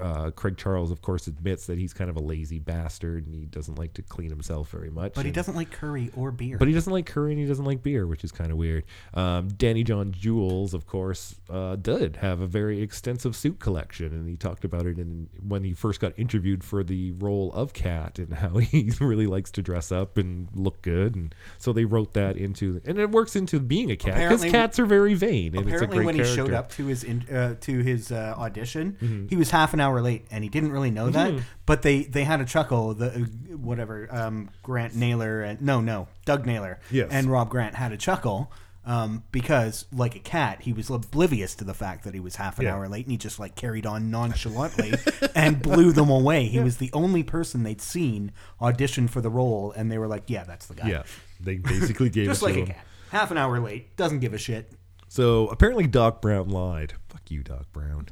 Uh, 0.00 0.02
uh, 0.02 0.30
Craig 0.30 0.56
Charles, 0.56 0.90
of 0.90 1.02
course, 1.02 1.26
admits 1.26 1.66
that 1.66 1.78
he's 1.78 1.92
kind 1.92 2.10
of 2.10 2.16
a 2.16 2.20
lazy 2.20 2.58
bastard 2.58 3.26
and 3.26 3.34
he 3.34 3.46
doesn't 3.46 3.78
like 3.78 3.94
to 3.94 4.02
clean 4.02 4.30
himself 4.30 4.70
very 4.70 4.90
much. 4.90 5.14
But 5.14 5.24
he 5.24 5.32
doesn't 5.32 5.54
like 5.54 5.70
curry 5.70 6.10
or 6.16 6.30
beer. 6.30 6.58
But 6.58 6.68
he 6.68 6.74
doesn't 6.74 6.92
like 6.92 7.06
curry 7.06 7.32
and 7.32 7.40
he 7.40 7.46
doesn't 7.46 7.64
like 7.64 7.82
beer, 7.82 8.06
which 8.06 8.24
is 8.24 8.32
kind 8.32 8.50
of 8.50 8.58
weird. 8.58 8.84
Um, 9.14 9.48
Danny 9.48 9.84
John 9.84 10.12
Jules, 10.12 10.74
of 10.74 10.86
course, 10.86 11.36
uh, 11.50 11.76
did 11.76 12.16
have 12.16 12.40
a 12.40 12.46
very 12.46 12.82
extensive 12.82 13.36
suit 13.36 13.58
collection, 13.58 14.12
and 14.12 14.28
he 14.28 14.36
talked 14.36 14.64
about 14.64 14.86
it 14.86 14.98
in 14.98 15.28
when 15.46 15.64
he 15.64 15.72
first 15.72 16.00
got 16.00 16.12
interviewed 16.18 16.64
for 16.64 16.82
the 16.82 17.12
role 17.12 17.52
of 17.52 17.72
Cat 17.72 18.18
and 18.18 18.34
how 18.34 18.56
he 18.58 18.92
really 19.00 19.26
likes 19.26 19.50
to 19.52 19.62
dress 19.62 19.90
up 19.90 20.18
and 20.18 20.48
look 20.54 20.82
good, 20.82 21.14
and 21.14 21.25
so 21.58 21.72
they 21.72 21.84
wrote 21.84 22.14
that 22.14 22.36
into, 22.36 22.80
and 22.84 22.98
it 22.98 23.10
works 23.10 23.36
into 23.36 23.60
being 23.60 23.90
a 23.90 23.96
cat 23.96 24.16
because 24.28 24.44
cats 24.44 24.78
are 24.78 24.86
very 24.86 25.14
vain, 25.14 25.56
and 25.56 25.64
it's 25.68 25.72
a 25.80 25.84
Apparently, 25.84 26.04
when 26.04 26.14
character. 26.16 26.30
he 26.30 26.36
showed 26.36 26.52
up 26.54 26.70
to 26.72 26.86
his 26.86 27.04
in, 27.04 27.22
uh, 27.30 27.54
to 27.60 27.78
his 27.80 28.12
uh, 28.12 28.34
audition, 28.38 28.96
Mm-hmm. 29.00 29.28
he 29.28 29.36
was 29.36 29.50
half 29.50 29.74
an 29.74 29.80
hour 29.80 30.00
late, 30.00 30.26
and 30.30 30.42
he 30.44 30.50
didn't 30.50 30.72
really 30.72 30.90
know 30.90 31.10
that. 31.10 31.34
But 31.66 31.82
they 31.82 32.02
they 32.04 32.24
had 32.24 32.40
a 32.40 32.44
chuckle. 32.44 32.94
The 32.94 33.06
uh, 33.10 33.18
whatever 33.56 34.08
um, 34.14 34.50
Grant 34.62 34.94
Naylor 34.94 35.42
and 35.42 35.60
no 35.60 35.80
no 35.80 36.08
Doug 36.24 36.46
Naylor 36.46 36.78
Yes. 36.90 37.08
and 37.10 37.30
Rob 37.30 37.48
Grant 37.50 37.74
had 37.74 37.92
a 37.92 37.96
chuckle. 37.96 38.50
Um, 38.86 39.24
because 39.32 39.84
like 39.92 40.14
a 40.14 40.20
cat, 40.20 40.62
he 40.62 40.72
was 40.72 40.88
oblivious 40.90 41.56
to 41.56 41.64
the 41.64 41.74
fact 41.74 42.04
that 42.04 42.14
he 42.14 42.20
was 42.20 42.36
half 42.36 42.60
an 42.60 42.66
Yeah. 42.66 42.76
hour 42.76 42.88
late, 42.88 43.04
and 43.04 43.10
he 43.10 43.18
just 43.18 43.40
like 43.40 43.56
carried 43.56 43.84
on 43.84 44.12
nonchalantly 44.12 44.94
and 45.34 45.60
blew 45.60 45.90
them 45.90 46.08
away. 46.08 46.44
He 46.46 46.60
was 46.60 46.76
the 46.76 46.90
only 46.92 47.24
person 47.24 47.64
they'd 47.64 47.80
seen 47.82 48.30
audition 48.60 49.08
for 49.08 49.20
the 49.20 49.28
role, 49.30 49.72
and 49.72 49.90
they 49.90 49.98
were 49.98 50.06
like, 50.06 50.24
"Yeah, 50.28 50.44
that's 50.44 50.66
the 50.66 50.74
guy." 50.74 50.88
Yeah, 50.88 51.02
they 51.40 51.56
basically 51.56 52.10
gave 52.10 52.26
just 52.26 52.42
like 52.42 52.54
a 52.54 52.58
him. 52.60 52.66
cat, 52.68 52.84
half 53.10 53.30
an 53.32 53.38
hour 53.38 53.58
late, 53.58 53.96
doesn't 53.96 54.20
give 54.20 54.32
a 54.34 54.38
shit. 54.38 54.70
So 55.08 55.48
apparently, 55.48 55.88
Doc 55.88 56.22
Brown 56.22 56.48
lied. 56.48 56.94
Fuck 57.08 57.28
you, 57.30 57.42
Doc 57.42 57.66
Brown. 57.72 58.06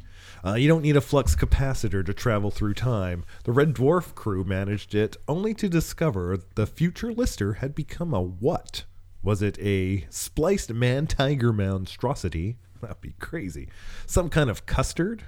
Uh, 0.44 0.54
you 0.54 0.66
don't 0.68 0.82
need 0.82 0.96
a 0.96 1.00
flux 1.00 1.34
capacitor 1.36 2.04
to 2.04 2.12
travel 2.12 2.50
through 2.50 2.74
time. 2.74 3.24
The 3.44 3.52
Red 3.52 3.74
Dwarf 3.74 4.14
crew 4.14 4.42
managed 4.44 4.94
it 4.94 5.16
only 5.28 5.54
to 5.54 5.68
discover 5.68 6.36
the 6.56 6.66
future 6.66 7.12
Lister 7.12 7.54
had 7.54 7.74
become 7.76 8.12
a 8.12 8.20
what? 8.20 8.84
Was 9.24 9.42
it 9.42 9.58
a 9.58 10.06
spliced 10.10 10.72
man 10.72 11.06
tiger 11.08 11.52
monstrosity? 11.52 12.58
That'd 12.80 13.00
be 13.00 13.14
crazy. 13.18 13.68
Some 14.06 14.28
kind 14.28 14.50
of 14.50 14.66
custard? 14.66 15.24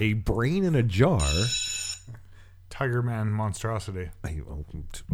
A 0.00 0.12
brain 0.14 0.64
in 0.64 0.74
a 0.74 0.82
jar? 0.82 1.20
Tiger 2.70 3.02
Man 3.02 3.28
monstrosity. 3.30 4.10
I, 4.24 4.40
oh, 4.50 4.64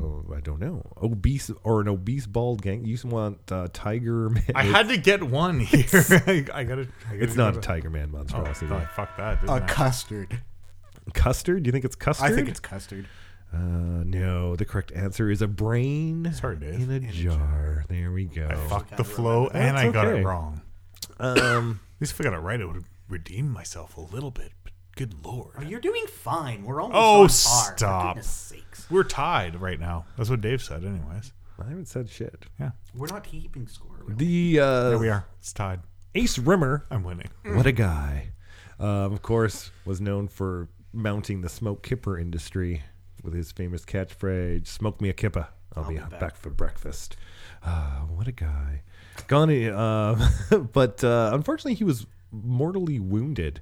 oh, 0.01 0.25
I 0.35 0.41
don't 0.41 0.61
know. 0.61 0.83
Obese 1.03 1.51
or 1.63 1.83
an 1.83 1.89
obese 1.89 2.27
bald 2.27 2.63
gang? 2.63 2.87
You 2.87 2.97
want 3.05 3.53
uh, 3.53 3.69
tiger 3.73 4.31
man? 4.31 4.45
I 4.55 4.63
had 4.65 4.89
to 4.89 4.97
get 4.97 5.23
one 5.23 5.61
here. 5.61 5.85
I, 6.27 6.47
I 6.55 6.65
gotta. 6.65 6.89
I 7.09 7.13
gotta 7.13 7.23
it's 7.23 7.37
not 7.37 7.51
a 7.51 7.57
gotta- 7.57 7.67
tiger 7.67 7.91
man 7.91 8.09
Oh, 8.15 8.17
monstrosity. 8.17 8.67
fuck, 8.69 8.93
fuck 8.93 9.17
that. 9.19 9.43
A 9.43 9.47
didn't 9.47 9.67
custard. 9.69 10.41
Custard? 11.13 11.63
Do 11.65 11.69
you 11.69 11.73
think 11.73 11.85
it's 11.85 11.97
custard? 11.97 12.33
I 12.33 12.35
think 12.35 12.49
it's 12.49 12.61
custard. 12.61 13.07
Uh, 13.53 14.05
no, 14.05 14.55
the 14.57 14.65
correct 14.65 14.93
answer 14.93 15.31
is 15.31 15.43
a 15.43 15.49
brain 15.49 16.33
Sorry, 16.33 16.57
Dave. 16.57 16.75
in 16.89 16.91
a 16.91 17.01
jar. 17.01 17.85
There 17.89 18.13
we 18.13 18.27
go. 18.27 18.47
I 18.49 18.55
fucked 18.69 18.97
the 18.97 19.05
flow 19.05 19.49
and 19.49 19.77
I 19.77 19.85
That's 19.85 19.93
got 19.95 20.07
okay. 20.07 20.21
it 20.21 20.25
wrong. 20.25 20.63
Um, 21.19 21.81
At 21.97 22.01
least 22.01 22.13
if 22.13 22.21
I 22.21 22.25
got 22.25 22.35
it 22.35 22.39
right, 22.39 22.61
I 22.61 22.65
would 22.65 22.85
redeem 23.09 23.51
myself 23.51 23.97
a 23.97 24.01
little 24.03 24.31
bit. 24.31 24.53
But 24.63 24.73
good 24.97 25.15
lord, 25.25 25.55
Oh, 25.59 25.63
You're 25.63 25.81
doing 25.81 26.07
fine. 26.07 26.65
We're 26.65 26.81
almost 26.81 26.97
Oh, 26.97 27.23
on 27.23 27.27
par. 27.27 27.73
For 27.73 27.77
stop. 27.77 28.15
goodness 28.15 28.31
sakes. 28.31 28.87
we're 28.91 29.03
tied 29.05 29.61
right 29.61 29.81
now. 29.81 30.05
That's 30.17 30.31
what 30.31 30.41
Dave 30.41 30.63
said, 30.63 30.85
anyways. 30.85 31.33
I 31.61 31.69
haven't 31.69 31.89
said 31.89 32.09
shit. 32.09 32.47
Yeah, 32.59 32.71
We're 32.95 33.09
not 33.09 33.25
keeping 33.25 33.67
score. 33.67 33.91
Really. 34.05 34.15
The 34.55 34.61
uh, 34.61 34.89
there 34.91 34.99
we 34.99 35.09
are. 35.11 35.27
It's 35.41 35.53
tied. 35.53 35.81
Ace 36.15 36.39
Rimmer, 36.39 36.87
I'm 36.91 37.03
winning. 37.03 37.29
what 37.45 37.67
a 37.67 37.73
guy. 37.73 38.31
Um, 38.79 39.13
of 39.13 39.21
course, 39.21 39.71
was 39.85 40.01
known 40.01 40.27
for 40.29 40.69
mounting 40.93 41.43
the 41.43 41.51
smoke 41.51 41.83
kipper 41.83 42.19
industry 42.19 42.83
with 43.23 43.35
his 43.35 43.53
famous 43.53 43.85
catchphrase, 43.85 44.67
"Smoke 44.67 45.01
me 45.01 45.09
a 45.09 45.13
kipper, 45.13 45.49
I'll, 45.75 45.89
be, 45.89 45.99
back. 45.99 46.37
for 46.37 46.51
breakfast." 46.51 47.17
Uh, 47.63 48.01
what 48.01 48.29
a 48.29 48.33
guy. 48.33 48.83
Gone, 49.27 49.51
uh, 49.51 50.29
but 50.73 51.05
uh, 51.05 51.31
unfortunately, 51.33 51.75
he 51.75 51.85
was 51.85 52.07
mortally 52.33 52.99
wounded 52.99 53.61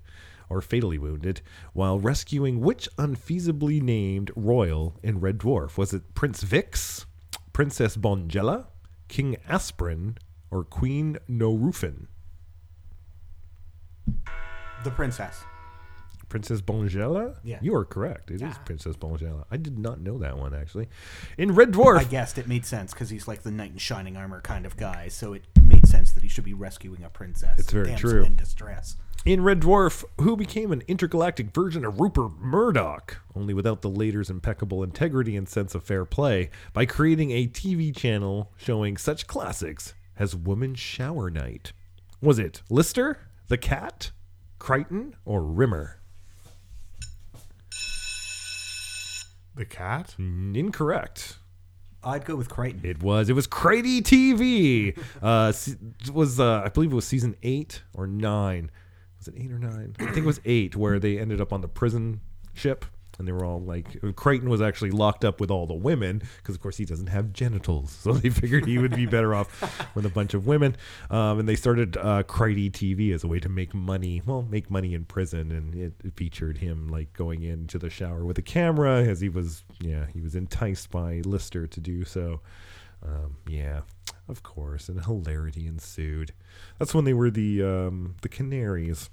or 0.49 0.61
fatally 0.61 0.99
wounded 0.99 1.41
while 1.73 1.99
rescuing 1.99 2.61
which 2.61 2.89
unfeasibly 2.97 3.81
named 3.81 4.31
royal 4.35 4.99
in 5.03 5.21
Red 5.21 5.39
Dwarf? 5.39 5.77
Was 5.77 5.93
it 5.93 6.15
Prince 6.15 6.43
Vix, 6.43 7.07
Princess 7.53 7.97
Bonjella, 7.97 8.67
King 9.09 9.37
Aspirin, 9.49 10.17
or 10.51 10.65
Queen 10.65 11.19
Nurofen? 11.29 12.07
The 14.85 14.91
princess. 14.91 15.43
Princess 16.29 16.61
Bonjella? 16.61 17.37
Yeah. 17.43 17.59
You 17.63 17.75
are 17.75 17.85
correct. 17.85 18.31
It 18.31 18.35
is 18.37 18.41
Yeah. 18.43 18.53
Princess 18.65 18.97
Bonjella. 18.97 19.45
I 19.51 19.57
did 19.57 19.79
not 19.79 20.01
know 20.01 20.19
that 20.19 20.37
one, 20.39 20.55
actually. 20.55 20.89
In 21.37 21.55
Red 21.55 21.73
Dwarf, 21.73 21.99
I 21.99 22.05
guessed 22.05 22.39
it 22.39 22.47
made 22.47 22.67
sense 22.67 22.93
because 22.93 23.11
he's 23.11 23.27
like 23.27 23.43
the 23.43 23.51
knight 23.51 23.73
in 23.73 23.79
shining 23.79 24.17
armor 24.17 24.41
kind 24.41 24.67
of 24.67 24.77
guy. 24.77 25.09
So 25.09 25.33
it 25.33 25.45
made 25.63 25.87
sense 25.87 26.13
that 26.13 26.23
he 26.23 26.29
should 26.29 26.45
be 26.45 26.55
rescuing 26.55 27.03
a 27.03 27.09
princess. 27.11 27.59
It's 27.59 27.73
very 27.73 27.95
true. 27.95 28.25
In 28.25 28.37
distress. 28.37 28.97
In 29.25 29.43
Red 29.43 29.61
Dwarf, 29.61 30.05
who 30.21 30.37
became 30.37 30.71
an 30.71 30.83
intergalactic 30.87 31.53
version 31.53 31.85
of 31.85 31.99
Rupert 31.99 32.33
Murdoch, 32.39 33.17
only 33.35 33.53
without 33.53 33.83
the 33.83 33.91
later's 33.91 34.31
impeccable 34.31 34.83
integrity 34.83 35.37
and 35.37 35.49
sense 35.49 35.75
of 35.75 35.83
fair 35.83 36.05
play, 36.05 36.51
by 36.73 36.87
creating 36.87 37.33
a 37.33 37.47
TV 37.49 37.95
channel 37.95 38.53
showing 38.57 38.97
such 38.97 39.27
classics 39.27 39.95
as 40.19 40.37
Woman 40.37 40.75
Shower 40.77 41.31
Night. 41.31 41.73
Was 42.21 42.39
it 42.39 42.63
Lister, 42.71 43.19
The 43.49 43.59
Cat, 43.59 44.13
Kryten, 44.61 45.15
or 45.25 45.43
Rimmer? 45.43 45.98
The 49.59 49.65
cat? 49.65 50.15
Incorrect. 50.19 51.39
I'd 52.05 52.25
go 52.25 52.37
with 52.37 52.49
Kryten. 52.49 52.85
It 52.85 53.03
was. 53.03 53.29
It 53.29 53.33
was 53.33 53.49
Kryten 53.49 54.03
TV. 54.03 54.97
Uh, 55.23 55.53
it 56.07 56.11
was 56.13 56.39
uh, 56.39 56.63
I 56.65 56.69
believe 56.69 56.93
it 56.93 56.95
was 56.95 57.05
season 57.05 57.35
eight 57.43 57.83
or 57.93 58.07
nine. 58.07 58.71
Was 59.19 59.27
it 59.27 59.35
eight 59.37 59.51
or 59.51 59.59
nine? 59.59 59.97
I 59.99 60.05
think 60.05 60.19
it 60.19 60.25
was 60.25 60.41
eight, 60.45 60.77
where 60.77 61.01
they 61.01 61.19
ended 61.19 61.41
up 61.41 61.53
on 61.53 61.61
the 61.61 61.67
prison 61.67 62.21
ship, 62.55 62.85
and 63.19 63.27
they 63.27 63.33
were 63.33 63.45
all 63.45 63.61
like, 63.61 63.93
Kryten 64.01 64.49
was 64.49 64.63
actually 64.63 64.91
locked 64.91 65.25
up 65.25 65.41
with 65.41 65.51
all 65.51 65.67
the 65.67 65.75
women 65.75 66.23
because, 66.39 66.55
of 66.55 66.61
course, 66.63 66.77
he 66.77 66.85
doesn't 66.85 67.09
have 67.09 67.33
genitals, 67.33 67.91
so 68.03 68.13
they 68.13 68.31
figured 68.31 68.67
he 68.67 68.79
would 68.79 68.95
be 68.95 69.07
better 69.07 69.35
off 69.35 69.89
with 69.95 70.07
a 70.07 70.11
bunch 70.11 70.35
of 70.35 70.47
women. 70.47 70.77
Um, 71.11 71.41
and 71.41 71.49
they 71.49 71.57
started 71.57 71.97
uh, 71.97 72.23
TV 72.23 73.13
as 73.13 73.25
a 73.25 73.29
way 73.29 73.41
to 73.41 73.49
make 73.49 73.75
money. 73.75 74.23
Well, 74.25 74.43
make 74.43 74.71
money 74.71 74.95
in 74.95 75.05
prison, 75.05 75.51
and 75.53 75.75
it, 75.75 75.93
it 76.05 76.15
featured 76.15 76.59
him 76.59 76.89
like 76.89 77.13
going 77.13 77.43
into 77.43 77.79
the 77.79 77.91
shower 77.91 78.25
with 78.25 78.39
a 78.39 78.43
camera 78.43 79.03
as 79.03 79.21
he 79.21 79.29
was, 79.29 79.65
yeah, 79.81 80.07
he 80.13 80.21
was 80.21 80.35
enticed 80.35 80.91
by 80.91 81.23
Lister 81.25 81.67
to 81.67 81.81
do 81.81 82.05
so. 82.05 82.41
Um, 83.05 83.37
yeah, 83.47 83.83
of 84.29 84.43
course, 84.43 84.89
and 84.89 85.05
hilarity 85.05 85.67
ensued. 85.67 86.33
That's 86.79 86.95
when 86.95 87.05
they 87.05 87.15
were 87.15 87.31
the 87.31 87.63
um, 87.63 88.17
the 88.23 88.29
canaries. 88.29 89.11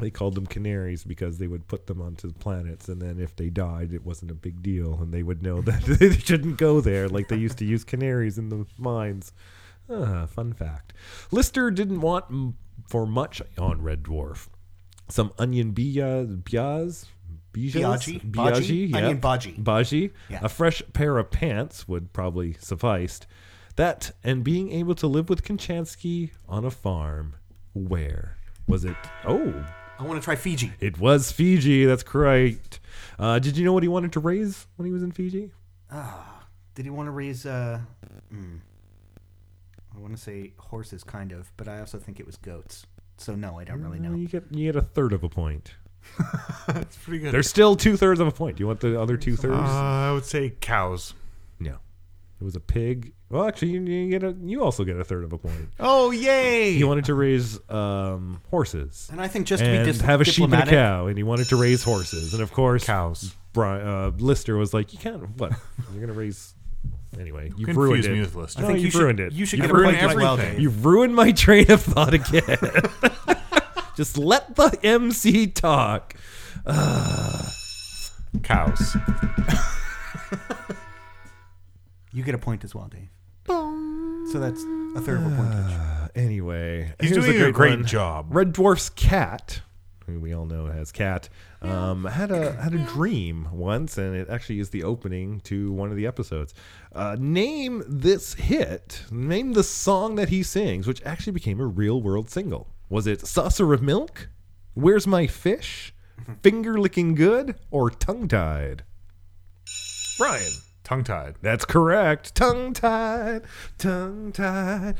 They 0.00 0.10
called 0.10 0.34
them 0.34 0.46
canaries 0.46 1.04
because 1.04 1.38
they 1.38 1.46
would 1.46 1.68
put 1.68 1.86
them 1.86 2.00
onto 2.02 2.26
the 2.26 2.34
planets, 2.34 2.88
and 2.88 3.00
then 3.00 3.20
if 3.20 3.36
they 3.36 3.48
died, 3.48 3.92
it 3.92 4.04
wasn't 4.04 4.32
a 4.32 4.34
big 4.34 4.60
deal, 4.62 4.98
and 5.00 5.12
they 5.14 5.22
would 5.22 5.42
know 5.42 5.60
that 5.62 5.82
they 5.84 6.10
shouldn't 6.16 6.56
go 6.58 6.80
there, 6.80 7.08
like 7.08 7.28
they 7.28 7.36
used 7.36 7.58
to 7.58 7.64
use 7.64 7.84
canaries 7.84 8.36
in 8.36 8.48
the 8.48 8.66
mines. 8.76 9.32
Ah, 9.88 10.26
fun 10.26 10.52
fact. 10.52 10.94
Lister 11.30 11.70
didn't 11.70 12.00
want 12.00 12.24
m- 12.30 12.56
for 12.88 13.06
much 13.06 13.40
on 13.58 13.82
Red 13.82 14.02
Dwarf. 14.02 14.48
Some 15.08 15.32
onion 15.38 15.70
bias, 15.72 16.26
bias? 16.28 17.06
Biaggi, 17.52 18.20
Baji? 18.32 18.74
yep. 18.76 19.02
Onion 19.02 19.18
baji. 19.20 19.52
Baji. 19.58 20.10
Yeah. 20.28 20.40
A 20.42 20.48
fresh 20.48 20.82
pair 20.92 21.18
of 21.18 21.30
pants 21.30 21.86
would 21.86 22.12
probably 22.12 22.54
suffice. 22.58 23.20
That 23.76 24.10
and 24.24 24.42
being 24.42 24.72
able 24.72 24.96
to 24.96 25.06
live 25.06 25.28
with 25.28 25.44
Kochanski 25.44 26.30
on 26.48 26.64
a 26.64 26.70
farm. 26.72 27.34
Where 27.74 28.38
was 28.66 28.84
it? 28.84 28.96
Oh, 29.24 29.64
I 29.98 30.02
want 30.02 30.20
to 30.20 30.24
try 30.24 30.34
Fiji. 30.36 30.72
it 30.80 30.98
was 30.98 31.30
Fiji. 31.32 31.84
That's 31.84 32.02
correct. 32.02 32.80
Uh, 33.18 33.38
did 33.38 33.56
you 33.56 33.64
know 33.64 33.72
what 33.72 33.82
he 33.82 33.88
wanted 33.88 34.12
to 34.12 34.20
raise 34.20 34.66
when 34.76 34.86
he 34.86 34.92
was 34.92 35.02
in 35.02 35.12
Fiji? 35.12 35.50
Did 36.74 36.84
he 36.84 36.90
want 36.90 37.06
to 37.06 37.12
raise? 37.12 37.46
Uh, 37.46 37.78
mm, 38.32 38.58
I 39.94 39.98
want 40.00 40.16
to 40.16 40.20
say 40.20 40.52
horses, 40.58 41.04
kind 41.04 41.30
of, 41.30 41.52
but 41.56 41.68
I 41.68 41.78
also 41.78 41.98
think 41.98 42.18
it 42.18 42.26
was 42.26 42.36
goats. 42.36 42.86
So 43.18 43.36
no, 43.36 43.58
I 43.60 43.64
don't 43.64 43.80
really 43.82 44.00
Uh, 44.00 44.10
know. 44.10 44.16
You 44.16 44.26
get 44.26 44.44
you 44.50 44.72
get 44.72 44.76
a 44.76 44.82
third 44.82 45.12
of 45.12 45.22
a 45.22 45.28
point. 45.28 45.74
That's 46.66 46.96
pretty 46.96 47.20
good. 47.20 47.32
There's 47.32 47.48
still 47.48 47.76
two 47.76 47.96
thirds 47.96 48.18
of 48.18 48.26
a 48.26 48.32
point. 48.32 48.56
Do 48.56 48.62
you 48.62 48.66
want 48.66 48.80
the 48.80 49.00
other 49.00 49.16
two 49.16 49.34
uh, 49.34 49.36
thirds? 49.36 49.54
I 49.70 50.10
would 50.12 50.24
say 50.24 50.50
cows. 50.60 51.14
No. 52.40 52.42
It 52.42 52.44
was 52.44 52.56
a 52.56 52.60
pig. 52.60 53.12
Well, 53.30 53.46
actually, 53.48 53.68
you, 53.72 53.80
you 53.82 54.10
get 54.10 54.22
a. 54.22 54.36
You 54.42 54.62
also 54.62 54.84
get 54.84 54.96
a 54.96 55.04
third 55.04 55.24
of 55.24 55.32
a 55.32 55.38
point. 55.38 55.70
Oh, 55.80 56.10
yay! 56.10 56.74
He 56.74 56.84
wanted 56.84 57.06
to 57.06 57.14
raise 57.14 57.58
um, 57.70 58.40
horses. 58.50 59.08
And 59.10 59.20
I 59.20 59.28
think 59.28 59.46
just 59.46 59.62
to 59.62 59.68
and 59.68 59.84
be 59.86 59.92
dis- 59.92 60.00
have 60.02 60.20
a 60.20 60.24
sheep 60.24 60.44
and 60.44 60.52
a 60.54 60.56
diplomatic, 60.58 60.74
cow, 60.74 61.06
and 61.06 61.16
he 61.16 61.22
wanted 61.24 61.48
to 61.48 61.56
raise 61.56 61.82
horses, 61.82 62.32
and 62.34 62.42
of 62.42 62.52
course, 62.52 62.84
Cows. 62.84 63.34
Bri- 63.52 63.66
uh, 63.80 64.10
Lister 64.18 64.56
was 64.56 64.72
like, 64.74 64.92
"You 64.92 64.98
can't. 64.98 65.36
What? 65.38 65.52
You're 65.92 66.00
gonna 66.06 66.12
raise 66.18 66.54
anyway? 67.18 67.52
You 67.56 67.66
Confuse 67.66 67.76
ruined 67.76 68.04
me 68.04 68.18
it. 68.18 68.20
with 68.22 68.34
Lister. 68.34 68.60
No, 68.62 68.66
I 68.68 68.70
think 68.72 68.80
you 68.80 68.84
you 68.86 68.90
should- 68.90 69.00
ruined 69.02 69.20
it. 69.20 69.32
you 69.32 69.46
should 69.46 69.58
You've 69.60 69.66
get 69.68 69.74
a 69.74 69.78
ruined 69.78 69.98
point 69.98 70.10
as 70.10 70.16
well, 70.16 70.32
everything. 70.34 70.52
Dave. 70.54 70.62
You've 70.62 70.84
ruined 70.84 71.14
my 71.14 71.32
train 71.32 71.70
of 71.70 71.82
thought 71.82 72.14
again. 72.14 72.58
Just 73.96 74.18
let 74.18 74.56
the 74.56 74.76
MC 74.82 75.46
talk. 75.46 76.14
Cows. 78.42 78.96
You 82.14 82.22
get 82.22 82.34
a 82.34 82.38
point 82.38 82.64
as 82.64 82.74
well, 82.74 82.86
Dave. 82.88 83.08
Boom. 83.44 84.26
So 84.30 84.38
that's 84.40 84.62
a 84.96 85.00
third 85.00 85.18
of 85.18 85.32
a 85.32 85.36
point 85.36 85.52
each. 85.52 85.76
Uh, 85.76 86.08
anyway, 86.14 86.94
He's 87.00 87.10
here's 87.10 87.24
doing 87.24 87.42
a 87.42 87.52
great 87.52 87.78
one. 87.80 87.86
job. 87.86 88.26
Red 88.30 88.52
Dwarf's 88.54 88.88
cat, 88.90 89.60
who 90.06 90.20
we 90.20 90.32
all 90.32 90.46
know 90.46 90.68
as 90.68 90.92
Cat, 90.92 91.28
um, 91.60 92.04
had 92.04 92.30
a 92.30 92.52
had 92.52 92.72
a 92.74 92.78
dream 92.84 93.48
once, 93.52 93.98
and 93.98 94.14
it 94.14 94.28
actually 94.30 94.60
is 94.60 94.70
the 94.70 94.84
opening 94.84 95.40
to 95.40 95.72
one 95.72 95.90
of 95.90 95.96
the 95.96 96.06
episodes. 96.06 96.54
Uh, 96.94 97.16
name 97.18 97.82
this 97.88 98.34
hit. 98.34 99.02
Name 99.10 99.52
the 99.54 99.64
song 99.64 100.14
that 100.14 100.28
he 100.28 100.42
sings, 100.42 100.86
which 100.86 101.02
actually 101.04 101.32
became 101.32 101.60
a 101.60 101.66
real 101.66 102.00
world 102.00 102.30
single. 102.30 102.68
Was 102.88 103.06
it 103.06 103.26
"Saucer 103.26 103.72
of 103.74 103.82
Milk"? 103.82 104.28
"Where's 104.74 105.06
My 105.06 105.26
Fish"? 105.26 105.92
"Finger 106.42 106.78
Licking 106.78 107.14
Good" 107.14 107.56
or 107.70 107.90
"Tongue 107.90 108.28
Tied"? 108.28 108.84
Brian. 110.18 110.52
Tongue 110.84 111.02
tied. 111.02 111.36
That's 111.40 111.64
correct. 111.64 112.34
Tongue 112.34 112.74
tied, 112.74 113.42
tongue 113.78 114.32
tied, 114.32 114.94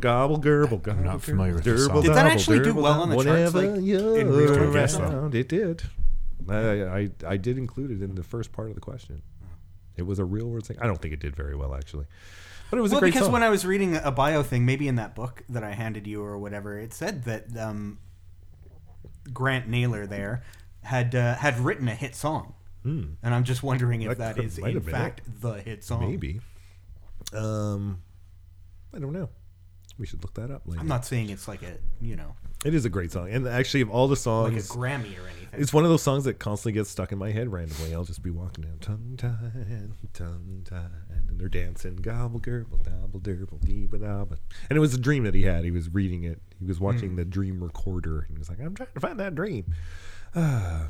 gobble 0.00 0.38
gerbil. 0.40 0.80
Gobble, 0.80 1.02
not 1.02 1.22
familiar 1.22 1.54
with 1.54 1.64
this 1.64 1.86
song. 1.86 2.02
Did 2.02 2.12
that 2.12 2.14
gobble, 2.14 2.30
actually 2.30 2.60
do 2.60 2.72
well 2.74 3.02
on 3.02 3.08
the 3.10 3.16
charts, 3.16 3.52
whenever 3.52 3.76
like, 3.76 3.84
you're 3.84 4.18
in 4.18 4.30
real 4.30 4.54
terms? 4.54 4.74
Guess 4.74 4.98
around. 5.00 5.34
It 5.34 5.48
did. 5.48 5.82
I, 6.48 6.84
I 6.84 7.10
I 7.26 7.36
did 7.36 7.58
include 7.58 7.90
it 7.90 8.00
in 8.02 8.14
the 8.14 8.22
first 8.22 8.52
part 8.52 8.68
of 8.68 8.76
the 8.76 8.80
question. 8.80 9.22
It 9.96 10.02
was 10.02 10.18
a 10.20 10.24
real 10.24 10.46
world 10.48 10.66
thing. 10.66 10.76
I 10.80 10.86
don't 10.86 11.00
think 11.02 11.12
it 11.12 11.20
did 11.20 11.34
very 11.34 11.56
well 11.56 11.74
actually, 11.74 12.06
but 12.70 12.78
it 12.78 12.82
was 12.82 12.92
Well, 12.92 12.98
a 12.98 13.00
great 13.00 13.12
because 13.12 13.26
song. 13.26 13.32
when 13.32 13.42
I 13.42 13.48
was 13.48 13.64
reading 13.66 13.96
a 13.96 14.12
bio 14.12 14.42
thing, 14.44 14.64
maybe 14.64 14.86
in 14.86 14.94
that 14.96 15.14
book 15.16 15.42
that 15.48 15.64
I 15.64 15.72
handed 15.72 16.06
you 16.06 16.22
or 16.22 16.38
whatever, 16.38 16.78
it 16.78 16.92
said 16.94 17.24
that 17.24 17.46
um, 17.58 17.98
Grant 19.32 19.68
Naylor 19.68 20.06
there 20.06 20.42
had 20.82 21.14
uh, 21.14 21.34
had 21.36 21.58
written 21.58 21.88
a 21.88 21.94
hit 21.94 22.14
song, 22.14 22.54
and 22.84 23.16
I'm 23.22 23.44
just 23.44 23.62
wondering 23.62 24.02
if. 24.02 24.18
That 24.18 24.36
that 24.36 24.44
is 24.44 24.58
in 24.58 24.80
fact 24.80 25.22
the 25.40 25.54
hit 25.54 25.82
song. 25.84 26.08
maybe, 26.10 26.40
um, 27.32 28.02
I 28.94 28.98
don't 28.98 29.12
know. 29.12 29.30
We 29.98 30.06
should 30.06 30.22
look 30.22 30.34
that 30.34 30.50
up 30.50 30.62
later. 30.66 30.80
I'm 30.80 30.88
not 30.88 31.06
saying 31.06 31.30
it's 31.30 31.46
like 31.46 31.62
a 31.62 31.76
you 32.00 32.16
know 32.16 32.34
It 32.64 32.74
is 32.74 32.84
a 32.84 32.88
great 32.90 33.12
song, 33.12 33.30
and 33.30 33.46
actually, 33.46 33.80
of 33.82 33.90
all 33.90 34.08
the 34.08 34.16
songs, 34.16 34.52
like 34.52 34.62
a 34.62 34.66
Grammy 34.66 35.16
or 35.18 35.28
anything. 35.28 35.60
It's 35.60 35.72
one 35.72 35.84
of 35.84 35.90
those 35.90 36.02
songs 36.02 36.24
that 36.24 36.40
constantly 36.40 36.72
gets 36.72 36.90
stuck 36.90 37.12
in 37.12 37.18
my 37.18 37.30
head 37.30 37.52
randomly. 37.52 37.94
I'll 37.94 38.02
just 38.04 38.22
be 38.22 38.30
walking 38.30 38.64
down, 38.64 38.78
tongue 38.80 39.14
tied, 39.16 39.92
tongue 40.12 40.62
tied, 40.68 40.90
and 41.28 41.38
they're 41.38 41.48
dancing, 41.48 41.94
gobble 41.96 42.40
gerbil, 42.40 42.82
gobble 42.84 43.20
derble, 43.20 43.60
dee 43.64 43.86
ba 43.86 43.98
da 43.98 44.24
ba. 44.24 44.36
And 44.68 44.76
it 44.76 44.80
was 44.80 44.94
a 44.94 44.98
dream 44.98 45.22
that 45.24 45.34
he 45.34 45.42
had. 45.44 45.64
He 45.64 45.70
was 45.70 45.94
reading 45.94 46.24
it. 46.24 46.40
He 46.58 46.64
was 46.66 46.80
watching 46.80 47.14
the 47.14 47.24
dream 47.24 47.62
recorder, 47.62 48.20
and 48.20 48.36
he 48.36 48.38
was 48.38 48.48
like, 48.48 48.58
"I'm 48.60 48.74
trying 48.74 48.88
to 48.94 49.00
find 49.00 49.20
that 49.20 49.36
dream." 49.36 49.72
Ah. 50.34 50.88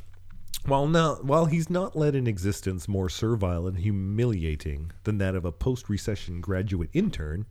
While 0.66 0.86
not, 0.86 1.24
while 1.26 1.44
he's 1.44 1.68
not 1.68 1.94
led 1.94 2.14
an 2.14 2.26
existence 2.26 2.88
more 2.88 3.10
servile 3.10 3.66
and 3.66 3.78
humiliating 3.78 4.92
than 5.02 5.18
that 5.18 5.34
of 5.34 5.44
a 5.44 5.52
post-recession 5.52 6.40
graduate 6.40 6.88
intern, 6.94 7.44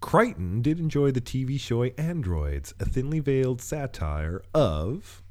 Kryten 0.00 0.62
did 0.62 0.78
enjoy 0.78 1.10
the 1.10 1.20
TV 1.20 1.60
show 1.60 1.84
Androids, 1.84 2.72
a 2.80 2.86
thinly 2.86 3.20
veiled 3.20 3.60
satire 3.60 4.42
of 4.54 5.22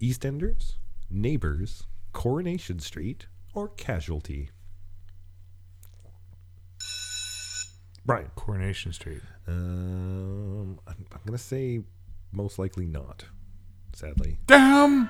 EastEnders, 0.00 0.76
Neighbors, 1.10 1.84
Coronation 2.12 2.78
Street, 2.78 3.26
or 3.52 3.68
Casualty. 3.68 4.50
Brian, 8.06 8.30
Coronation 8.36 8.92
Street. 8.92 9.22
um, 9.48 10.78
I'm, 10.86 11.06
I'm 11.12 11.20
gonna 11.26 11.38
say 11.38 11.80
most 12.30 12.60
likely 12.60 12.86
not. 12.86 13.24
Sadly, 13.92 14.38
Damn! 14.46 15.08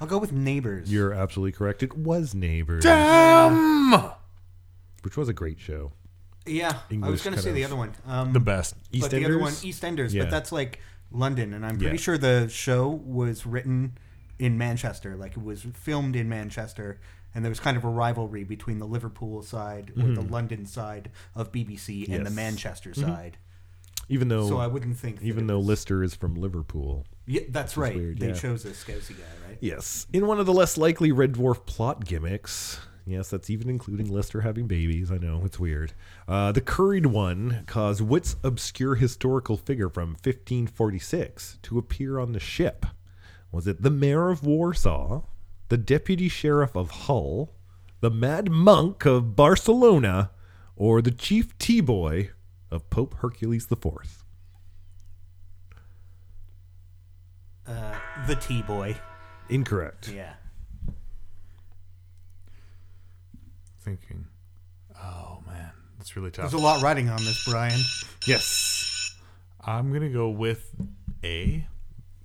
I'll 0.00 0.06
go 0.06 0.18
with 0.18 0.32
Neighbors. 0.32 0.90
you're 0.92 1.12
absolutely 1.12 1.52
correct. 1.52 1.82
It 1.82 1.96
was 1.96 2.34
Neighbors, 2.34 2.82
Damn! 2.84 4.10
which 5.02 5.16
was 5.16 5.28
a 5.28 5.32
great 5.32 5.60
show. 5.60 5.92
yeah, 6.46 6.78
I 6.90 7.08
was 7.10 7.22
going 7.22 7.36
to 7.36 7.36
kind 7.36 7.38
say 7.42 7.52
the 7.52 7.62
of- 7.62 7.72
other 7.72 7.76
one. 7.76 7.92
Um, 8.06 8.32
The 8.32 8.40
best. 8.40 8.74
but 8.98 9.10
the 9.10 9.24
other 9.24 9.38
one, 9.38 9.52
EastEnders? 9.52 9.96
EastEnders. 10.08 10.12
Yeah. 10.12 10.22
But 10.24 10.30
that's 10.30 10.52
like 10.52 10.80
London, 11.12 11.52
and 11.52 11.64
I'm 11.66 11.76
pretty 11.78 11.96
Yeah. 11.96 12.00
sure 12.02 12.18
the 12.18 12.48
show 12.48 12.88
was 12.88 13.44
written 13.46 13.98
in 14.38 14.56
Manchester. 14.56 15.16
Like 15.16 15.32
it 15.32 15.42
was 15.42 15.66
filmed 15.74 16.16
in 16.16 16.28
Manchester, 16.28 16.98
and 17.34 17.44
there 17.44 17.50
was 17.50 17.60
kind 17.60 17.76
of 17.76 17.84
a 17.84 17.88
rivalry 17.88 18.44
between 18.44 18.78
the 18.78 18.86
Liverpool 18.86 19.42
side 19.42 19.92
or 19.98 20.08
the 20.14 20.22
London 20.22 20.64
side 20.66 21.10
of 21.34 21.52
BBC 21.52 22.04
and 22.04 22.14
the 22.14 22.16
Mm-hmm. 22.18 22.24
Yes. 22.26 22.32
Manchester 22.36 22.94
side. 22.94 23.36
Even 24.08 24.26
though, 24.28 24.48
So 24.48 24.56
I 24.58 24.66
wouldn't 24.66 24.96
think. 24.96 25.20
that 25.20 25.26
even 25.26 25.44
it 25.44 25.48
though 25.48 25.58
was- 25.58 25.66
Lister 25.68 26.02
is 26.02 26.14
from 26.14 26.34
Liverpool. 26.34 27.06
Yeah, 27.30 27.42
that's 27.48 27.76
right. 27.76 27.94
weird, 27.94 28.18
they 28.18 28.28
yeah. 28.28 28.34
chose 28.34 28.64
a 28.64 28.70
Scousy 28.70 29.10
guy, 29.10 29.48
right? 29.48 29.58
Yes, 29.60 30.06
in 30.12 30.26
one 30.26 30.40
of 30.40 30.46
the 30.46 30.52
less 30.52 30.76
likely 30.76 31.12
Red 31.12 31.34
Dwarf 31.34 31.64
plot 31.64 32.04
gimmicks. 32.04 32.80
Yes, 33.06 33.30
that's 33.30 33.50
even 33.50 33.68
including 33.68 34.08
Lister 34.08 34.42
having 34.42 34.66
babies. 34.66 35.10
I 35.10 35.18
know 35.18 35.42
it's 35.44 35.58
weird. 35.58 35.92
Uh, 36.28 36.52
the 36.52 36.60
Curried 36.60 37.06
One 37.06 37.64
caused 37.66 38.00
Witt's 38.00 38.36
obscure 38.44 38.96
historical 38.96 39.56
figure 39.56 39.88
from 39.88 40.10
1546 40.10 41.58
to 41.62 41.78
appear 41.78 42.18
on 42.18 42.32
the 42.32 42.40
ship. 42.40 42.86
Was 43.52 43.66
it 43.66 43.82
the 43.82 43.90
mayor 43.90 44.30
of 44.30 44.44
Warsaw, 44.44 45.22
the 45.68 45.78
deputy 45.78 46.28
sheriff 46.28 46.76
of 46.76 46.90
Hull, 46.90 47.52
the 48.00 48.10
mad 48.10 48.50
monk 48.50 49.04
of 49.06 49.34
Barcelona, 49.34 50.30
or 50.76 51.02
the 51.02 51.10
chief 51.10 51.56
tea 51.58 51.80
boy 51.80 52.30
of 52.70 52.90
Pope 52.90 53.14
Hercules 53.18 53.66
IV? 53.70 54.19
Uh, 57.70 57.94
the 58.26 58.34
T 58.36 58.62
boy. 58.62 58.96
Incorrect. 59.48 60.08
Yeah. 60.08 60.32
Thinking. 63.82 64.26
Oh 65.02 65.38
man, 65.46 65.70
that's 65.98 66.16
really 66.16 66.30
tough. 66.30 66.50
There's 66.50 66.60
a 66.60 66.64
lot 66.64 66.82
riding 66.82 67.08
on 67.08 67.16
this, 67.24 67.44
Brian. 67.44 67.80
Yes. 68.26 69.14
I'm 69.64 69.92
gonna 69.92 70.10
go 70.10 70.28
with 70.28 70.74
A. 71.24 71.66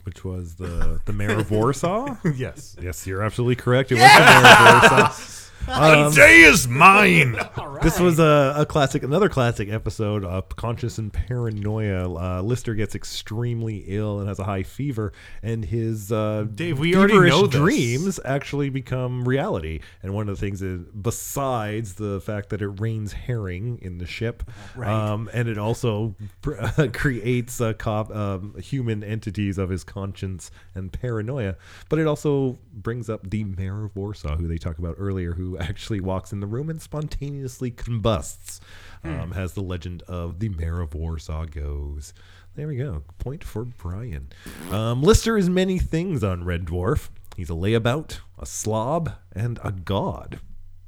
Which 0.03 0.23
was 0.23 0.55
the 0.55 0.99
the 1.05 1.13
mayor 1.13 1.39
of 1.39 1.49
Warsaw? 1.51 2.15
yes. 2.35 2.75
yes, 2.81 3.07
you're 3.07 3.23
absolutely 3.23 3.55
correct. 3.55 3.91
It 3.91 3.95
was 3.95 4.03
the 4.03 4.19
mayor 4.19 4.37
of 4.37 4.91
Warsaw. 5.11 5.31
Um, 5.67 6.13
Day 6.13 6.41
is 6.41 6.67
mine. 6.67 7.35
This 7.81 7.99
was 7.99 8.17
a, 8.17 8.53
a 8.57 8.65
classic, 8.65 9.03
another 9.03 9.29
classic 9.29 9.69
episode 9.69 10.23
of 10.25 10.49
Conscious 10.55 10.97
and 10.97 11.13
Paranoia. 11.13 12.09
Uh, 12.11 12.41
Lister 12.41 12.73
gets 12.73 12.95
extremely 12.95 13.83
ill 13.87 14.19
and 14.19 14.27
has 14.27 14.39
a 14.39 14.43
high 14.43 14.63
fever, 14.63 15.13
and 15.43 15.63
his 15.65 16.11
uh, 16.11 16.47
Dave, 16.55 16.79
we 16.79 16.95
already 16.95 17.19
know 17.29 17.45
this. 17.45 17.59
dreams 17.59 18.19
actually 18.25 18.69
become 18.69 19.27
reality. 19.27 19.81
And 20.01 20.15
one 20.15 20.27
of 20.29 20.35
the 20.35 20.39
things 20.39 20.63
is, 20.63 20.81
besides 20.99 21.95
the 21.95 22.21
fact 22.21 22.49
that 22.49 22.61
it 22.63 22.69
rains 22.79 23.13
herring 23.13 23.77
in 23.83 23.99
the 23.99 24.07
ship, 24.07 24.49
Right. 24.75 24.89
um, 24.89 25.29
and 25.31 25.47
it 25.47 25.59
also 25.59 26.15
creates 26.93 27.61
uh, 27.61 27.73
cop, 27.73 28.09
um, 28.15 28.55
human 28.59 29.03
entities 29.03 29.57
of 29.59 29.69
his 29.69 29.83
conscience 29.83 30.49
and 30.73 30.91
paranoia, 30.91 31.55
but 31.89 31.99
it 31.99 32.07
also 32.07 32.57
brings 32.73 33.09
up 33.09 33.29
the 33.29 33.43
mayor 33.43 33.85
of 33.85 33.95
Warsaw, 33.95 34.37
who 34.37 34.47
they 34.47 34.57
talk 34.57 34.79
about 34.79 34.95
earlier, 34.97 35.33
who 35.33 35.54
actually 35.59 35.99
walks 35.99 36.31
in 36.31 36.39
the 36.39 36.47
room 36.47 36.69
and 36.69 36.81
spontaneously 36.81 37.71
combusts, 37.71 38.59
um, 39.03 39.33
as 39.33 39.53
the 39.53 39.61
legend 39.61 40.03
of 40.03 40.39
the 40.39 40.49
mayor 40.49 40.81
of 40.81 40.93
Warsaw 40.93 41.45
goes. 41.45 42.13
There 42.55 42.67
we 42.67 42.77
go. 42.77 43.03
Point 43.19 43.43
for 43.43 43.65
Brian. 43.65 44.29
Um, 44.71 45.03
Lister 45.03 45.37
is 45.37 45.49
many 45.49 45.77
things 45.77 46.23
on 46.23 46.45
Red 46.45 46.65
Dwarf. 46.65 47.09
He's 47.35 47.49
a 47.49 47.53
layabout, 47.53 48.19
a 48.39 48.45
slob, 48.45 49.11
and 49.33 49.59
a 49.63 49.71
god. 49.71 50.39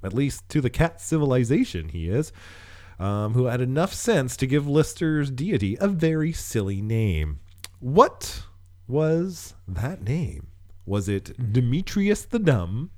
At 0.02 0.14
least 0.14 0.48
to 0.50 0.62
the 0.62 0.70
cat 0.70 1.02
civilization, 1.02 1.90
he 1.90 2.08
is. 2.10 2.32
Um, 3.00 3.34
who 3.34 3.46
had 3.46 3.62
enough 3.62 3.94
sense 3.94 4.36
to 4.38 4.48
give 4.48 4.68
Lister's 4.68 5.30
deity 5.30 5.78
a 5.80 5.88
very 5.88 6.32
silly 6.32 6.82
name. 6.82 7.40
What 7.80 8.44
was 8.88 9.54
that 9.68 10.02
name? 10.02 10.48
Was 10.86 11.10
it 11.10 11.52
Demetrius 11.52 12.24
the 12.24 12.40
Dumb, 12.40 12.92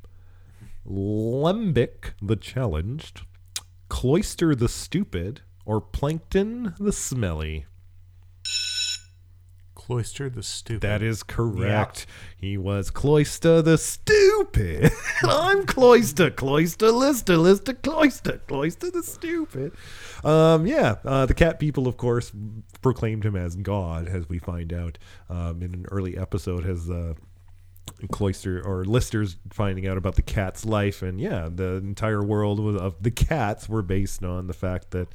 Lembic 0.92 2.16
the 2.20 2.36
Challenged, 2.36 3.22
Cloister 3.90 4.56
the 4.56 4.68
Stupid, 4.68 5.42
or 5.64 5.80
Plankton 5.80 6.74
the 6.80 6.92
Smelly? 6.92 7.68
Cloister 9.76 10.32
the 10.32 10.42
stupid. 10.42 10.82
That 10.82 11.04
is 11.04 11.22
correct. 11.22 12.08
He 12.38 12.58
was 12.58 12.90
Cloister 12.90 13.62
the 13.62 13.78
Stupid. 13.78 14.92
I'm 15.24 15.68
Cloister, 15.68 16.32
Cloister, 16.32 16.92
Lister, 16.92 17.38
Lister, 17.38 17.74
Cloister, 17.74 18.40
Cloister 18.48 18.90
the 18.90 19.04
Stupid. 19.04 19.74
Um, 20.24 20.66
yeah, 20.66 20.96
uh, 21.06 21.28
the 21.28 21.36
cat 21.36 21.60
people, 21.60 21.88
of 21.88 21.98
course, 21.98 22.32
proclaimed 22.82 23.26
him 23.26 23.36
as 23.36 23.56
God, 23.56 24.08
as 24.08 24.28
we 24.28 24.40
find 24.40 24.74
out 24.74 24.98
um, 25.30 25.62
in 25.62 25.76
an 25.76 25.86
early 25.92 26.18
episode. 26.18 26.66
Has 26.66 26.90
uh, 26.90 27.14
Cloister 28.12 28.62
or 28.66 28.86
Lister's 28.86 29.38
finding 29.52 29.88
out 29.88 29.98
about 29.98 30.16
the 30.16 30.22
cat's 30.22 30.66
life, 30.66 31.02
and 31.02 31.20
yeah, 31.20 31.50
the 31.54 31.76
entire 31.76 32.24
world 32.24 32.60
of 32.78 33.02
the 33.02 33.12
cats 33.12 33.68
were 33.68 33.82
based 33.82 34.24
on 34.24 34.48
the 34.48 34.54
fact 34.54 34.92
that 34.92 35.10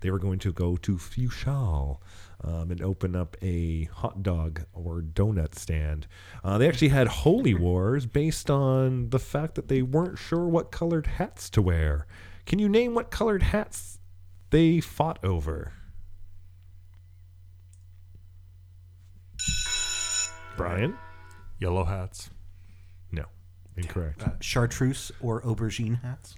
they 0.00 0.10
were 0.10 0.18
going 0.18 0.38
to 0.40 0.52
go 0.52 0.76
to 0.76 0.96
Fuchal 0.96 1.98
um, 2.42 2.70
and 2.70 2.82
open 2.82 3.14
up 3.14 3.36
a 3.42 3.84
hot 3.84 4.22
dog 4.22 4.62
or 4.72 5.00
donut 5.00 5.54
stand. 5.54 6.06
Uh, 6.42 6.58
they 6.58 6.68
actually 6.68 6.88
had 6.88 7.08
holy 7.08 7.54
wars 7.54 8.06
based 8.06 8.50
on 8.50 9.10
the 9.10 9.18
fact 9.18 9.54
that 9.54 9.68
they 9.68 9.82
weren't 9.82 10.18
sure 10.18 10.46
what 10.46 10.70
colored 10.70 11.06
hats 11.06 11.50
to 11.50 11.62
wear. 11.62 12.06
Can 12.46 12.58
you 12.58 12.68
name 12.68 12.94
what 12.94 13.10
colored 13.10 13.42
hats 13.42 13.98
they 14.50 14.80
fought 14.80 15.18
over? 15.24 15.72
Brian? 20.56 20.96
Yellow 21.60 21.84
hats. 21.84 22.30
No, 23.12 23.26
incorrect. 23.76 24.22
Uh, 24.22 24.30
chartreuse 24.40 25.12
or 25.20 25.40
aubergine 25.42 26.02
hats. 26.02 26.34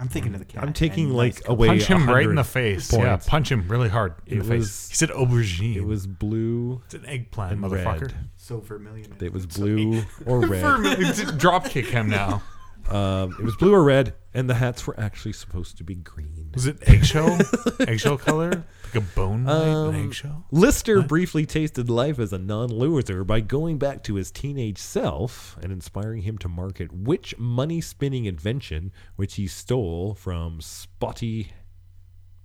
I'm 0.00 0.06
thinking 0.06 0.32
of 0.34 0.38
the 0.38 0.44
cat. 0.44 0.62
I'm 0.62 0.72
taking 0.72 1.06
and 1.06 1.16
like 1.16 1.34
nice 1.40 1.48
away. 1.48 1.66
Punch 1.68 1.86
him 1.86 2.08
right 2.08 2.24
in 2.28 2.36
the 2.36 2.44
face. 2.44 2.92
Yeah, 2.92 3.16
punch 3.16 3.50
him 3.50 3.66
really 3.66 3.88
hard 3.88 4.14
in 4.26 4.40
It 4.40 4.44
the 4.44 4.58
was- 4.58 4.68
face. 4.68 4.88
He 4.90 4.94
said 4.94 5.08
aubergine. 5.08 5.74
It 5.74 5.84
was 5.84 6.06
blue 6.06 6.82
it's 6.84 6.94
an 6.94 7.04
eggplant, 7.06 7.52
and 7.54 7.62
motherfucker. 7.64 8.02
red. 8.02 8.14
So 8.36 8.60
vermilion. 8.60 9.16
It 9.20 9.32
was 9.32 9.46
blue 9.46 10.04
or 10.24 10.40
red. 10.46 11.16
For- 11.16 11.32
drop 11.32 11.64
kick 11.64 11.86
him 11.86 12.08
now. 12.08 12.42
Um, 12.88 13.32
it 13.32 13.42
was 13.44 13.54
blue 13.56 13.74
or 13.74 13.82
red, 13.82 14.14
and 14.32 14.48
the 14.48 14.54
hats 14.54 14.86
were 14.86 14.98
actually 14.98 15.32
supposed 15.34 15.76
to 15.78 15.84
be 15.84 15.94
green. 15.94 16.50
Was 16.54 16.66
it 16.66 16.78
eggshell? 16.88 17.38
eggshell 17.80 18.16
color? 18.16 18.64
Like 18.84 18.94
a 18.94 19.00
bone 19.00 19.44
white 19.44 19.52
Um, 19.54 19.94
eggshell? 19.94 20.46
Lister 20.50 21.02
briefly 21.02 21.44
tasted 21.44 21.90
life 21.90 22.18
as 22.18 22.32
a 22.32 22.38
non-loser 22.38 23.24
by 23.24 23.40
going 23.40 23.76
back 23.78 24.02
to 24.04 24.14
his 24.14 24.30
teenage 24.30 24.78
self 24.78 25.58
and 25.62 25.70
inspiring 25.70 26.22
him 26.22 26.38
to 26.38 26.48
market 26.48 26.90
which 26.92 27.38
money-spinning 27.38 28.24
invention, 28.24 28.90
which 29.16 29.34
he 29.34 29.46
stole 29.46 30.14
from 30.14 30.60
Spotty, 30.62 31.52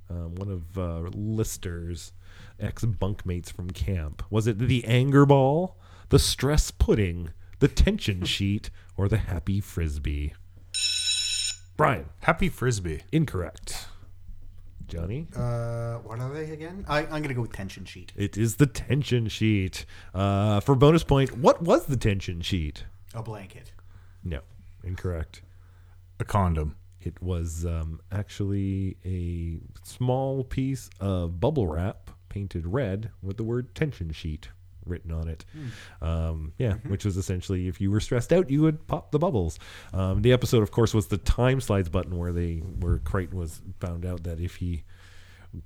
um, 0.09 0.35
one 0.35 0.49
of 0.49 0.77
uh, 0.77 1.09
Lister's 1.15 2.11
ex-bunkmates 2.59 3.51
from 3.51 3.69
camp. 3.71 4.23
Was 4.29 4.47
it 4.47 4.59
the 4.59 4.83
anger 4.85 5.25
ball, 5.25 5.77
the 6.09 6.19
stress 6.19 6.69
pudding, 6.71 7.29
the 7.60 7.68
tension 7.68 8.24
sheet, 8.26 8.70
or 8.97 9.08
the 9.08 9.18
happy 9.18 9.60
frisbee? 9.62 10.34
Brian, 11.76 12.06
Happy 12.22 12.49
frisbee. 12.49 13.01
incorrect. 13.12 13.88
Johnny? 14.88 15.28
Uh, 15.36 15.95
what 15.99 16.20
are 16.20 16.32
they 16.34 16.51
again? 16.51 16.86
I, 16.88 16.99
I'm 17.06 17.22
gonna 17.24 17.34
go 17.34 17.41
with 17.41 17.54
tension 17.54 17.86
sheet. 17.86 18.12
It 18.16 18.38
is 18.38 18.58
the 18.58 18.68
tension 18.68 19.28
sheet. 19.28 19.86
Uh, 20.14 20.60
for 20.60 20.76
bonus 20.76 21.04
point, 21.04 21.36
what 21.38 21.62
was 21.64 21.86
the 21.86 21.97
tension 21.97 22.41
sheet? 22.41 22.84
A 23.16 23.24
blanket. 23.24 23.72
No, 24.24 24.41
incorrect. 24.84 25.41
A 26.20 26.26
condom. 26.26 26.76
It 27.01 27.22
was 27.22 27.66
um, 27.66 28.01
actually 28.12 28.97
a 29.04 29.60
small 29.84 30.43
piece 30.43 30.89
of 30.99 31.39
bubble 31.39 31.68
wrap 31.68 32.12
painted 32.30 32.66
red 32.68 33.10
with 33.22 33.38
the 33.38 33.43
word 33.43 33.74
tension 33.76 34.12
sheet 34.12 34.49
written 34.86 35.11
on 35.11 35.27
it. 35.27 35.45
Um, 36.01 36.53
yeah, 36.57 36.75
which 36.88 37.05
was 37.05 37.17
essentially 37.17 37.67
if 37.67 37.79
you 37.81 37.91
were 37.91 37.99
stressed 37.99 38.34
out, 38.34 38.49
you 38.49 38.61
would 38.61 38.88
pop 38.88 39.11
the 39.11 39.19
bubbles. 39.19 39.59
Um, 39.93 40.21
the 40.21 40.34
episode, 40.34 40.63
of 40.63 40.71
course, 40.71 40.93
was 40.93 41.07
the 41.07 41.17
time 41.17 41.61
slides 41.61 41.89
button 41.89 42.17
where 42.17 42.34
they 42.34 42.57
where 42.57 42.99
Kryten 42.99 43.34
was 43.34 43.61
found 43.79 44.05
out 44.05 44.23
that 44.23 44.39
if 44.39 44.55
he 44.57 44.84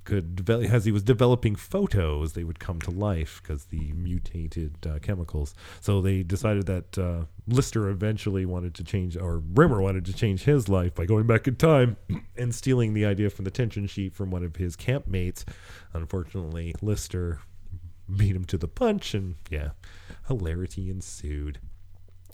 could 0.03 0.35
develop 0.35 0.69
as 0.69 0.85
he 0.85 0.91
was 0.91 1.03
developing 1.03 1.55
photos 1.55 2.33
they 2.33 2.43
would 2.43 2.59
come 2.59 2.79
to 2.79 2.91
life 2.91 3.41
because 3.41 3.65
the 3.65 3.93
mutated 3.93 4.75
uh, 4.85 4.99
chemicals 4.99 5.55
so 5.79 6.01
they 6.01 6.23
decided 6.23 6.65
that 6.65 6.97
uh, 6.97 7.23
lister 7.47 7.89
eventually 7.89 8.45
wanted 8.45 8.73
to 8.73 8.83
change 8.83 9.15
or 9.15 9.41
rimmer 9.53 9.81
wanted 9.81 10.05
to 10.05 10.13
change 10.13 10.43
his 10.43 10.67
life 10.67 10.93
by 10.93 11.05
going 11.05 11.25
back 11.25 11.47
in 11.47 11.55
time 11.55 11.95
and 12.37 12.53
stealing 12.53 12.93
the 12.93 13.05
idea 13.05 13.29
from 13.29 13.45
the 13.45 13.51
tension 13.51 13.87
sheet 13.87 14.13
from 14.13 14.29
one 14.29 14.43
of 14.43 14.57
his 14.57 14.75
campmates 14.75 15.45
unfortunately 15.93 16.75
lister 16.81 17.39
beat 18.15 18.35
him 18.35 18.45
to 18.45 18.57
the 18.57 18.67
punch 18.67 19.13
and 19.13 19.35
yeah 19.49 19.69
hilarity 20.27 20.89
ensued 20.89 21.59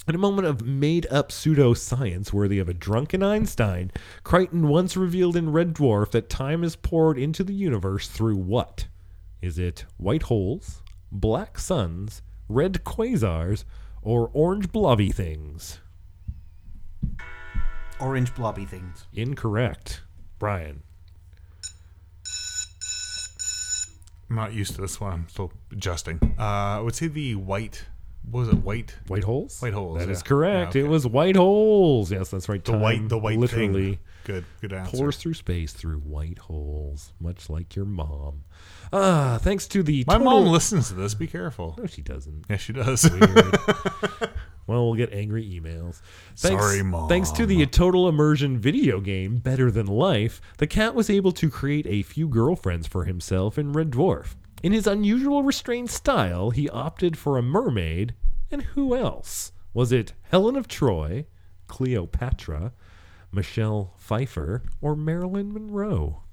in 0.07 0.15
a 0.15 0.19
moment 0.19 0.47
of 0.47 0.65
made 0.65 1.07
up 1.09 1.29
pseudoscience 1.29 2.33
worthy 2.33 2.59
of 2.59 2.67
a 2.67 2.73
drunken 2.73 3.23
Einstein, 3.23 3.91
Kryten 4.23 4.65
once 4.65 4.97
revealed 4.97 5.37
in 5.37 5.51
Red 5.51 5.73
Dwarf 5.73 6.11
that 6.11 6.29
time 6.29 6.63
is 6.63 6.75
poured 6.75 7.17
into 7.17 7.43
the 7.43 7.53
universe 7.53 8.09
through 8.09 8.35
what? 8.35 8.87
Is 9.41 9.57
it 9.57 9.85
white 9.97 10.23
holes, 10.23 10.81
black 11.11 11.57
suns, 11.57 12.21
red 12.49 12.83
quasars, 12.83 13.63
or 14.01 14.29
orange 14.33 14.71
blobby 14.71 15.09
things? 15.09 15.79
Orange 17.99 18.35
blobby 18.35 18.65
things. 18.65 19.05
Incorrect. 19.13 20.01
Brian. 20.37 20.83
I'm 24.33 24.37
not 24.37 24.53
used 24.53 24.73
to 24.73 24.81
this 24.81 24.99
one. 24.99 25.13
I'm 25.13 25.29
still 25.29 25.53
adjusting. 25.71 26.19
Uh, 26.39 26.41
I 26.41 26.79
would 26.79 26.95
say 26.95 27.05
the 27.05 27.35
white. 27.35 27.85
What 28.31 28.39
was 28.39 28.49
it? 28.49 28.55
White. 28.63 28.95
White 29.07 29.23
holes? 29.23 29.59
White 29.61 29.73
holes, 29.73 29.99
That 29.99 30.09
is 30.09 30.21
yeah. 30.21 30.27
correct. 30.27 30.75
Yeah, 30.75 30.85
It 30.85 30.87
was 30.87 31.05
white 31.05 31.35
holes. 31.35 32.11
Yes, 32.11 32.29
that's 32.31 32.49
right. 32.49 32.63
The 32.65 32.71
Time 32.71 32.81
white. 32.81 33.09
The 33.09 33.19
white. 33.19 33.37
literally 33.37 33.83
Thing. 33.91 33.99
Good. 34.23 34.45
Good 34.61 34.73
answer. 34.73 34.95
pours 34.97 35.17
through 35.17 35.33
space 35.33 35.73
through 35.73 35.99
white 35.99 36.37
holes, 36.39 37.13
much 37.19 37.49
like 37.49 37.75
your 37.75 37.85
mom. 37.85 38.43
Ah, 38.91 39.37
thanks 39.41 39.67
to 39.69 39.83
the 39.83 40.03
My 40.07 40.13
total- 40.17 40.31
mom 40.43 40.45
listens 40.47 40.87
to 40.89 40.93
this. 40.93 41.13
Be 41.13 41.27
careful. 41.27 41.75
No, 41.77 41.85
she 41.85 42.01
doesn't. 42.01 42.45
Yeah, 42.49 42.57
she 42.57 42.73
does. 42.73 43.09
Weird. 43.09 43.57
well, 44.67 44.85
we'll 44.85 44.93
get 44.95 45.11
angry 45.11 45.43
emails. 45.45 46.01
Thanks, 46.37 46.63
Sorry, 46.63 46.83
Mom. 46.83 47.09
Thanks 47.09 47.31
to 47.31 47.45
the 47.45 47.65
total 47.65 48.07
immersion 48.07 48.57
video 48.59 48.99
game 49.01 49.37
Better 49.37 49.69
Than 49.71 49.87
Life, 49.87 50.41
the 50.57 50.67
cat 50.67 50.95
was 50.95 51.09
able 51.09 51.31
to 51.33 51.49
create 51.49 51.85
a 51.87 52.01
few 52.03 52.27
girlfriends 52.29 52.87
for 52.87 53.03
himself 53.05 53.57
in 53.57 53.73
Red 53.73 53.91
Dwarf. 53.91 54.35
In 54.61 54.71
his 54.71 54.87
unusual 54.87 55.43
restrained 55.43 55.89
style, 55.89 56.51
he 56.51 56.69
opted 56.69 57.17
for 57.17 57.37
a 57.37 57.41
mermaid, 57.43 58.13
and 58.49 58.61
who 58.61 58.95
else? 58.95 59.51
Was 59.73 59.91
it 59.91 60.13
Helen 60.23 60.55
of 60.55 60.67
Troy, 60.69 61.25
Cleopatra, 61.67 62.71
Michelle 63.33 63.93
Pfeiffer, 63.97 64.63
or 64.81 64.95
Marilyn 64.95 65.53
Monroe? 65.53 66.23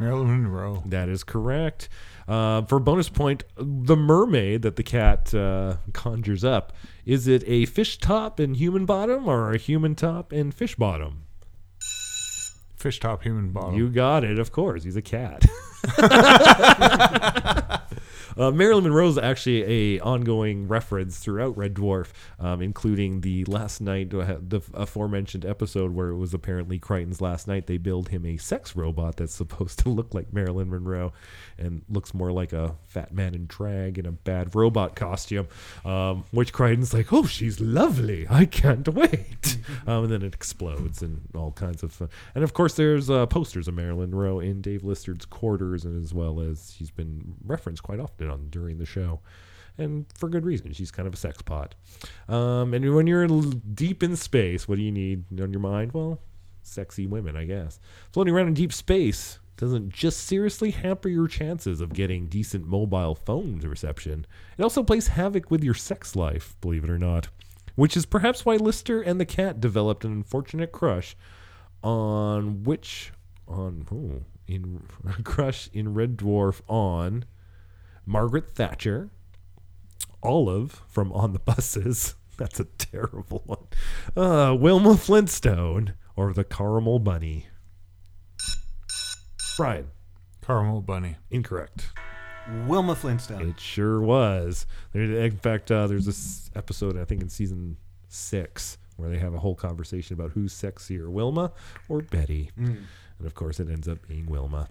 Marilyn 0.00 0.42
Monroe. 0.42 0.82
That 0.86 1.08
is 1.08 1.24
correct. 1.24 1.88
Uh, 2.26 2.62
for 2.62 2.78
bonus 2.78 3.08
point, 3.08 3.44
the 3.56 3.96
mermaid 3.96 4.62
that 4.62 4.76
the 4.76 4.82
cat 4.82 5.34
uh, 5.34 5.76
conjures 5.92 6.44
up 6.44 6.72
is 7.04 7.26
it 7.26 7.42
a 7.46 7.66
fish 7.66 7.98
top 7.98 8.38
and 8.38 8.56
human 8.56 8.84
bottom 8.84 9.28
or 9.28 9.52
a 9.52 9.58
human 9.58 9.94
top 9.94 10.30
and 10.30 10.54
fish 10.54 10.74
bottom? 10.76 11.24
Fish 12.76 13.00
top 13.00 13.22
human 13.24 13.50
bottom. 13.50 13.74
You 13.74 13.88
got 13.88 14.24
it, 14.24 14.38
of 14.38 14.52
course. 14.52 14.84
He's 14.84 14.96
a 14.96 15.02
cat. 15.02 15.44
Uh, 18.38 18.52
Marilyn 18.52 18.84
Monroe 18.84 19.08
is 19.08 19.18
actually 19.18 19.96
a 19.96 20.00
ongoing 20.00 20.68
reference 20.68 21.18
throughout 21.18 21.56
Red 21.56 21.74
Dwarf, 21.74 22.12
um, 22.38 22.62
including 22.62 23.22
the 23.22 23.44
last 23.46 23.80
night, 23.80 24.14
uh, 24.14 24.36
the 24.40 24.60
aforementioned 24.74 25.44
episode 25.44 25.90
where 25.92 26.10
it 26.10 26.16
was 26.16 26.32
apparently 26.32 26.78
Kryten's 26.78 27.20
last 27.20 27.48
night. 27.48 27.66
They 27.66 27.78
build 27.78 28.10
him 28.10 28.24
a 28.24 28.36
sex 28.36 28.76
robot 28.76 29.16
that's 29.16 29.34
supposed 29.34 29.80
to 29.80 29.88
look 29.88 30.14
like 30.14 30.32
Marilyn 30.32 30.70
Monroe 30.70 31.12
and 31.58 31.82
looks 31.88 32.14
more 32.14 32.32
like 32.32 32.52
a 32.52 32.74
fat 32.86 33.12
man 33.12 33.34
in 33.34 33.46
drag 33.46 33.98
in 33.98 34.06
a 34.06 34.12
bad 34.12 34.54
robot 34.54 34.96
costume. 34.96 35.48
Um, 35.84 36.24
which 36.30 36.52
Kryten's 36.52 36.92
like, 36.94 37.12
"Oh, 37.12 37.24
she's 37.24 37.60
lovely. 37.60 38.26
I 38.28 38.46
can't 38.46 38.88
wait." 38.88 39.58
um, 39.86 40.04
and 40.04 40.12
then 40.12 40.22
it 40.22 40.34
explodes 40.34 41.02
and 41.02 41.28
all 41.34 41.52
kinds 41.52 41.82
of 41.82 41.92
fun. 41.92 42.08
And 42.34 42.42
of 42.42 42.54
course, 42.54 42.74
there's 42.74 43.10
uh, 43.10 43.26
posters 43.26 43.68
of 43.68 43.74
Marilyn 43.74 44.10
Monroe 44.10 44.40
in 44.40 44.60
Dave 44.60 44.82
Listard's 44.82 45.26
quarters, 45.26 45.84
and 45.84 46.02
as 46.02 46.14
well 46.14 46.40
as 46.40 46.74
he's 46.78 46.90
been 46.90 47.34
referenced 47.44 47.82
quite 47.82 48.00
often 48.00 48.30
on 48.30 48.48
during 48.50 48.78
the 48.78 48.86
show. 48.86 49.20
And 49.76 50.06
for 50.14 50.28
good 50.28 50.44
reason. 50.44 50.72
She's 50.72 50.90
kind 50.90 51.06
of 51.06 51.14
a 51.14 51.16
sex 51.16 51.40
pot. 51.40 51.74
Um, 52.28 52.74
and 52.74 52.94
when 52.94 53.06
you're 53.06 53.24
l- 53.24 53.40
deep 53.42 54.02
in 54.02 54.16
space, 54.16 54.66
what 54.66 54.76
do 54.76 54.82
you 54.82 54.90
need 54.90 55.40
on 55.40 55.52
your 55.52 55.60
mind? 55.60 55.92
Well, 55.92 56.20
sexy 56.62 57.06
women, 57.06 57.36
I 57.36 57.44
guess. 57.44 57.78
Floating 58.12 58.34
around 58.34 58.48
in 58.48 58.54
deep 58.54 58.72
space 58.72 59.38
doesn't 59.58 59.90
just 59.90 60.20
seriously 60.20 60.70
hamper 60.70 61.08
your 61.08 61.26
chances 61.26 61.80
of 61.80 61.92
getting 61.92 62.28
decent 62.28 62.66
mobile 62.66 63.16
phone 63.16 63.58
reception. 63.58 64.24
It 64.56 64.62
also 64.62 64.84
plays 64.84 65.08
havoc 65.08 65.50
with 65.50 65.64
your 65.64 65.74
sex 65.74 66.14
life, 66.14 66.56
believe 66.60 66.84
it 66.84 66.90
or 66.90 66.98
not. 66.98 67.28
Which 67.74 67.96
is 67.96 68.06
perhaps 68.06 68.44
why 68.44 68.56
Lister 68.56 69.02
and 69.02 69.20
the 69.20 69.26
cat 69.26 69.60
developed 69.60 70.04
an 70.04 70.12
unfortunate 70.12 70.72
crush 70.72 71.16
on 71.82 72.62
which 72.62 73.12
on 73.46 73.86
oh, 73.92 74.24
in 74.46 74.82
crush 75.24 75.68
in 75.72 75.92
Red 75.92 76.16
Dwarf 76.16 76.60
on 76.68 77.24
Margaret 78.06 78.54
Thatcher, 78.54 79.10
Olive 80.22 80.82
from 80.88 81.12
On 81.12 81.32
the 81.32 81.38
Buses. 81.40 82.14
That's 82.36 82.60
a 82.60 82.64
terrible 82.64 83.42
one. 83.44 83.66
Uh, 84.16 84.54
Wilma 84.54 84.96
Flintstone 84.96 85.94
or 86.14 86.32
the 86.32 86.44
Caramel 86.44 87.00
Bunny. 87.00 87.46
Brian, 89.58 89.90
Caramel 90.40 90.82
Bunny. 90.82 91.16
incorrect. 91.32 91.88
Wilma 92.68 92.94
Flintstone. 92.94 93.40
It 93.50 93.58
sure 93.58 94.00
was. 94.00 94.66
There, 94.92 95.02
in 95.02 95.36
fact, 95.36 95.72
uh, 95.72 95.88
there's 95.88 96.06
this 96.06 96.48
episode 96.54 96.96
I 96.96 97.04
think 97.04 97.22
in 97.22 97.28
season 97.28 97.76
six 98.06 98.78
where 98.96 99.10
they 99.10 99.18
have 99.18 99.34
a 99.34 99.38
whole 99.38 99.56
conversation 99.56 100.14
about 100.14 100.30
who's 100.30 100.54
sexier, 100.54 101.08
Wilma 101.10 101.50
or 101.88 102.02
Betty, 102.02 102.52
and 102.56 102.86
of 103.26 103.34
course 103.34 103.58
it 103.58 103.68
ends 103.68 103.88
up 103.88 103.98
being 104.06 104.26
Wilma. 104.26 104.68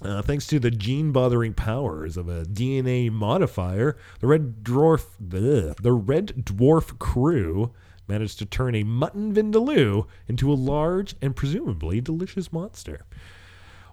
Uh, 0.00 0.22
thanks 0.22 0.46
to 0.46 0.60
the 0.60 0.70
gene-bothering 0.70 1.54
powers 1.54 2.16
of 2.16 2.28
a 2.28 2.44
DNA 2.44 3.10
modifier, 3.10 3.96
the 4.20 4.28
Red 4.28 4.62
Dwarf, 4.62 5.06
bleh, 5.20 5.74
the 5.82 5.92
Red 5.92 6.28
Dwarf 6.44 6.96
crew 7.00 7.72
managed 8.06 8.38
to 8.38 8.46
turn 8.46 8.76
a 8.76 8.84
mutton 8.84 9.34
vindaloo 9.34 10.06
into 10.28 10.52
a 10.52 10.54
large 10.54 11.16
and 11.20 11.34
presumably 11.34 12.00
delicious 12.00 12.52
monster. 12.52 13.04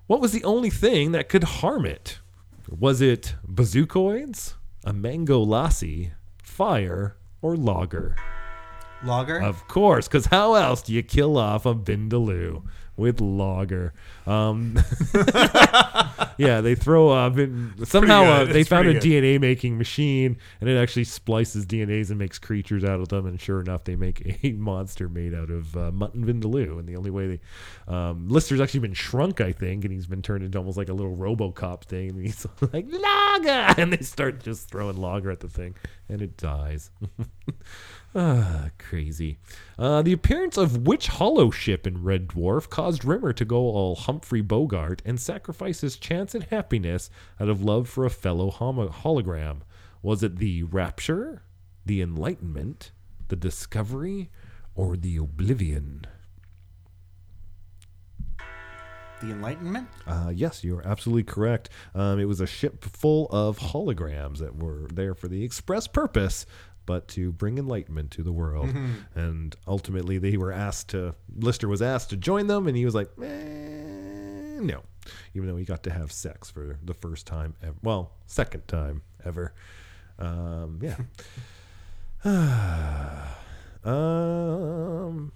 What 0.09 0.21
was 0.21 0.31
the 0.31 0.43
only 0.43 0.71
thing 0.71 1.11
that 1.11 1.29
could 1.29 1.43
harm 1.43 1.85
it? 1.85 2.17
Was 2.67 2.99
it 2.99 3.35
bazookoids, 3.47 4.55
a 4.83 4.91
mango 4.91 5.45
lassi, 5.45 6.13
fire, 6.41 7.15
or 7.43 7.55
lager? 7.55 8.15
Lager. 9.05 9.39
Of 9.39 9.67
course, 9.67 10.07
because 10.07 10.25
how 10.25 10.55
else 10.55 10.81
do 10.81 10.93
you 10.93 11.03
kill 11.03 11.37
off 11.37 11.67
a 11.67 11.75
Vindaloo 11.75 12.63
with 12.99 13.21
lager? 13.21 13.93
Um, 14.27 14.77
yeah, 16.37 16.61
they 16.61 16.75
throw 16.75 17.11
uh, 17.11 17.29
vin- 17.29 17.73
somehow 17.85 18.23
uh, 18.23 18.45
they 18.45 18.63
found 18.63 18.87
a 18.87 18.91
pretty 18.91 19.09
DNA 19.09 19.39
making 19.39 19.77
machine, 19.77 20.37
and 20.61 20.69
it 20.69 20.77
actually 20.77 21.05
splices 21.05 21.65
DNAs 21.65 22.09
and 22.09 22.19
makes 22.19 22.37
creatures 22.37 22.83
out 22.83 22.99
of 22.99 23.07
them. 23.09 23.25
And 23.25 23.41
sure 23.41 23.61
enough, 23.61 23.85
they 23.85 23.95
make 23.95 24.43
a 24.43 24.51
monster 24.57 25.09
made 25.09 25.33
out 25.33 25.49
of 25.49 25.75
uh, 25.75 25.91
mutton 25.91 26.25
Vindaloo. 26.25 26.77
And 26.77 26.87
the 26.87 26.95
only 26.95 27.09
way 27.09 27.27
they 27.27 27.39
um, 27.93 28.27
Lister's 28.29 28.61
actually 28.61 28.81
been 28.81 28.93
shrunk, 28.93 29.41
I 29.41 29.51
think, 29.51 29.85
and 29.85 29.93
he's 29.93 30.07
been 30.07 30.21
turned 30.21 30.43
into 30.43 30.57
almost 30.57 30.77
like 30.77 30.89
a 30.89 30.93
little 30.93 31.15
RoboCop 31.15 31.85
thing. 31.85 32.09
And 32.09 32.21
he's 32.21 32.45
like 32.73 32.85
lager, 32.91 33.81
and 33.81 33.93
they 33.93 34.03
start 34.03 34.43
just 34.43 34.69
throwing 34.69 34.97
lager 34.97 35.31
at 35.31 35.39
the 35.39 35.49
thing, 35.49 35.75
and 36.07 36.21
it 36.21 36.37
dies. 36.37 36.91
Ah, 38.15 38.69
crazy. 38.79 39.37
Uh, 39.77 40.01
the 40.01 40.13
appearance 40.13 40.57
of 40.57 40.87
which 40.87 41.07
hollow 41.07 41.51
ship 41.51 41.85
in 41.85 42.03
Red 42.03 42.27
Dwarf 42.29 42.67
caused 42.67 43.05
Rimmer 43.05 43.33
to 43.33 43.45
go 43.45 43.57
all 43.57 43.95
Humphrey 43.95 44.41
Bogart 44.41 45.01
and 45.05 45.19
sacrifice 45.19 45.81
his 45.81 45.95
chance 45.95 46.33
at 46.33 46.49
happiness 46.49 47.11
out 47.39 47.49
of 47.49 47.63
love 47.63 47.87
for 47.87 48.05
a 48.05 48.09
fellow 48.09 48.49
homo- 48.49 48.89
hologram? 48.89 49.59
Was 50.01 50.23
it 50.23 50.37
the 50.37 50.63
Rapture, 50.63 51.43
the 51.85 52.01
Enlightenment, 52.01 52.91
the 53.27 53.35
Discovery, 53.35 54.31
or 54.73 54.97
the 54.97 55.17
Oblivion? 55.17 56.05
the 59.21 59.31
Enlightenment. 59.31 59.87
Uh, 60.07 60.31
yes, 60.33 60.63
you 60.63 60.77
are 60.77 60.87
absolutely 60.87 61.23
correct. 61.23 61.69
Um, 61.93 62.19
it 62.19 62.25
was 62.25 62.39
a 62.39 62.47
ship 62.47 62.83
full 62.83 63.27
of 63.31 63.59
holograms 63.59 64.37
that 64.37 64.55
were 64.55 64.87
there 64.93 65.13
for 65.13 65.27
the 65.27 65.43
express 65.43 65.87
purpose, 65.87 66.45
but 66.89 67.07
to 67.07 67.31
bring 67.31 67.59
enlightenment 67.59 68.09
to 68.09 68.23
the 68.23 68.31
world. 68.31 68.67
And 69.13 69.55
ultimately, 69.67 70.17
they 70.17 70.37
were 70.37 70.51
asked 70.51 70.89
to. 70.89 71.13
Lister 71.35 71.67
was 71.67 71.83
asked 71.83 72.09
to 72.09 72.17
join 72.17 72.47
them, 72.47 72.65
and 72.65 72.75
he 72.75 72.83
was 72.83 72.95
like, 72.95 73.11
eh, 73.21 74.59
"No," 74.59 74.81
even 75.35 75.47
though 75.47 75.55
he 75.55 75.65
got 75.65 75.83
to 75.83 75.91
have 75.91 76.11
sex 76.11 76.49
for 76.49 76.79
the 76.83 76.95
first 76.95 77.27
time, 77.27 77.53
ever. 77.61 77.75
well, 77.83 78.13
second 78.25 78.67
time 78.67 79.03
ever. 79.23 79.53
Um, 80.17 80.79
yeah. 80.81 80.95
um. 83.85 85.31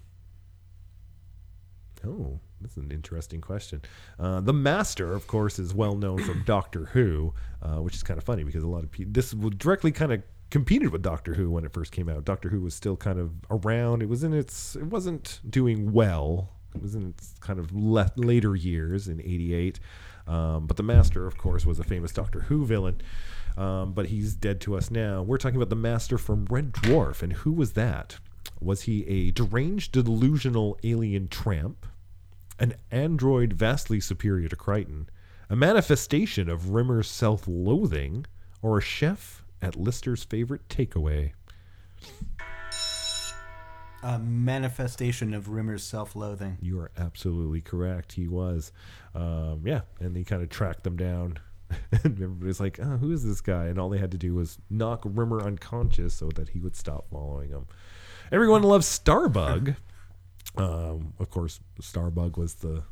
Oh, 2.04 2.40
that's 2.62 2.78
an 2.78 2.90
interesting 2.90 3.42
question. 3.42 3.84
Uh, 4.18 4.42
the 4.42 4.54
Master, 4.54 5.14
of 5.14 5.28
course, 5.28 5.60
is 5.60 5.72
well 5.72 5.96
known 5.96 6.18
from 6.24 6.42
Doctor 6.48 6.86
Who, 6.94 7.36
uh, 7.62 7.76
which 7.76 7.94
is 7.94 8.02
kind 8.02 8.18
of 8.18 8.24
funny 8.24 8.44
because 8.44 8.64
a 8.64 8.68
lot 8.68 8.84
of 8.84 8.90
people 8.90 9.14
this 9.14 9.36
would 9.36 9.60
directly 9.60 9.92
kind 9.92 10.14
of 10.14 10.24
competed 10.50 10.92
with 10.92 11.02
Doctor 11.02 11.34
Who 11.34 11.50
when 11.50 11.66
it 11.66 11.74
first 11.74 11.92
came 11.92 12.10
out. 12.10 12.26
Doctor 12.26 12.50
Who 12.50 12.62
was 12.62 12.74
still 12.74 12.96
kind 12.96 13.20
of 13.20 13.32
around. 13.50 14.02
It 14.02 14.10
was 14.10 14.24
in 14.24 14.34
its. 14.34 14.76
It 14.76 14.86
wasn't 14.86 15.40
doing 15.50 15.92
well. 15.92 16.50
It 16.76 16.82
was 16.82 16.96
in 16.96 17.10
its 17.10 17.36
kind 17.40 17.60
of 17.60 17.74
le- 17.74 18.12
later 18.16 18.56
years 18.56 19.08
in 19.08 19.20
'88. 19.22 19.80
Um, 20.26 20.68
but 20.68 20.78
the 20.78 20.84
Master, 20.84 21.28
of 21.28 21.38
course, 21.38 21.66
was 21.66 21.80
a 21.80 21.84
famous 21.84 22.12
Doctor 22.12 22.42
Who 22.42 22.66
villain. 22.66 23.02
Um, 23.58 23.94
but 23.94 24.08
he's 24.08 24.34
dead 24.34 24.62
to 24.62 24.76
us 24.76 24.90
now. 24.90 25.22
We're 25.22 25.38
talking 25.38 25.58
about 25.58 25.70
the 25.70 25.76
Master 25.76 26.18
from 26.18 26.46
Red 26.46 26.72
Dwarf, 26.72 27.22
and 27.22 27.34
who 27.34 27.52
was 27.52 27.74
that? 27.74 28.18
Was 28.60 28.84
he 28.84 29.06
a 29.08 29.32
deranged, 29.32 29.92
delusional 29.92 30.80
alien 30.84 31.28
tramp? 31.28 31.86
an 32.60 32.76
android 32.92 33.54
vastly 33.54 34.00
superior 34.00 34.48
to 34.48 34.56
Kryten, 34.56 35.08
a 35.50 35.56
manifestation 35.56 36.50
of 36.50 36.70
Rimmer's 36.70 37.10
self 37.10 37.48
loathing, 37.48 38.26
or 38.62 38.78
a 38.78 38.82
chef 38.82 39.43
at 39.64 39.76
Lister's 39.76 40.24
favorite 40.24 40.68
takeaway? 40.68 41.32
A 44.04 44.20
manifestation 44.20 45.34
of 45.34 45.48
Rimmer's 45.48 45.84
self-loathing. 45.84 46.58
You 46.62 46.80
are 46.80 46.92
absolutely 46.98 47.62
correct. 47.62 48.14
He 48.14 48.28
was. 48.28 48.74
Um, 49.16 49.62
yeah. 49.64 49.82
And 50.02 50.16
he 50.16 50.26
kind 50.26 50.44
of 50.44 50.50
tracked 50.50 50.84
them 50.84 50.98
down. 50.98 51.40
and 52.04 52.22
everybody's 52.22 52.60
like, 52.60 52.80
oh, 52.82 52.98
who 52.98 53.12
is 53.12 53.24
this 53.24 53.40
guy? 53.40 53.68
And 53.68 53.80
all 53.80 53.90
they 53.90 53.98
had 53.98 54.12
to 54.12 54.18
do 54.18 54.36
was 54.36 54.58
knock 54.70 55.02
Rimmer 55.06 55.42
unconscious 55.42 56.14
so 56.14 56.28
that 56.36 56.50
he 56.50 56.60
would 56.60 56.76
stop 56.76 57.06
following 57.10 57.52
them. 57.52 57.68
Everyone 58.32 58.64
loves 58.64 58.88
Starbug. 58.88 59.76
Um, 60.56 61.14
of 61.18 61.32
course, 61.32 61.62
Starbug 61.82 62.38
was 62.38 62.54
the 62.54 62.84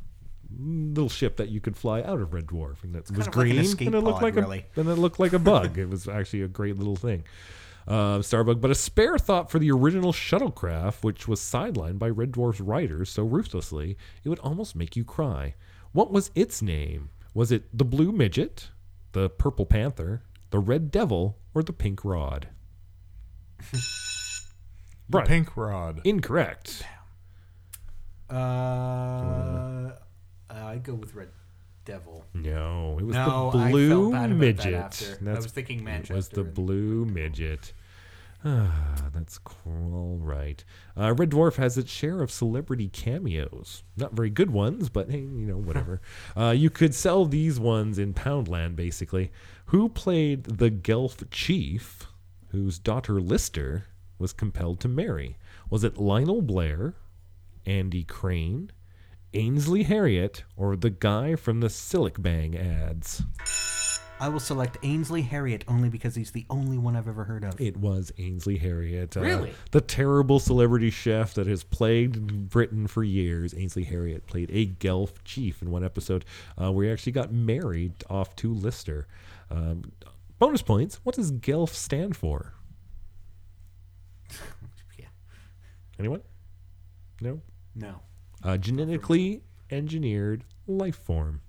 little 0.58 1.08
ship 1.08 1.36
that 1.36 1.48
you 1.48 1.60
could 1.60 1.76
fly 1.76 2.02
out 2.02 2.20
of 2.20 2.32
Red 2.34 2.46
Dwarf, 2.46 2.82
and 2.84 2.94
that 2.94 3.10
was 3.10 3.10
kind 3.10 3.28
of 3.28 3.36
like 3.36 3.46
an 3.46 3.52
green, 3.76 3.86
and 3.88 3.94
it 3.94 4.00
looked 4.00 4.14
pod, 4.14 4.22
like 4.22 4.34
really. 4.36 4.64
a 4.76 4.80
and 4.80 4.88
it 4.88 4.96
looked 4.96 5.18
like 5.20 5.32
a 5.32 5.38
bug. 5.38 5.78
it 5.78 5.88
was 5.88 6.08
actually 6.08 6.42
a 6.42 6.48
great 6.48 6.76
little 6.76 6.96
thing. 6.96 7.24
Uh, 7.88 8.18
Starbug, 8.18 8.60
but 8.60 8.70
a 8.70 8.74
spare 8.76 9.18
thought 9.18 9.50
for 9.50 9.58
the 9.58 9.70
original 9.72 10.12
shuttlecraft, 10.12 11.02
which 11.02 11.26
was 11.26 11.40
sidelined 11.40 11.98
by 11.98 12.08
Red 12.08 12.30
Dwarf's 12.32 12.60
writers 12.60 13.10
so 13.10 13.24
ruthlessly 13.24 13.96
it 14.22 14.28
would 14.28 14.38
almost 14.38 14.76
make 14.76 14.94
you 14.94 15.04
cry. 15.04 15.54
What 15.92 16.12
was 16.12 16.30
its 16.36 16.62
name? 16.62 17.10
Was 17.34 17.50
it 17.50 17.64
the 17.76 17.84
Blue 17.84 18.12
Midget, 18.12 18.68
the 19.12 19.28
Purple 19.28 19.66
Panther, 19.66 20.22
the 20.50 20.60
Red 20.60 20.90
Devil, 20.92 21.38
or 21.54 21.62
the 21.64 21.72
Pink 21.72 22.04
Rod? 22.04 22.48
The 25.08 25.18
Right. 25.18 25.26
pink 25.28 25.56
rod. 25.58 26.00
Incorrect. 26.04 26.84
Uh, 28.30 29.90
I'd 30.52 30.82
go 30.82 30.94
with 30.94 31.14
Red 31.14 31.28
Devil. 31.84 32.24
No, 32.34 32.98
it 32.98 33.04
was 33.04 33.16
No, 33.16 33.50
the 33.52 33.70
Blue 33.70 33.88
felt 33.88 34.12
bad 34.12 34.30
about 34.30 34.38
that 34.38 34.38
Midget. 34.38 35.28
I 35.28 35.34
was 35.34 35.46
thinking 35.46 35.86
It 35.86 36.10
was 36.10 36.28
the 36.28 36.44
Blue 36.44 37.04
Midget. 37.04 37.72
Ah, 38.44 39.08
that's 39.14 39.38
cool. 39.38 40.18
Right. 40.20 40.64
Uh, 40.96 41.14
Red 41.14 41.30
Dwarf 41.30 41.56
has 41.56 41.78
its 41.78 41.90
share 41.90 42.22
of 42.22 42.30
celebrity 42.30 42.88
cameos. 42.88 43.84
Not 43.96 44.14
very 44.14 44.30
good 44.30 44.50
ones, 44.50 44.88
but 44.88 45.10
hey, 45.10 45.20
you 45.20 45.46
know, 45.46 45.58
whatever. 45.58 46.00
uh, 46.36 46.50
you 46.50 46.68
could 46.68 46.94
sell 46.94 47.24
these 47.24 47.60
ones 47.60 47.98
in 47.98 48.14
Poundland, 48.14 48.74
basically. 48.74 49.30
Who 49.66 49.88
played 49.88 50.44
the 50.44 50.70
GELF 50.70 51.30
chief, 51.30 52.08
whose 52.50 52.78
daughter 52.80 53.20
Lister 53.20 53.84
was 54.18 54.32
compelled 54.32 54.80
to 54.80 54.88
marry? 54.88 55.36
Was 55.70 55.84
it 55.84 55.98
Lionel 55.98 56.42
Blair, 56.42 56.94
Andy 57.64 58.02
Crane, 58.02 58.72
Ainsley 59.34 59.82
Harriott, 59.84 60.44
or 60.56 60.76
the 60.76 60.90
guy 60.90 61.36
from 61.36 61.60
the 61.60 61.68
Cillit 61.68 62.20
Bang 62.22 62.56
ads? 62.56 63.22
I 64.20 64.28
will 64.28 64.40
select 64.40 64.78
Ainsley 64.84 65.22
Harriott 65.22 65.64
only 65.66 65.88
because 65.88 66.14
he's 66.14 66.30
the 66.30 66.46
only 66.48 66.78
one 66.78 66.94
I've 66.94 67.08
ever 67.08 67.24
heard 67.24 67.42
of. 67.42 67.60
It 67.60 67.76
was 67.76 68.12
Ainsley 68.18 68.56
Harriott. 68.58 69.16
uh, 69.16 69.20
Really? 69.20 69.52
the 69.72 69.80
terrible 69.80 70.38
celebrity 70.38 70.90
chef 70.90 71.34
that 71.34 71.46
has 71.48 71.64
plagued 71.64 72.48
Britain 72.50 72.86
for 72.86 73.02
years. 73.02 73.52
Ainsley 73.56 73.82
Harriott 73.82 74.26
played 74.28 74.48
a 74.52 74.66
GELF 74.66 75.24
chief 75.24 75.60
in 75.60 75.70
one 75.72 75.82
episode 75.82 76.24
uh, 76.56 76.70
where 76.70 76.86
he 76.86 76.92
actually 76.92 77.12
got 77.12 77.32
married 77.32 77.94
off 78.08 78.36
to 78.36 78.52
Lister. 78.54 79.08
Um, 79.50 79.90
bonus 80.38 80.62
points. 80.62 81.00
What 81.02 81.16
does 81.16 81.30
GELF 81.32 81.72
stand 81.74 82.16
for? 82.16 82.52
Yeah. 84.98 85.06
Anyone? 85.98 86.20
No? 87.20 87.40
No. 87.74 88.00
Uh, 88.42 88.56
genetically 88.56 89.42
engineered 89.70 90.44
life 90.66 90.96
form. 90.96 91.40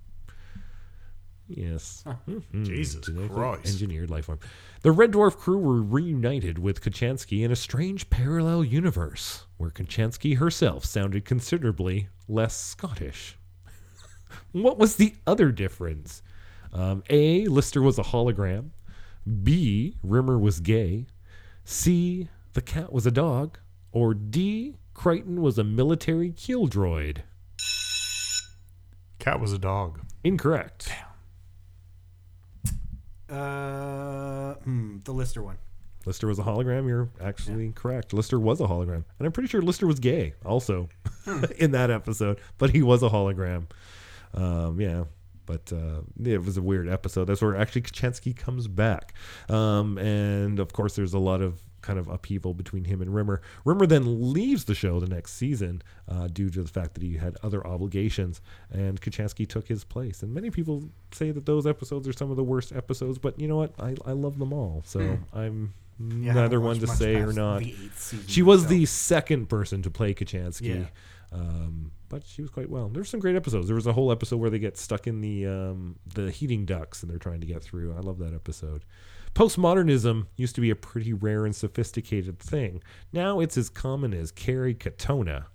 Yes. 1.48 2.04
Mhm. 2.06 2.66
Jesus 2.66 3.06
Genetically 3.06 3.36
Christ. 3.36 3.66
Engineered 3.68 4.10
life 4.10 4.26
form. 4.26 4.40
The 4.82 4.92
Red 4.92 5.12
Dwarf 5.12 5.36
crew 5.38 5.58
were 5.58 5.82
reunited 5.82 6.58
with 6.58 6.82
Kochanski 6.82 7.44
in 7.44 7.52
a 7.52 7.56
strange 7.56 8.10
parallel 8.10 8.64
universe 8.64 9.46
where 9.58 9.70
Kochanski 9.70 10.38
herself 10.38 10.86
sounded 10.86 11.26
considerably 11.26 12.10
less 12.28 12.56
Scottish. 12.56 13.38
what 14.52 14.78
was 14.78 14.96
the 14.96 15.16
other 15.28 15.52
difference? 15.52 16.22
Um, 16.72 17.04
A. 17.10 17.46
Lister 17.46 17.82
was 17.82 18.00
a 18.00 18.04
hologram. 18.04 18.72
B. 19.44 19.96
Rimmer 20.02 20.40
was 20.40 20.60
gay. 20.60 21.06
C. 21.66 22.30
The 22.54 22.62
cat 22.62 22.92
was 22.92 23.06
a 23.06 23.12
dog. 23.12 23.60
Or 23.92 24.14
D. 24.14 24.78
Kryten 24.96 25.40
was 25.40 25.58
a 25.58 25.64
military 25.64 26.32
kill 26.32 26.68
droid. 26.68 27.20
Cat 29.20 29.40
was 29.40 29.54
a 29.54 29.58
dog. 29.58 30.02
Incorrect. 30.24 30.92
Uh, 33.30 34.54
hmm, 34.56 34.98
the 35.06 35.12
Lister 35.12 35.42
one. 35.42 35.58
Lister 36.06 36.28
was 36.28 36.40
a 36.40 36.44
hologram. 36.44 36.88
You're 36.88 37.10
actually 37.22 37.72
correct. 37.72 38.14
Lister 38.14 38.40
was 38.40 38.60
a 38.60 38.66
hologram. 38.66 39.06
And 39.18 39.26
I'm 39.26 39.32
pretty 39.32 39.48
sure 39.48 39.62
Lister 39.62 39.88
was 39.88 40.00
gay 40.00 40.34
also 40.46 40.90
in 41.58 41.72
that 41.72 41.90
episode, 41.90 42.40
but 42.58 42.72
he 42.72 42.82
was 42.82 43.02
a 43.04 43.10
hologram. 43.10 43.66
Um, 44.34 44.80
yeah. 44.80 45.06
But 45.46 45.72
uh, 45.74 46.02
it 46.24 46.44
was 46.44 46.58
a 46.58 46.62
weird 46.62 46.88
episode. 46.88 47.26
That's 47.26 47.42
where 47.42 47.56
actually 47.56 47.82
Kochanski 47.82 48.36
comes 48.36 48.68
back. 48.68 49.14
Um, 49.50 49.98
and 49.98 50.60
of 50.60 50.72
course, 50.72 50.96
there's 50.96 51.14
a 51.14 51.20
lot 51.20 51.42
of 51.42 51.62
kind 51.84 52.00
of 52.00 52.08
upheaval 52.08 52.56
between 52.56 52.86
him 52.86 53.02
and 53.02 53.14
Rimmer. 53.14 53.42
Rimmer 53.66 53.86
then 53.86 54.34
leaves 54.34 54.64
the 54.66 54.74
show 54.74 55.00
the 55.00 55.08
next 55.08 55.34
season 55.34 55.84
uh, 56.10 56.28
due 56.28 56.50
to 56.50 56.64
the 56.64 56.68
fact 56.70 56.96
that 56.96 57.04
he 57.04 57.18
had 57.18 57.38
other 57.44 57.66
obligations, 57.68 58.42
and 58.72 59.00
Kochanski 59.00 59.48
took 59.48 59.68
his 59.68 59.84
place. 59.84 60.24
And 60.24 60.34
many 60.34 60.50
people 60.50 60.90
say 61.12 61.30
that 61.30 61.46
those 61.46 61.68
episodes 61.68 62.08
are 62.08 62.14
some 62.14 62.32
of 62.32 62.38
the 62.38 62.44
worst 62.44 62.72
episodes, 62.72 63.20
but 63.20 63.40
you 63.40 63.48
know 63.48 63.58
what? 63.58 63.74
I, 63.80 63.96
I 64.06 64.14
love 64.14 64.40
them 64.40 64.52
all. 64.52 64.82
So 64.86 65.20
I'm 65.32 65.74
Yeah, 66.00 66.34
neither 66.34 66.60
one 66.60 66.80
to 66.80 66.88
say 66.88 67.16
or 67.18 67.32
not. 67.34 67.62
season 67.64 68.26
She 68.28 68.42
was 68.42 68.62
myself. 68.62 68.70
the 68.72 68.86
second 68.88 69.46
person 69.50 69.84
to 69.84 69.92
play 69.92 70.14
Kochanski. 70.16 70.80
Yeah. 70.80 70.86
Um, 71.32 71.92
but 72.10 72.24
she 72.28 72.42
was 72.44 72.52
quite 72.52 72.70
well. 72.70 72.90
There's 72.90 73.10
some 73.10 73.20
great 73.20 73.36
episodes. 73.36 73.66
There 73.68 73.76
was 73.76 73.88
a 73.88 73.94
whole 73.94 74.12
episode 74.12 74.38
where 74.38 74.52
they 74.52 74.60
get 74.60 74.78
stuck 74.78 75.08
in 75.08 75.20
the 75.22 75.48
um, 75.48 75.96
the 76.14 76.30
heating 76.30 76.64
ducts 76.66 77.02
and 77.02 77.12
they're 77.12 77.18
trying 77.18 77.40
to 77.42 77.48
get 77.48 77.64
through. 77.64 77.96
I 77.96 78.02
love 78.02 78.20
that 78.20 78.34
episode. 78.36 78.86
Postmodernism 79.36 80.28
used 80.36 80.56
to 80.56 80.62
be 80.62 80.70
a 80.70 80.76
pretty 80.76 81.12
rare 81.12 81.46
and 81.46 81.56
sophisticated 81.56 82.40
thing. 82.40 82.84
Now 83.12 83.40
it's 83.40 83.58
as 83.58 83.70
common 83.70 84.14
as 84.14 84.32
Kerry 84.32 84.76
Katona. 84.76 85.46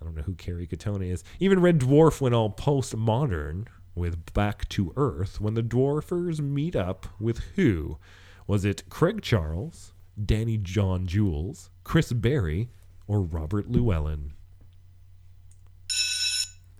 I 0.00 0.04
don't 0.04 0.14
know 0.14 0.22
who 0.22 0.34
Kerry 0.34 0.66
Katona 0.66 1.10
is. 1.10 1.24
Even 1.40 1.60
Red 1.60 1.78
Dwarf 1.78 2.20
went 2.20 2.34
all 2.34 2.50
postmodern 2.50 3.66
with 3.94 4.32
Back 4.34 4.68
to 4.70 4.92
Earth 4.96 5.40
when 5.40 5.54
the 5.54 5.62
dwarfers 5.62 6.40
meet 6.40 6.76
up 6.76 7.06
with 7.20 7.38
who? 7.56 7.98
Was 8.46 8.64
it 8.64 8.88
Craig 8.90 9.22
Charles, 9.22 9.94
Danny 10.22 10.58
John 10.58 11.06
Jules, 11.06 11.70
Chris 11.84 12.12
Barrie, 12.12 12.68
or 13.06 13.22
Robert 13.22 13.70
Llewellyn? 13.70 14.32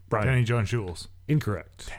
Brian. 0.09 0.26
Danny 0.26 0.44
John 0.44 0.66
Jules. 0.66 1.09
Incorrect. 1.28 1.90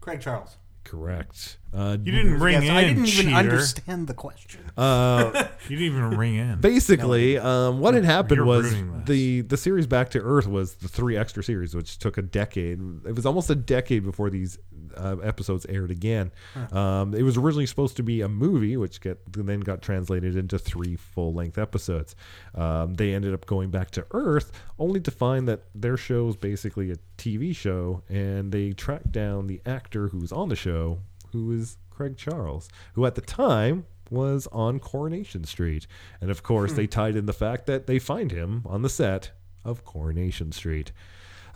Craig 0.00 0.20
Charles. 0.20 0.56
Correct. 0.90 1.58
Uh, 1.72 1.96
You 2.02 2.10
didn't 2.10 2.40
ring 2.40 2.54
Yes, 2.54 2.64
in, 2.64 2.70
I 2.76 2.82
didn't 2.82 3.06
even 3.06 3.26
cheater. 3.26 3.36
understand 3.36 4.08
the 4.08 4.14
question. 4.14 4.60
uh, 4.76 5.30
You 5.68 5.76
didn't 5.76 5.94
even 5.96 6.10
ring 6.18 6.34
in. 6.34 6.60
basically, 6.60 7.38
um, 7.38 7.78
what 7.78 7.94
had 7.94 8.04
happened 8.04 8.38
You're 8.38 8.44
was 8.44 8.72
ruining 8.72 8.98
this. 8.98 9.06
the 9.08 9.40
the 9.42 9.56
series 9.56 9.86
Back 9.86 10.10
to 10.10 10.20
Earth 10.20 10.48
was 10.48 10.74
the 10.74 10.88
three 10.88 11.16
extra 11.16 11.44
series, 11.44 11.74
which 11.76 11.98
took 12.00 12.18
a 12.18 12.22
decade. 12.22 12.80
It 13.06 13.14
was 13.14 13.24
almost 13.24 13.50
a 13.50 13.54
decade 13.54 14.02
before 14.02 14.30
these 14.30 14.58
uh, 14.96 15.16
episodes 15.22 15.66
aired 15.66 15.90
again. 15.90 16.30
Um, 16.72 17.14
it 17.14 17.22
was 17.22 17.36
originally 17.36 17.66
supposed 17.66 17.96
to 17.96 18.02
be 18.02 18.20
a 18.20 18.28
movie, 18.28 18.76
which 18.76 19.00
get, 19.00 19.20
then 19.32 19.60
got 19.60 19.82
translated 19.82 20.36
into 20.36 20.58
three 20.58 20.96
full 20.96 21.32
length 21.32 21.58
episodes. 21.58 22.14
Um, 22.54 22.94
they 22.94 23.14
ended 23.14 23.34
up 23.34 23.46
going 23.46 23.70
back 23.70 23.90
to 23.92 24.06
Earth, 24.12 24.52
only 24.78 25.00
to 25.00 25.10
find 25.10 25.48
that 25.48 25.62
their 25.74 25.96
show 25.96 26.28
is 26.28 26.36
basically 26.36 26.90
a 26.90 26.96
TV 27.18 27.54
show, 27.54 28.02
and 28.08 28.52
they 28.52 28.72
tracked 28.72 29.12
down 29.12 29.46
the 29.46 29.60
actor 29.66 30.08
who's 30.08 30.32
on 30.32 30.48
the 30.48 30.56
show, 30.56 30.98
who 31.32 31.52
is 31.52 31.76
Craig 31.90 32.16
Charles, 32.16 32.68
who 32.94 33.04
at 33.06 33.14
the 33.14 33.20
time 33.20 33.86
was 34.10 34.48
on 34.50 34.80
Coronation 34.80 35.44
Street. 35.44 35.86
And 36.20 36.30
of 36.30 36.42
course, 36.42 36.72
they 36.72 36.86
tied 36.86 37.14
in 37.16 37.26
the 37.26 37.32
fact 37.32 37.66
that 37.66 37.86
they 37.86 37.98
find 37.98 38.32
him 38.32 38.62
on 38.66 38.82
the 38.82 38.88
set 38.88 39.30
of 39.64 39.84
Coronation 39.84 40.52
Street. 40.52 40.92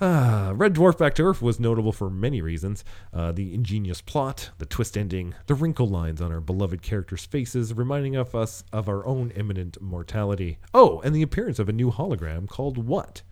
Ah, 0.01 0.53
Red 0.55 0.75
Dwarf 0.75 0.99
Back 0.99 1.15
to 1.17 1.23
Earth 1.23 1.41
was 1.41 1.61
notable 1.61 1.93
for 1.93 2.11
many 2.11 2.41
reasons. 2.43 2.85
Uh, 3.13 3.33
the 3.33 3.55
ingenious 3.55 4.01
plot, 4.01 4.51
the 4.59 4.67
twist 4.67 4.97
ending, 4.97 5.35
the 5.47 5.55
wrinkle 5.55 5.87
lines 5.89 6.21
on 6.21 6.33
our 6.33 6.41
beloved 6.41 6.83
characters' 6.83 7.27
faces, 7.27 7.73
reminding 7.75 8.17
of 8.17 8.35
us 8.35 8.65
of 8.73 8.89
our 8.89 9.07
own 9.07 9.31
imminent 9.33 9.81
mortality. 9.81 10.59
Oh, 10.73 11.01
and 11.05 11.15
the 11.15 11.23
appearance 11.23 11.59
of 11.59 11.69
a 11.69 11.73
new 11.73 11.91
hologram 11.93 12.49
called 12.49 12.77
what? 12.79 13.23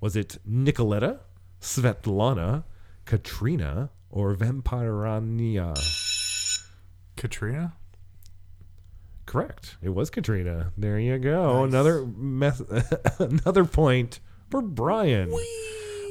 Was 0.00 0.16
it 0.16 0.38
Nicoletta, 0.48 1.20
Svetlana, 1.60 2.64
Katrina, 3.04 3.90
or 4.10 4.34
Vampirania? 4.34 5.74
Katrina? 7.16 7.74
Correct. 9.26 9.76
It 9.82 9.90
was 9.90 10.08
Katrina. 10.08 10.72
There 10.78 10.98
you 10.98 11.18
go. 11.18 11.64
Another 11.64 12.06
meth- 12.06 12.70
another 13.20 13.64
point 13.64 14.20
for 14.50 14.62
Brian. 14.62 15.30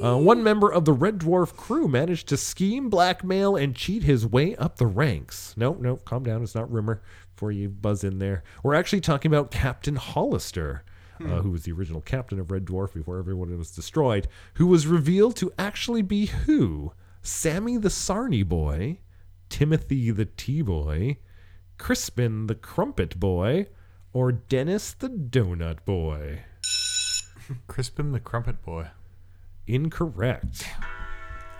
Uh, 0.02 0.18
one 0.18 0.42
member 0.42 0.70
of 0.70 0.84
the 0.84 0.92
Red 0.92 1.18
Dwarf 1.18 1.56
crew 1.56 1.88
managed 1.88 2.28
to 2.28 2.36
scheme, 2.36 2.90
blackmail, 2.90 3.56
and 3.56 3.74
cheat 3.74 4.02
his 4.02 4.26
way 4.26 4.54
up 4.56 4.76
the 4.76 4.86
ranks. 4.86 5.54
No, 5.56 5.74
no, 5.74 5.96
calm 5.96 6.22
down. 6.22 6.42
It's 6.42 6.54
not 6.54 6.70
rumor 6.70 7.00
before 7.34 7.50
you 7.50 7.68
buzz 7.68 8.04
in 8.04 8.18
there. 8.18 8.42
We're 8.62 8.74
actually 8.74 9.00
talking 9.00 9.32
about 9.32 9.50
Captain 9.50 9.96
Hollister, 9.96 10.84
uh, 11.20 11.40
who 11.40 11.50
was 11.50 11.62
the 11.64 11.72
original 11.72 12.02
captain 12.02 12.38
of 12.38 12.50
Red 12.50 12.66
Dwarf 12.66 12.92
before 12.92 13.18
everyone 13.18 13.56
was 13.56 13.70
destroyed, 13.70 14.28
who 14.54 14.66
was 14.66 14.86
revealed 14.86 15.36
to 15.36 15.52
actually 15.58 16.02
be 16.02 16.26
who? 16.26 16.92
Sammy 17.22 17.76
the 17.78 17.88
Sarny 17.88 18.46
Boy, 18.46 18.98
Timothy 19.48 20.10
the 20.10 20.26
T 20.26 20.60
Boy, 20.62 21.18
Crispin 21.78 22.46
the 22.46 22.54
Crumpet 22.54 23.18
Boy, 23.18 23.66
or 24.12 24.30
Dennis 24.30 24.92
the 24.92 25.08
Donut 25.08 25.84
Boy? 25.84 26.44
Crispin 27.66 28.12
the 28.12 28.20
Crumpet 28.20 28.62
Boy. 28.62 28.88
Incorrect. 29.66 30.66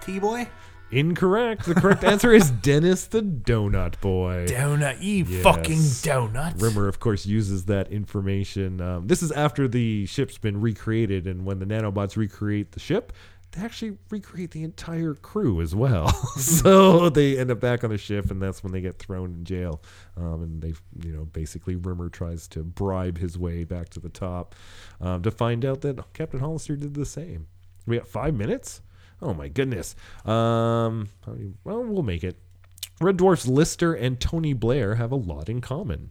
T 0.00 0.18
boy. 0.18 0.48
Incorrect. 0.92 1.64
The 1.66 1.74
correct 1.74 2.04
answer 2.12 2.32
is 2.32 2.50
Dennis 2.52 3.06
the 3.06 3.20
Donut 3.20 4.00
Boy. 4.00 4.46
Donut, 4.48 5.02
you 5.02 5.24
Yes. 5.24 5.42
fucking 5.42 5.78
donut. 5.78 6.62
Rimmer, 6.62 6.86
of 6.86 7.00
course, 7.00 7.26
uses 7.26 7.64
that 7.64 7.90
information. 7.90 8.80
Um, 8.80 9.08
this 9.08 9.20
is 9.22 9.32
after 9.32 9.66
the 9.66 10.06
ship's 10.06 10.38
been 10.38 10.60
recreated, 10.60 11.26
and 11.26 11.44
when 11.44 11.58
the 11.58 11.66
nanobots 11.66 12.16
recreate 12.16 12.70
the 12.72 12.78
ship, 12.80 13.12
they 13.50 13.62
actually 13.62 13.98
recreate 14.10 14.52
the 14.52 14.62
entire 14.62 15.14
crew 15.14 15.60
as 15.60 15.74
well. 15.74 16.08
so 16.36 17.08
they 17.10 17.36
end 17.36 17.50
up 17.50 17.58
back 17.58 17.82
on 17.82 17.90
the 17.90 17.98
ship, 17.98 18.30
and 18.30 18.40
that's 18.40 18.62
when 18.62 18.72
they 18.72 18.80
get 18.80 18.96
thrown 19.00 19.30
in 19.30 19.44
jail. 19.44 19.82
Um, 20.16 20.42
and 20.44 20.62
they, 20.62 20.74
you 21.04 21.12
know, 21.12 21.24
basically 21.24 21.74
Rimmer 21.74 22.08
tries 22.10 22.46
to 22.48 22.62
bribe 22.62 23.18
his 23.18 23.36
way 23.36 23.64
back 23.64 23.88
to 23.90 24.00
the 24.00 24.08
top 24.08 24.54
um, 25.00 25.22
to 25.22 25.32
find 25.32 25.64
out 25.64 25.80
that 25.80 26.12
Captain 26.12 26.38
Hollister 26.38 26.76
did 26.76 26.94
the 26.94 27.06
same. 27.06 27.48
We 27.86 27.98
got 27.98 28.08
five 28.08 28.34
minutes. 28.34 28.80
Oh 29.22 29.32
my 29.32 29.48
goodness. 29.48 29.94
Um, 30.24 31.08
well, 31.64 31.84
we'll 31.84 32.02
make 32.02 32.24
it. 32.24 32.38
Red 33.00 33.16
Dwarf's 33.16 33.46
Lister 33.46 33.94
and 33.94 34.20
Tony 34.20 34.52
Blair 34.52 34.96
have 34.96 35.12
a 35.12 35.16
lot 35.16 35.48
in 35.48 35.60
common. 35.60 36.10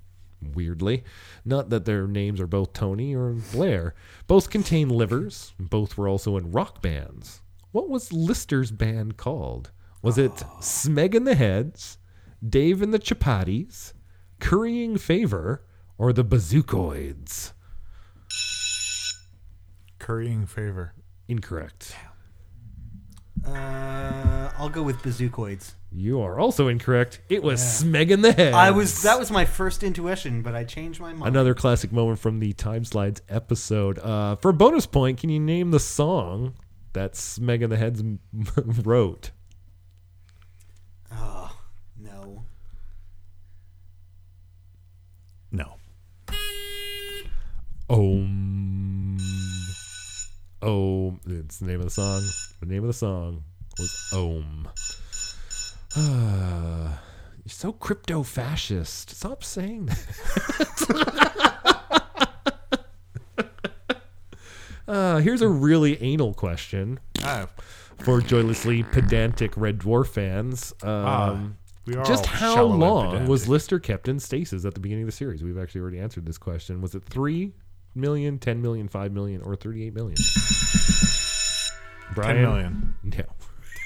Weirdly, 0.54 1.04
not 1.44 1.70
that 1.70 1.86
their 1.86 2.08
names 2.08 2.40
are 2.40 2.48
both 2.48 2.74
Tony 2.74 3.16
or 3.16 3.32
Blair. 3.52 3.96
Both 4.28 4.50
contain 4.50 4.90
livers. 4.90 5.54
Both 5.60 5.98
were 5.98 6.08
also 6.08 6.38
in 6.38 6.52
rock 6.52 6.82
bands. 6.82 7.42
What 7.72 7.90
was 7.90 8.14
Lister's 8.14 8.72
band 8.72 9.18
called? 9.18 9.72
Was 10.02 10.18
it 10.18 10.32
Smeg 10.62 11.16
and 11.16 11.26
the 11.26 11.36
Heads, 11.36 11.98
Dave 12.48 12.82
and 12.82 12.94
the 12.94 13.00
Chapatis, 13.00 13.94
Currying 14.40 14.98
Favor, 14.98 15.64
or 15.98 16.14
the 16.14 16.24
Bazookoids? 16.24 17.54
Currying 19.98 20.46
favor. 20.46 20.94
Incorrect. 21.28 21.96
Uh, 23.46 24.52
I'll 24.58 24.70
go 24.70 24.82
with 24.84 24.98
bazookoids. 24.98 25.74
You 25.92 26.22
are 26.22 26.40
also 26.40 26.68
incorrect. 26.68 27.22
It 27.30 27.44
was 27.44 27.62
Smeg 27.62 28.10
in 28.10 28.22
the 28.22 28.32
head. 28.34 28.54
I 28.54 28.72
was 28.72 29.04
that 29.04 29.20
was 29.20 29.32
my 29.32 29.46
first 29.46 29.84
intuition, 29.84 30.42
but 30.42 30.56
I 30.56 30.64
changed 30.64 31.00
my 31.00 31.14
mind. 31.14 31.28
Another 31.28 31.54
classic 31.54 31.92
moment 31.92 32.20
from 32.20 32.40
the 32.40 32.54
Time 32.54 32.84
Slides 32.84 33.22
episode. 33.30 34.00
Uh, 34.00 34.36
for 34.36 34.50
a 34.50 34.54
bonus 34.54 34.86
point, 34.86 35.20
can 35.20 35.30
you 35.30 35.40
name 35.40 35.72
the 35.72 35.80
song 35.80 36.56
that 36.94 37.14
Smeg 37.14 37.62
in 37.62 37.70
the 37.70 37.78
Heads 37.78 38.04
wrote? 38.84 39.32
Oh 41.12 41.56
no. 41.98 42.44
No. 45.52 45.76
Om. 47.90 48.65
Om. 50.66 51.20
It's 51.28 51.60
the 51.60 51.68
name 51.68 51.80
of 51.80 51.86
the 51.86 51.92
song. 51.92 52.24
The 52.60 52.66
name 52.66 52.84
of 52.84 52.88
the 52.88 52.94
song 52.94 53.44
was 53.78 54.10
Om. 54.14 54.68
You're 55.96 56.98
so 57.48 57.72
crypto 57.72 58.24
fascist. 58.24 59.12
Stop 59.12 59.44
saying 59.44 59.86
that. 59.86 60.00
uh, 64.88 65.18
here's 65.20 65.42
a 65.42 65.50
really 65.50 66.02
anal 66.02 66.34
question 66.34 67.00
Ah, 67.24 67.48
for 68.00 68.20
joylessly 68.22 68.84
pedantic 68.84 69.56
Red 69.56 69.80
Dwarf 69.80 70.08
fans. 70.08 70.74
Um, 70.82 70.90
ah, 70.90 71.48
we 71.86 71.96
are 71.96 72.04
just 72.04 72.26
how 72.26 72.64
long 72.64 73.28
was 73.28 73.48
Lister 73.48 73.80
kept 73.80 74.08
in 74.08 74.20
stasis 74.20 74.66
at 74.66 74.74
the 74.74 74.80
beginning 74.80 75.04
of 75.04 75.08
the 75.08 75.16
series? 75.16 75.44
We've 75.44 75.58
actually 75.58 75.82
already 75.82 76.00
answered 76.00 76.26
this 76.26 76.40
question. 76.40 76.82
Was 76.82 76.96
it 76.96 77.04
3 77.04 77.54
million, 77.96 78.38
10 78.40 78.62
million, 78.62 78.88
5 78.88 79.12
million, 79.12 79.42
or 79.42 79.56
38 79.56 79.94
million? 79.94 80.16
Brian? 82.14 82.36
ten 82.36 82.42
million? 82.44 82.96
No. 83.04 83.24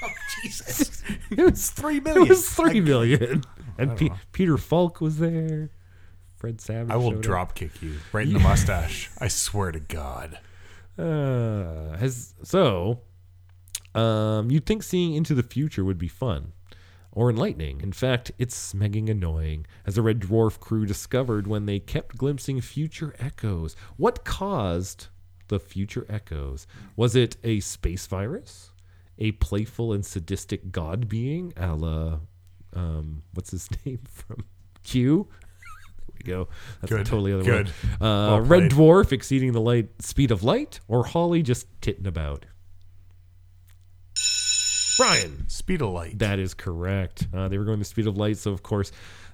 Oh 0.02 0.08
Jesus! 0.42 1.02
It 1.30 1.42
was 1.44 1.68
Three 1.70 1.98
It 1.98 2.04
million. 2.04 2.28
was 2.28 2.48
3 2.48 2.80
million. 2.80 3.42
And 3.76 4.00
know. 4.00 4.16
Peter 4.32 4.56
Falk 4.56 5.00
was 5.02 5.18
there. 5.18 5.70
Fred 6.38 6.58
Savage. 6.62 6.90
I 6.90 6.96
will 6.96 7.16
up. 7.16 7.20
drop 7.20 7.54
kick 7.54 7.82
you 7.82 7.96
right 8.12 8.26
in 8.26 8.32
the 8.32 8.38
mustache. 8.50 9.10
I 9.18 9.28
swear 9.28 9.72
to 9.72 9.80
God. 9.80 10.38
Uh, 10.98 11.96
has 11.98 12.32
so 12.42 13.00
um, 13.94 14.50
you'd 14.50 14.64
think 14.64 14.82
seeing 14.82 15.12
into 15.12 15.34
the 15.34 15.42
future 15.42 15.84
would 15.84 15.98
be 15.98 16.08
fun 16.08 16.52
or 17.12 17.28
enlightening. 17.30 17.80
In 17.80 17.92
fact, 17.92 18.30
it's 18.38 18.72
smegging 18.72 19.08
annoying, 19.10 19.66
as 19.86 19.96
the 19.96 20.02
Red 20.02 20.20
Dwarf 20.20 20.60
crew 20.60 20.86
discovered 20.86 21.46
when 21.46 21.66
they 21.66 21.80
kept 21.80 22.16
glimpsing 22.16 22.60
future 22.60 23.14
echoes. 23.18 23.74
What 23.96 24.24
caused 24.24 25.08
the 25.48 25.58
future 25.58 26.06
echoes? 26.08 26.66
Was 26.96 27.16
it 27.16 27.36
a 27.42 27.60
space 27.60 28.06
virus? 28.06 28.70
A 29.18 29.32
playful 29.32 29.92
and 29.92 30.06
sadistic 30.06 30.70
god 30.72 31.08
being, 31.08 31.52
a 31.56 31.74
la, 31.74 32.20
um, 32.74 33.22
what's 33.34 33.50
his 33.50 33.68
name 33.84 34.00
from 34.08 34.44
Q? 34.84 35.28
there 36.06 36.14
we 36.16 36.22
go. 36.32 36.48
That's 36.80 36.92
a 36.92 36.96
totally 37.04 37.32
other 37.32 37.42
good. 37.42 37.70
one. 37.98 38.08
Uh, 38.08 38.28
Well 38.28 38.40
Red. 38.42 38.70
Dwarf 38.70 39.10
exceeding 39.12 39.52
the 39.52 39.60
light 39.60 39.88
speed 40.00 40.30
of 40.30 40.42
light, 40.44 40.80
or 40.88 41.04
Holly 41.04 41.42
just 41.42 41.66
titting 41.80 42.06
about? 42.06 42.46
Brian. 45.00 45.48
Speed 45.48 45.80
of 45.80 45.92
light. 45.92 46.18
That 46.18 46.38
is 46.38 46.52
correct. 46.52 47.26
Uh, 47.32 47.48
they 47.48 47.56
were 47.56 47.64
going 47.64 47.78
the 47.78 47.86
speed 47.86 48.06
of 48.06 48.18
light, 48.18 48.36
so 48.36 48.52
of 48.52 48.62
course, 48.62 48.92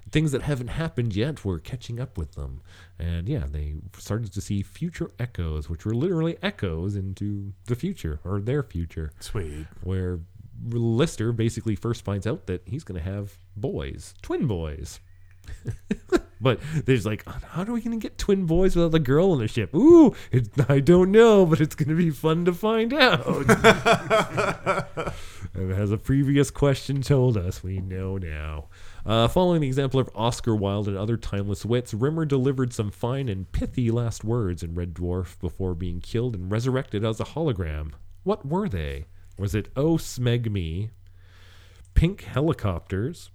things 0.09 0.31
that 0.31 0.41
haven't 0.41 0.69
happened 0.69 1.13
yet 1.13 1.43
were 1.43 1.59
catching 1.59 1.99
up 1.99 2.17
with 2.17 2.35
them. 2.35 2.61
And 2.97 3.27
yeah, 3.27 3.43
they 3.51 3.75
started 3.97 4.31
to 4.31 4.39
see 4.39 4.63
future 4.63 5.11
echoes, 5.19 5.69
which 5.69 5.85
were 5.85 5.93
literally 5.93 6.37
echoes 6.41 6.95
into 6.95 7.51
the 7.65 7.75
future 7.75 8.21
or 8.23 8.39
their 8.39 8.63
future, 8.63 9.11
Sweet. 9.19 9.67
where 9.83 10.21
Lister 10.69 11.33
basically 11.33 11.75
first 11.75 12.05
finds 12.05 12.25
out 12.25 12.47
that 12.47 12.61
he's 12.65 12.85
going 12.85 13.03
to 13.03 13.05
have 13.05 13.37
boys, 13.57 14.13
twin 14.21 14.47
boys. 14.47 15.01
but 16.41 16.61
there's 16.85 17.05
like, 17.05 17.25
how 17.27 17.63
are 17.63 17.73
we 17.73 17.81
going 17.81 17.99
to 17.99 18.01
get 18.01 18.17
twin 18.17 18.45
boys 18.45 18.73
without 18.73 18.95
a 18.95 18.99
girl 18.99 19.31
on 19.31 19.39
the 19.39 19.49
ship? 19.49 19.75
Ooh, 19.75 20.15
it, 20.31 20.47
I 20.69 20.79
don't 20.79 21.11
know, 21.11 21.45
but 21.45 21.59
it's 21.59 21.75
going 21.75 21.89
to 21.89 21.95
be 21.95 22.09
fun 22.09 22.45
to 22.45 22.53
find 22.53 22.93
out. 22.93 23.25
As 25.57 25.91
a 25.91 25.97
previous 25.97 26.51
question 26.51 27.01
told 27.01 27.35
us, 27.35 27.63
we 27.63 27.79
know 27.79 28.19
now. 28.19 28.65
Uh, 29.03 29.27
following 29.27 29.61
the 29.61 29.67
example 29.67 29.99
of 29.99 30.07
Oscar 30.13 30.55
Wilde 30.55 30.87
and 30.87 30.95
other 30.95 31.17
timeless 31.17 31.65
wits, 31.65 31.95
Rimmer 31.95 32.25
delivered 32.25 32.73
some 32.73 32.91
fine 32.91 33.27
and 33.27 33.51
pithy 33.51 33.89
last 33.89 34.23
words 34.23 34.61
in 34.61 34.75
Red 34.75 34.93
Dwarf 34.93 35.39
before 35.39 35.73
being 35.73 35.99
killed 35.99 36.35
and 36.35 36.51
resurrected 36.51 37.03
as 37.03 37.19
a 37.19 37.23
hologram. 37.23 37.93
What 38.23 38.45
were 38.45 38.69
they? 38.69 39.05
Was 39.39 39.55
it 39.55 39.69
Oh 39.75 39.95
Smeg 39.97 40.51
Me, 40.51 40.91
Pink 41.95 42.21
Helicopters, 42.21 43.31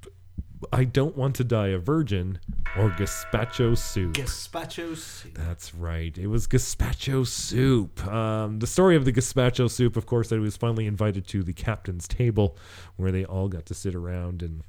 I 0.73 0.85
Don't 0.85 1.17
Want 1.17 1.37
to 1.37 1.45
Die 1.45 1.69
a 1.69 1.79
Virgin, 1.79 2.39
or 2.77 2.91
Gazpacho 2.91 3.77
Soup? 3.77 4.13
Gazpacho 4.13 4.97
soup. 4.97 5.35
That's 5.35 5.75
right. 5.75 6.17
It 6.17 6.27
was 6.27 6.47
gazpacho 6.47 7.27
soup. 7.27 8.07
Um, 8.07 8.59
the 8.59 8.67
story 8.67 8.97
of 8.97 9.05
the 9.05 9.13
gazpacho 9.13 9.71
soup, 9.71 9.97
of 9.97 10.07
course, 10.07 10.29
that 10.29 10.37
he 10.37 10.41
was 10.41 10.57
finally 10.57 10.87
invited 10.87 11.27
to 11.29 11.43
the 11.43 11.53
captain's 11.53 12.07
table, 12.07 12.57
where 12.97 13.11
they 13.13 13.25
all 13.25 13.49
got 13.49 13.67
to 13.67 13.75
sit 13.75 13.95
around 13.95 14.43
and 14.43 14.63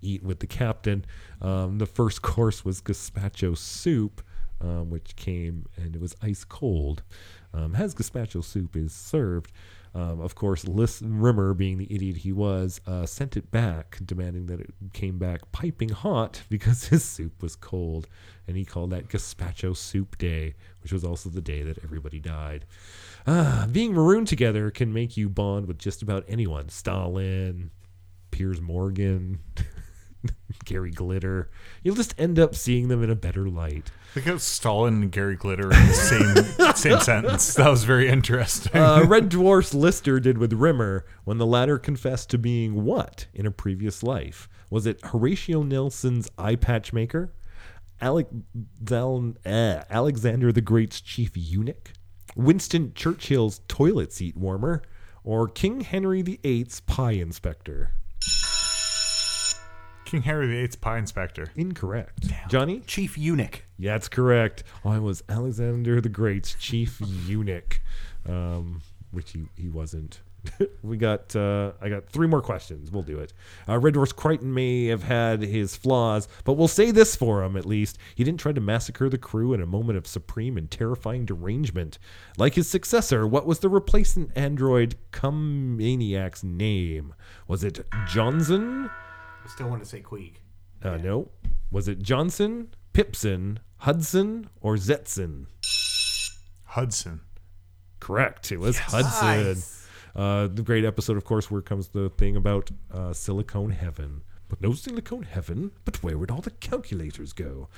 eat 0.00 0.22
with 0.22 0.40
the 0.40 0.46
captain. 0.46 1.04
Um, 1.40 1.78
the 1.78 1.86
first 1.86 2.22
course 2.22 2.64
was 2.64 2.80
gazpacho 2.80 3.56
soup, 3.56 4.22
um, 4.60 4.90
which 4.90 5.16
came 5.16 5.66
and 5.76 5.94
it 5.94 6.00
was 6.00 6.14
ice 6.22 6.44
cold. 6.44 7.02
Um, 7.54 7.74
as 7.74 7.94
gazpacho 7.94 8.44
soup 8.44 8.76
is 8.76 8.92
served, 8.92 9.52
um, 9.94 10.20
of 10.20 10.34
course, 10.34 10.66
Lis- 10.66 11.02
Rimmer, 11.02 11.54
being 11.54 11.78
the 11.78 11.92
idiot 11.92 12.18
he 12.18 12.32
was, 12.32 12.80
uh, 12.86 13.06
sent 13.06 13.36
it 13.36 13.50
back, 13.50 13.98
demanding 14.04 14.46
that 14.46 14.60
it 14.60 14.74
came 14.92 15.18
back 15.18 15.50
piping 15.52 15.88
hot 15.90 16.42
because 16.48 16.88
his 16.88 17.04
soup 17.04 17.42
was 17.42 17.56
cold. 17.56 18.08
And 18.46 18.56
he 18.56 18.64
called 18.64 18.90
that 18.90 19.08
Gazpacho 19.08 19.76
Soup 19.76 20.16
Day, 20.16 20.54
which 20.82 20.92
was 20.92 21.04
also 21.04 21.28
the 21.28 21.42
day 21.42 21.62
that 21.62 21.82
everybody 21.84 22.18
died. 22.18 22.64
Ah, 23.26 23.68
being 23.70 23.92
marooned 23.92 24.28
together 24.28 24.70
can 24.70 24.92
make 24.92 25.16
you 25.16 25.28
bond 25.28 25.66
with 25.66 25.78
just 25.78 26.00
about 26.00 26.24
anyone. 26.28 26.70
Stalin, 26.70 27.70
Piers 28.30 28.60
Morgan, 28.60 29.40
Gary 30.64 30.90
Glitter. 30.90 31.50
You'll 31.82 31.94
just 31.94 32.14
end 32.18 32.38
up 32.38 32.54
seeing 32.54 32.88
them 32.88 33.02
in 33.02 33.10
a 33.10 33.14
better 33.14 33.48
light. 33.48 33.90
Look 34.14 34.24
how 34.24 34.38
Stalin 34.38 35.02
and 35.02 35.12
Gary 35.12 35.36
Glitter 35.36 35.64
in 35.64 35.86
the 35.86 35.92
same 35.94 36.74
same 36.74 37.00
sentence. 37.00 37.54
That 37.54 37.70
was 37.70 37.84
very 37.84 38.08
interesting. 38.08 38.80
uh, 38.80 39.04
Red 39.06 39.28
Dwarf's 39.28 39.74
Lister 39.74 40.18
did 40.18 40.38
with 40.38 40.52
Rimmer 40.52 41.04
when 41.24 41.38
the 41.38 41.46
latter 41.46 41.78
confessed 41.78 42.30
to 42.30 42.38
being 42.38 42.84
what 42.84 43.26
in 43.34 43.46
a 43.46 43.50
previous 43.50 44.02
life? 44.02 44.48
Was 44.70 44.86
it 44.86 45.00
Horatio 45.04 45.62
Nelson's 45.62 46.28
eye 46.36 46.56
patch 46.56 46.92
maker? 46.92 47.32
Alec, 48.00 48.28
eh, 48.90 49.82
Alexander 49.90 50.52
the 50.52 50.60
Great's 50.60 51.00
chief 51.00 51.32
eunuch? 51.34 51.92
Winston 52.36 52.92
Churchill's 52.94 53.60
toilet 53.68 54.12
seat 54.12 54.36
warmer? 54.36 54.82
Or 55.24 55.48
King 55.48 55.80
Henry 55.80 56.22
VIII's 56.22 56.80
pie 56.80 57.12
inspector? 57.12 57.90
King 60.08 60.22
Henry 60.22 60.46
VIII's 60.46 60.74
pie 60.74 60.96
inspector. 60.96 61.50
Incorrect. 61.54 62.32
Johnny? 62.48 62.80
Chief 62.86 63.18
eunuch. 63.18 63.64
Yeah, 63.76 63.92
that's 63.92 64.08
correct. 64.08 64.64
Oh, 64.82 64.88
I 64.88 64.98
was 64.98 65.22
Alexander 65.28 66.00
the 66.00 66.08
Great's 66.08 66.54
chief 66.54 66.98
eunuch, 67.26 67.82
um, 68.26 68.80
which 69.10 69.32
he, 69.32 69.42
he 69.54 69.68
wasn't. 69.68 70.20
we 70.82 70.96
got 70.96 71.36
uh, 71.36 71.72
I 71.82 71.90
got 71.90 72.08
three 72.08 72.26
more 72.26 72.40
questions. 72.40 72.90
We'll 72.90 73.02
do 73.02 73.18
it. 73.18 73.34
Uh, 73.68 73.78
Red 73.78 73.92
Dwarf's 73.92 74.14
Kryten 74.14 74.44
may 74.44 74.86
have 74.86 75.02
had 75.02 75.42
his 75.42 75.76
flaws, 75.76 76.26
but 76.44 76.54
we'll 76.54 76.68
say 76.68 76.90
this 76.90 77.14
for 77.14 77.42
him 77.44 77.54
at 77.54 77.66
least: 77.66 77.98
he 78.14 78.24
didn't 78.24 78.40
try 78.40 78.52
to 78.52 78.62
massacre 78.62 79.10
the 79.10 79.18
crew 79.18 79.52
in 79.52 79.60
a 79.60 79.66
moment 79.66 79.98
of 79.98 80.06
supreme 80.06 80.56
and 80.56 80.70
terrifying 80.70 81.26
derangement. 81.26 81.98
Like 82.38 82.54
his 82.54 82.66
successor, 82.66 83.26
what 83.26 83.44
was 83.44 83.58
the 83.58 83.68
replacement 83.68 84.30
android 84.34 84.96
cum 85.12 85.76
maniac's 85.76 86.42
name? 86.42 87.12
Was 87.46 87.62
it 87.62 87.84
Johnson? 88.06 88.88
I 89.48 89.50
still 89.50 89.68
want 89.68 89.82
to 89.82 89.88
say 89.88 90.00
Queeg. 90.02 90.34
Uh, 90.84 90.98
No. 90.98 91.30
Was 91.70 91.88
it 91.88 92.00
Johnson, 92.02 92.68
Pipson, 92.92 93.58
Hudson, 93.78 94.50
or 94.60 94.76
Zetson? 94.76 95.46
Hudson. 96.64 97.20
Correct. 97.98 98.52
It 98.52 98.58
was 98.58 98.78
Hudson. 98.78 99.44
Nice. 99.44 99.86
Uh, 100.14 100.48
the 100.48 100.62
great 100.62 100.84
episode, 100.84 101.16
of 101.16 101.24
course, 101.24 101.50
where 101.50 101.62
comes 101.62 101.88
the 101.88 102.10
thing 102.10 102.36
about 102.36 102.70
uh, 102.92 103.12
silicon 103.14 103.70
heaven. 103.70 104.22
But 104.48 104.62
no 104.62 104.72
silicon 104.72 105.24
heaven, 105.24 105.72
but 105.84 106.02
where 106.02 106.16
would 106.16 106.30
all 106.30 106.40
the 106.40 106.50
calculators 106.50 107.34
go? 107.34 107.68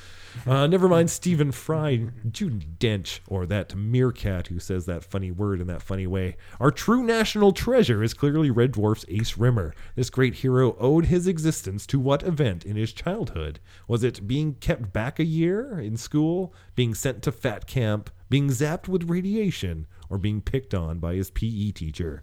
Uh, 0.46 0.68
never 0.68 0.88
mind 0.88 1.10
Stephen 1.10 1.50
Fry, 1.50 2.08
Judi 2.28 2.64
Dench, 2.78 3.18
or 3.26 3.44
that 3.46 3.74
meerkat 3.74 4.46
who 4.46 4.60
says 4.60 4.86
that 4.86 5.04
funny 5.04 5.32
word 5.32 5.60
in 5.60 5.66
that 5.66 5.82
funny 5.82 6.06
way. 6.06 6.36
Our 6.60 6.70
true 6.70 7.02
national 7.02 7.52
treasure 7.52 8.04
is 8.04 8.14
clearly 8.14 8.50
Red 8.50 8.72
Dwarf's 8.72 9.04
Ace 9.08 9.36
Rimmer. 9.36 9.74
This 9.96 10.10
great 10.10 10.36
hero 10.36 10.76
owed 10.78 11.06
his 11.06 11.26
existence 11.26 11.86
to 11.86 11.98
what 11.98 12.22
event 12.22 12.64
in 12.64 12.76
his 12.76 12.92
childhood? 12.92 13.58
Was 13.88 14.04
it 14.04 14.28
being 14.28 14.54
kept 14.54 14.92
back 14.92 15.18
a 15.18 15.24
year 15.24 15.80
in 15.80 15.96
school, 15.96 16.54
being 16.76 16.94
sent 16.94 17.22
to 17.24 17.32
fat 17.32 17.66
camp, 17.66 18.10
being 18.28 18.48
zapped 18.48 18.86
with 18.86 19.10
radiation, 19.10 19.88
or 20.08 20.18
being 20.18 20.40
picked 20.40 20.72
on 20.72 21.00
by 21.00 21.14
his 21.14 21.30
PE 21.30 21.72
teacher? 21.72 22.22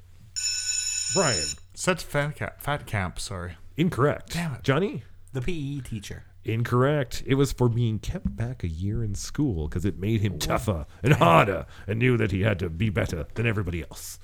Brian. 1.14 1.48
Set 1.74 2.02
fat. 2.02 2.62
Fat 2.62 2.86
camp. 2.86 3.20
Sorry. 3.20 3.58
Incorrect. 3.78 4.34
Damn 4.34 4.56
it. 4.56 4.64
Johnny? 4.64 5.04
The 5.34 5.42
PE 5.42 5.82
teacher. 5.82 6.24
Incorrect. 6.44 7.22
It 7.28 7.36
was 7.36 7.52
for 7.52 7.70
being 7.70 8.00
kept 8.00 8.36
back 8.36 8.64
a 8.64 8.68
year 8.68 9.04
in 9.04 9.14
school 9.14 9.68
because 9.68 9.86
it 9.86 10.00
made 10.00 10.22
him 10.22 10.40
tougher 10.40 10.88
and 11.04 11.14
harder 11.14 11.68
and 11.86 12.00
knew 12.00 12.18
that 12.18 12.32
he 12.32 12.42
had 12.42 12.58
to 12.60 12.70
be 12.70 12.90
better 12.90 13.28
than 13.36 13.46
everybody 13.46 13.84
else. 13.84 14.18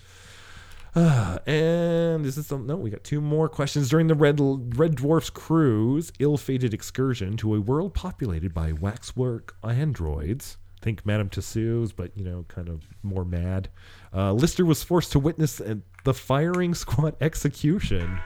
Ah, 0.95 1.37
and 1.45 2.25
is 2.25 2.35
this 2.35 2.47
some, 2.47 2.65
no? 2.65 2.77
We 2.77 2.89
got 2.89 3.03
two 3.03 3.21
more 3.21 3.47
questions. 3.47 3.89
During 3.89 4.07
the 4.07 4.15
Red 4.15 4.39
Red 4.77 4.95
Dwarf's 4.95 5.29
cruise, 5.29 6.11
ill-fated 6.17 6.73
excursion 6.73 7.37
to 7.37 7.53
a 7.53 7.61
world 7.61 7.93
populated 7.93 8.53
by 8.53 8.71
waxwork 8.71 9.55
androids. 9.63 10.57
Think 10.81 11.05
Madame 11.05 11.29
Tussauds, 11.29 11.93
but 11.95 12.15
you 12.17 12.23
know, 12.23 12.45
kind 12.47 12.69
of 12.69 12.83
more 13.03 13.23
mad. 13.23 13.69
Uh, 14.13 14.33
Lister 14.33 14.65
was 14.65 14.83
forced 14.83 15.11
to 15.13 15.19
witness 15.19 15.61
uh, 15.61 15.75
the 16.03 16.13
firing 16.13 16.73
squad 16.73 17.15
execution 17.21 18.19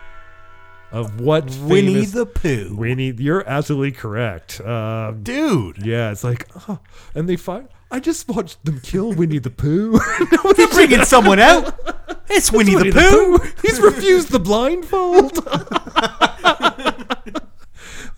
of 0.91 1.19
what 1.21 1.45
Winnie 1.61 1.93
famous- 1.95 2.11
the 2.11 2.25
Pooh. 2.25 2.75
Winnie, 2.75 3.13
you're 3.17 3.47
absolutely 3.47 3.91
correct. 3.91 4.61
Um, 4.61 5.23
Dude. 5.23 5.85
yeah, 5.85 6.11
it's 6.11 6.23
like, 6.23 6.47
oh, 6.69 6.79
and 7.15 7.27
they 7.27 7.35
find. 7.35 7.67
I 7.89 7.99
just 8.01 8.27
watched 8.27 8.63
them 8.65 8.79
kill 8.81 9.13
Winnie 9.13 9.39
the 9.39 9.49
Pooh. 9.49 9.97
They're 10.57 10.67
bringing 10.67 11.03
someone 11.05 11.39
out. 11.39 11.79
It's 12.29 12.51
Winnie, 12.51 12.75
Winnie 12.75 12.89
the 12.91 12.99
Pooh. 12.99 13.39
He's 13.61 13.79
refused 13.79 14.31
the 14.31 14.39
blindfold. 14.39 15.39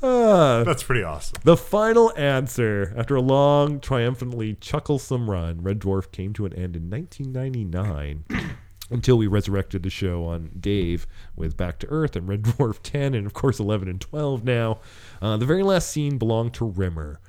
Ah, 0.02 0.64
That's 0.66 0.82
pretty 0.82 1.04
awesome. 1.04 1.38
the 1.44 1.56
final 1.56 2.12
answer. 2.18 2.92
After 2.98 3.16
a 3.16 3.22
long, 3.22 3.80
triumphantly 3.80 4.56
chucklesome 4.56 5.30
run, 5.30 5.62
Red 5.62 5.80
Dwarf 5.80 6.12
came 6.12 6.34
to 6.34 6.46
an 6.48 6.54
end 6.54 6.76
in 6.76 6.90
1999. 6.90 8.24
Until 8.92 9.18
we 9.18 9.28
resurrected 9.28 9.84
the 9.84 9.90
show 9.90 10.26
on 10.26 10.50
Dave 10.60 11.06
with 11.36 11.56
Back 11.56 11.78
to 11.80 11.88
Earth 11.90 12.16
and 12.16 12.28
Red 12.28 12.42
Dwarf 12.44 12.82
10, 12.82 13.14
and 13.14 13.26
of 13.26 13.34
course 13.34 13.60
11 13.60 13.88
and 13.88 14.02
12 14.02 14.44
now. 14.44 14.80
Uh, 15.22 15.38
the 15.38 15.46
very 15.46 15.64
last 15.64 15.90
scene 15.90 16.18
belonged 16.18 16.54
to 16.56 16.66
Rimmer. 16.66 17.20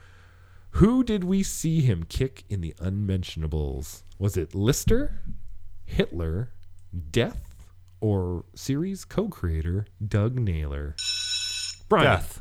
Who 0.75 1.03
did 1.03 1.25
we 1.25 1.43
see 1.43 1.81
him 1.81 2.05
kick 2.05 2.45
in 2.49 2.61
the 2.61 2.75
unmentionables? 2.81 4.05
Was 4.19 4.37
it 4.37 4.55
Lister, 4.55 5.21
Hitler, 5.85 6.53
Death, 7.11 7.67
or 8.01 8.45
series 8.55 9.05
co 9.05 9.29
creator 9.29 9.87
Doug 10.07 10.39
Naylor? 10.39 10.95
Brian. 11.89 12.07
Death. 12.07 12.41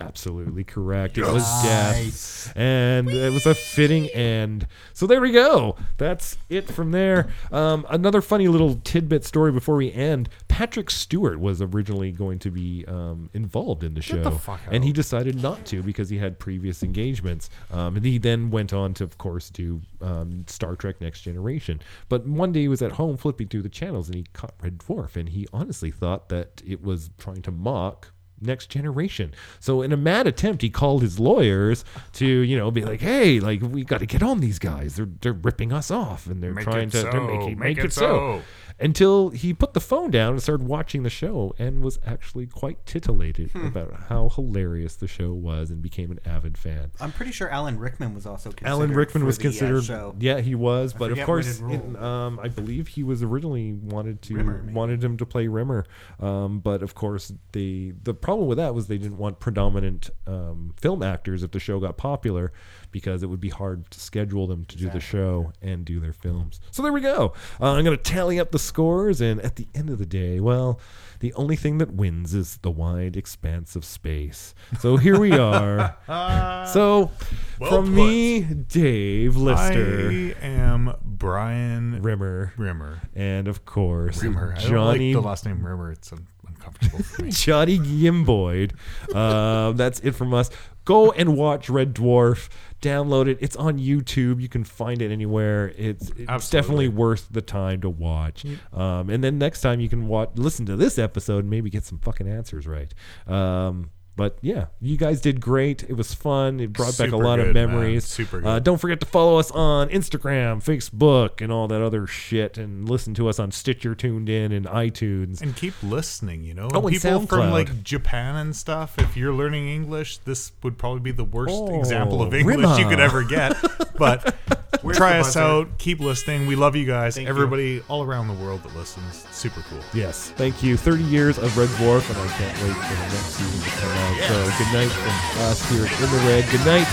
Absolutely 0.00 0.62
correct. 0.62 1.18
It 1.18 1.26
was 1.26 1.42
death. 1.64 2.52
And 2.56 3.10
it 3.10 3.32
was 3.32 3.46
a 3.46 3.54
fitting 3.54 4.06
end. 4.08 4.68
So 4.92 5.08
there 5.08 5.20
we 5.20 5.32
go. 5.32 5.76
That's 5.96 6.38
it 6.48 6.70
from 6.70 6.92
there. 6.92 7.28
Um, 7.50 7.84
another 7.90 8.20
funny 8.20 8.46
little 8.46 8.76
tidbit 8.84 9.24
story 9.24 9.50
before 9.50 9.74
we 9.74 9.92
end. 9.92 10.28
Patrick 10.46 10.90
Stewart 10.90 11.40
was 11.40 11.60
originally 11.60 12.12
going 12.12 12.38
to 12.40 12.50
be 12.50 12.84
um, 12.86 13.28
involved 13.34 13.82
in 13.82 13.94
the 13.94 14.02
show. 14.02 14.22
the 14.22 14.58
and 14.70 14.84
he 14.84 14.92
decided 14.92 15.42
not 15.42 15.64
to 15.66 15.82
because 15.82 16.08
he 16.08 16.18
had 16.18 16.38
previous 16.38 16.84
engagements. 16.84 17.50
Um, 17.72 17.96
and 17.96 18.04
he 18.04 18.18
then 18.18 18.50
went 18.50 18.72
on 18.72 18.94
to, 18.94 19.04
of 19.04 19.18
course, 19.18 19.50
do 19.50 19.80
um, 20.00 20.44
Star 20.46 20.76
Trek 20.76 21.00
Next 21.00 21.22
Generation. 21.22 21.80
But 22.08 22.24
one 22.24 22.52
day 22.52 22.60
he 22.60 22.68
was 22.68 22.82
at 22.82 22.92
home 22.92 23.16
flipping 23.16 23.48
through 23.48 23.62
the 23.62 23.68
channels 23.68 24.08
and 24.08 24.14
he 24.14 24.26
caught 24.32 24.54
Red 24.62 24.78
Dwarf. 24.78 25.16
And 25.16 25.28
he 25.28 25.48
honestly 25.52 25.90
thought 25.90 26.28
that 26.28 26.62
it 26.64 26.82
was 26.82 27.10
trying 27.18 27.42
to 27.42 27.50
mock 27.50 28.12
next 28.40 28.68
generation. 28.70 29.34
So 29.60 29.82
in 29.82 29.92
a 29.92 29.96
mad 29.96 30.26
attempt, 30.26 30.62
he 30.62 30.70
called 30.70 31.02
his 31.02 31.18
lawyers 31.18 31.84
to, 32.14 32.26
you 32.26 32.56
know, 32.56 32.70
be 32.70 32.84
like, 32.84 33.00
"Hey, 33.00 33.40
like 33.40 33.60
we 33.62 33.84
got 33.84 33.98
to 33.98 34.06
get 34.06 34.22
on 34.22 34.40
these 34.40 34.58
guys. 34.58 34.96
They're 34.96 35.08
they're 35.20 35.32
ripping 35.32 35.72
us 35.72 35.90
off, 35.90 36.26
and 36.26 36.42
they're 36.42 36.54
Make 36.54 36.64
trying 36.64 36.88
it 36.88 36.92
to 36.92 37.02
they're 37.02 37.12
so. 37.12 37.26
making 37.26 37.58
Make 37.58 37.76
make, 37.76 37.78
it 37.78 37.84
it 37.86 37.92
so." 37.92 38.00
so. 38.00 38.42
Until 38.80 39.30
he 39.30 39.52
put 39.52 39.74
the 39.74 39.80
phone 39.80 40.10
down 40.12 40.34
and 40.34 40.42
started 40.42 40.64
watching 40.66 41.02
the 41.02 41.10
show, 41.10 41.52
and 41.58 41.82
was 41.82 41.98
actually 42.06 42.46
quite 42.46 42.86
titillated 42.86 43.50
Hmm. 43.50 43.66
about 43.66 43.92
how 44.08 44.28
hilarious 44.28 44.94
the 44.94 45.08
show 45.08 45.32
was, 45.32 45.70
and 45.70 45.82
became 45.82 46.12
an 46.12 46.20
avid 46.24 46.56
fan. 46.56 46.92
I'm 47.00 47.10
pretty 47.10 47.32
sure 47.32 47.48
Alan 47.50 47.78
Rickman 47.78 48.14
was 48.14 48.24
also 48.24 48.50
considered. 48.50 48.68
Alan 48.70 48.92
Rickman 48.92 49.24
was 49.24 49.36
the, 49.38 49.42
uh, 49.42 49.50
considered. 49.50 49.84
show. 49.84 50.14
yeah, 50.20 50.40
he 50.40 50.54
was, 50.54 50.92
but 50.92 51.10
of 51.10 51.18
course, 51.22 51.60
it 51.60 51.96
um, 52.00 52.38
I 52.40 52.46
believe 52.48 52.88
he 52.88 53.02
was 53.02 53.22
originally 53.22 53.72
wanted 53.72 54.22
to 54.22 54.36
Rimmer, 54.36 54.64
wanted 54.72 55.02
him 55.02 55.16
to 55.16 55.26
play 55.26 55.48
Rimmer, 55.48 55.84
um, 56.20 56.60
but 56.60 56.82
of 56.82 56.94
course, 56.94 57.32
the 57.52 57.94
the 58.04 58.14
problem 58.14 58.46
with 58.46 58.58
that 58.58 58.74
was 58.74 58.86
they 58.86 58.98
didn't 58.98 59.18
want 59.18 59.40
predominant 59.40 60.10
um, 60.28 60.72
film 60.80 61.02
actors 61.02 61.42
if 61.42 61.50
the 61.50 61.58
show 61.60 61.80
got 61.80 61.96
popular, 61.96 62.52
because 62.90 63.22
it 63.22 63.26
would 63.26 63.40
be 63.40 63.48
hard 63.50 63.90
to 63.90 64.00
schedule 64.00 64.46
them 64.46 64.64
to 64.66 64.76
do 64.76 64.88
the 64.90 65.00
show 65.00 65.52
and 65.62 65.84
do 65.84 66.00
their 66.00 66.12
films. 66.12 66.60
So 66.70 66.82
there 66.82 66.92
we 66.92 67.00
go. 67.00 67.32
Uh, 67.60 67.72
I'm 67.72 67.84
going 67.84 67.96
to 67.96 68.02
tally 68.02 68.38
up 68.40 68.50
the 68.52 68.58
scores, 68.58 69.20
and 69.20 69.40
at 69.42 69.56
the 69.56 69.68
end 69.74 69.90
of 69.90 69.98
the 69.98 70.06
day, 70.06 70.40
well. 70.40 70.80
The 71.20 71.34
only 71.34 71.56
thing 71.56 71.78
that 71.78 71.92
wins 71.92 72.32
is 72.32 72.58
the 72.58 72.70
wide 72.70 73.16
expanse 73.16 73.74
of 73.74 73.84
space. 73.84 74.54
So 74.78 74.96
here 74.98 75.18
we 75.18 75.32
are. 75.32 75.96
so, 76.72 77.10
Well 77.58 77.70
from 77.72 77.86
put. 77.86 77.92
me, 77.94 78.40
Dave 78.42 79.36
Lister, 79.36 80.10
I 80.40 80.46
am 80.46 80.94
Brian 81.04 82.00
Rimmer, 82.02 82.52
Rimmer. 82.56 83.00
and 83.16 83.48
of 83.48 83.64
course 83.64 84.22
Rimmer. 84.22 84.54
I 84.56 84.60
don't 84.60 84.70
Johnny 84.70 85.12
like 85.12 85.22
the 85.22 85.28
last 85.28 85.44
name 85.44 85.66
Rimmer. 85.66 85.90
It's 85.90 86.12
un- 86.12 86.28
uncomfortable 86.58 87.02
for 87.04 87.22
me. 87.22 87.30
Johnny 87.32 87.78
Gimboid. 87.78 88.72
Um, 89.14 89.76
that's 89.76 90.00
it 90.00 90.12
from 90.12 90.34
us. 90.34 90.50
Go 90.84 91.12
and 91.12 91.36
watch 91.36 91.68
Red 91.68 91.94
Dwarf. 91.94 92.48
Download 92.80 93.26
it. 93.28 93.38
It's 93.40 93.56
on 93.56 93.78
YouTube. 93.78 94.40
You 94.40 94.48
can 94.48 94.64
find 94.64 95.02
it 95.02 95.10
anywhere. 95.10 95.72
It's, 95.76 96.10
it's 96.10 96.28
Absolutely. 96.28 96.60
definitely 96.60 96.88
worth 96.88 97.28
the 97.30 97.42
time 97.42 97.80
to 97.82 97.90
watch. 97.90 98.46
Um, 98.72 99.10
and 99.10 99.22
then 99.22 99.38
next 99.38 99.60
time 99.60 99.80
you 99.80 99.88
can 99.88 100.06
watch, 100.06 100.30
listen 100.36 100.64
to 100.66 100.76
this 100.76 100.98
episode 100.98 101.40
and 101.40 101.50
maybe 101.50 101.70
get 101.70 101.84
some 101.84 101.98
fucking 101.98 102.28
answers 102.28 102.66
right. 102.66 102.94
Um, 103.26 103.90
but 104.18 104.36
yeah, 104.42 104.66
you 104.82 104.98
guys 104.98 105.22
did 105.22 105.40
great. 105.40 105.82
It 105.84 105.94
was 105.96 106.12
fun. 106.12 106.60
It 106.60 106.74
brought 106.74 106.98
back 106.98 107.06
a 107.08 107.10
Super 107.12 107.24
lot 107.24 107.38
of 107.40 107.46
good, 107.46 107.54
man. 107.54 107.68
memories. 107.70 108.04
Super 108.04 108.38
Uh, 108.46 108.54
good. 108.56 108.64
don't 108.64 108.76
forget 108.78 109.00
to 109.00 109.06
follow 109.06 109.38
us 109.38 109.50
on 109.52 109.88
Instagram, 109.88 110.62
Facebook, 110.62 111.40
and 111.40 111.50
all 111.50 111.66
that 111.68 111.80
other 111.80 112.06
shit. 112.06 112.58
And 112.58 112.86
listen 112.86 113.14
to 113.14 113.28
us 113.28 113.38
on 113.38 113.50
Stitcher, 113.50 113.94
Tuned 113.94 114.28
In, 114.28 114.52
and 114.52 114.66
iTunes. 114.66 115.40
and 115.40 115.56
keep 115.56 115.72
listening, 115.82 116.44
you 116.44 116.52
know. 116.52 116.68
Oh, 116.74 116.86
and 116.86 117.00
People 117.00 117.26
from 117.26 117.50
like 117.50 117.82
Japan 117.82 118.36
and 118.36 118.54
stuff. 118.54 118.98
If 118.98 119.16
you're 119.16 119.32
learning 119.32 119.68
English, 119.68 120.18
this 120.18 120.52
would 120.62 120.76
probably 120.76 121.00
be 121.00 121.12
the 121.12 121.24
worst 121.24 121.54
Oh, 121.56 121.78
example 121.78 122.20
of 122.20 122.34
English 122.34 122.78
you 122.78 122.88
could 122.88 123.00
ever 123.00 123.22
get. 123.22 123.56
But 123.96 124.34
try 124.94 125.14
the 125.14 125.20
us 125.20 125.36
out. 125.36 125.78
Keep 125.78 126.00
listening. 126.00 126.46
We 126.46 126.56
love 126.56 126.74
you 126.76 126.84
guys. 126.84 127.14
Thank 127.14 127.26
you. 127.26 127.30
Everybody 127.30 127.82
all 127.88 128.02
around 128.02 128.26
the 128.28 128.34
world 128.34 128.62
that 128.64 128.74
listens. 128.76 129.24
Super 129.30 129.60
cool. 129.68 129.78
Yes, 129.94 130.30
thank 130.36 130.62
you. 130.62 130.76
30 130.76 131.04
years 131.04 131.38
of 131.38 131.56
Red 131.56 131.68
Dwarf, 131.70 132.08
and 132.10 132.18
I 132.18 132.26
can't 132.34 132.56
wait 132.62 132.72
for 132.74 132.94
the 132.94 133.00
next 133.02 133.30
season 133.36 133.60
to 133.62 133.70
come 133.80 133.90
out. 133.90 134.07
So 134.16 134.44
good 134.58 134.72
night 134.72 134.90
from 134.90 135.42
us 135.44 135.60
here 135.70 135.84
in 135.84 136.10
the 136.10 136.22
Red. 136.26 136.48
Good 136.50 136.64
night, 136.64 136.88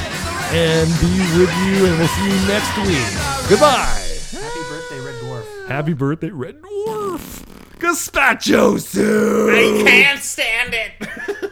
and 0.51 0.89
be 0.99 1.17
with 1.39 1.49
you, 1.65 1.85
and 1.87 1.97
we'll 1.97 2.07
see 2.07 2.25
you 2.25 2.47
next 2.47 2.75
week. 2.85 3.49
Goodbye. 3.49 4.01
Happy 4.31 4.59
birthday, 4.69 4.99
Red 4.99 5.15
Dwarf. 5.23 5.67
Happy 5.67 5.93
birthday, 5.93 6.29
Red 6.29 6.61
Dwarf. 6.61 7.45
Gazpacho 7.79 8.79
soup. 8.79 9.49
I 9.53 9.83
can't 9.89 10.21
stand 10.21 10.73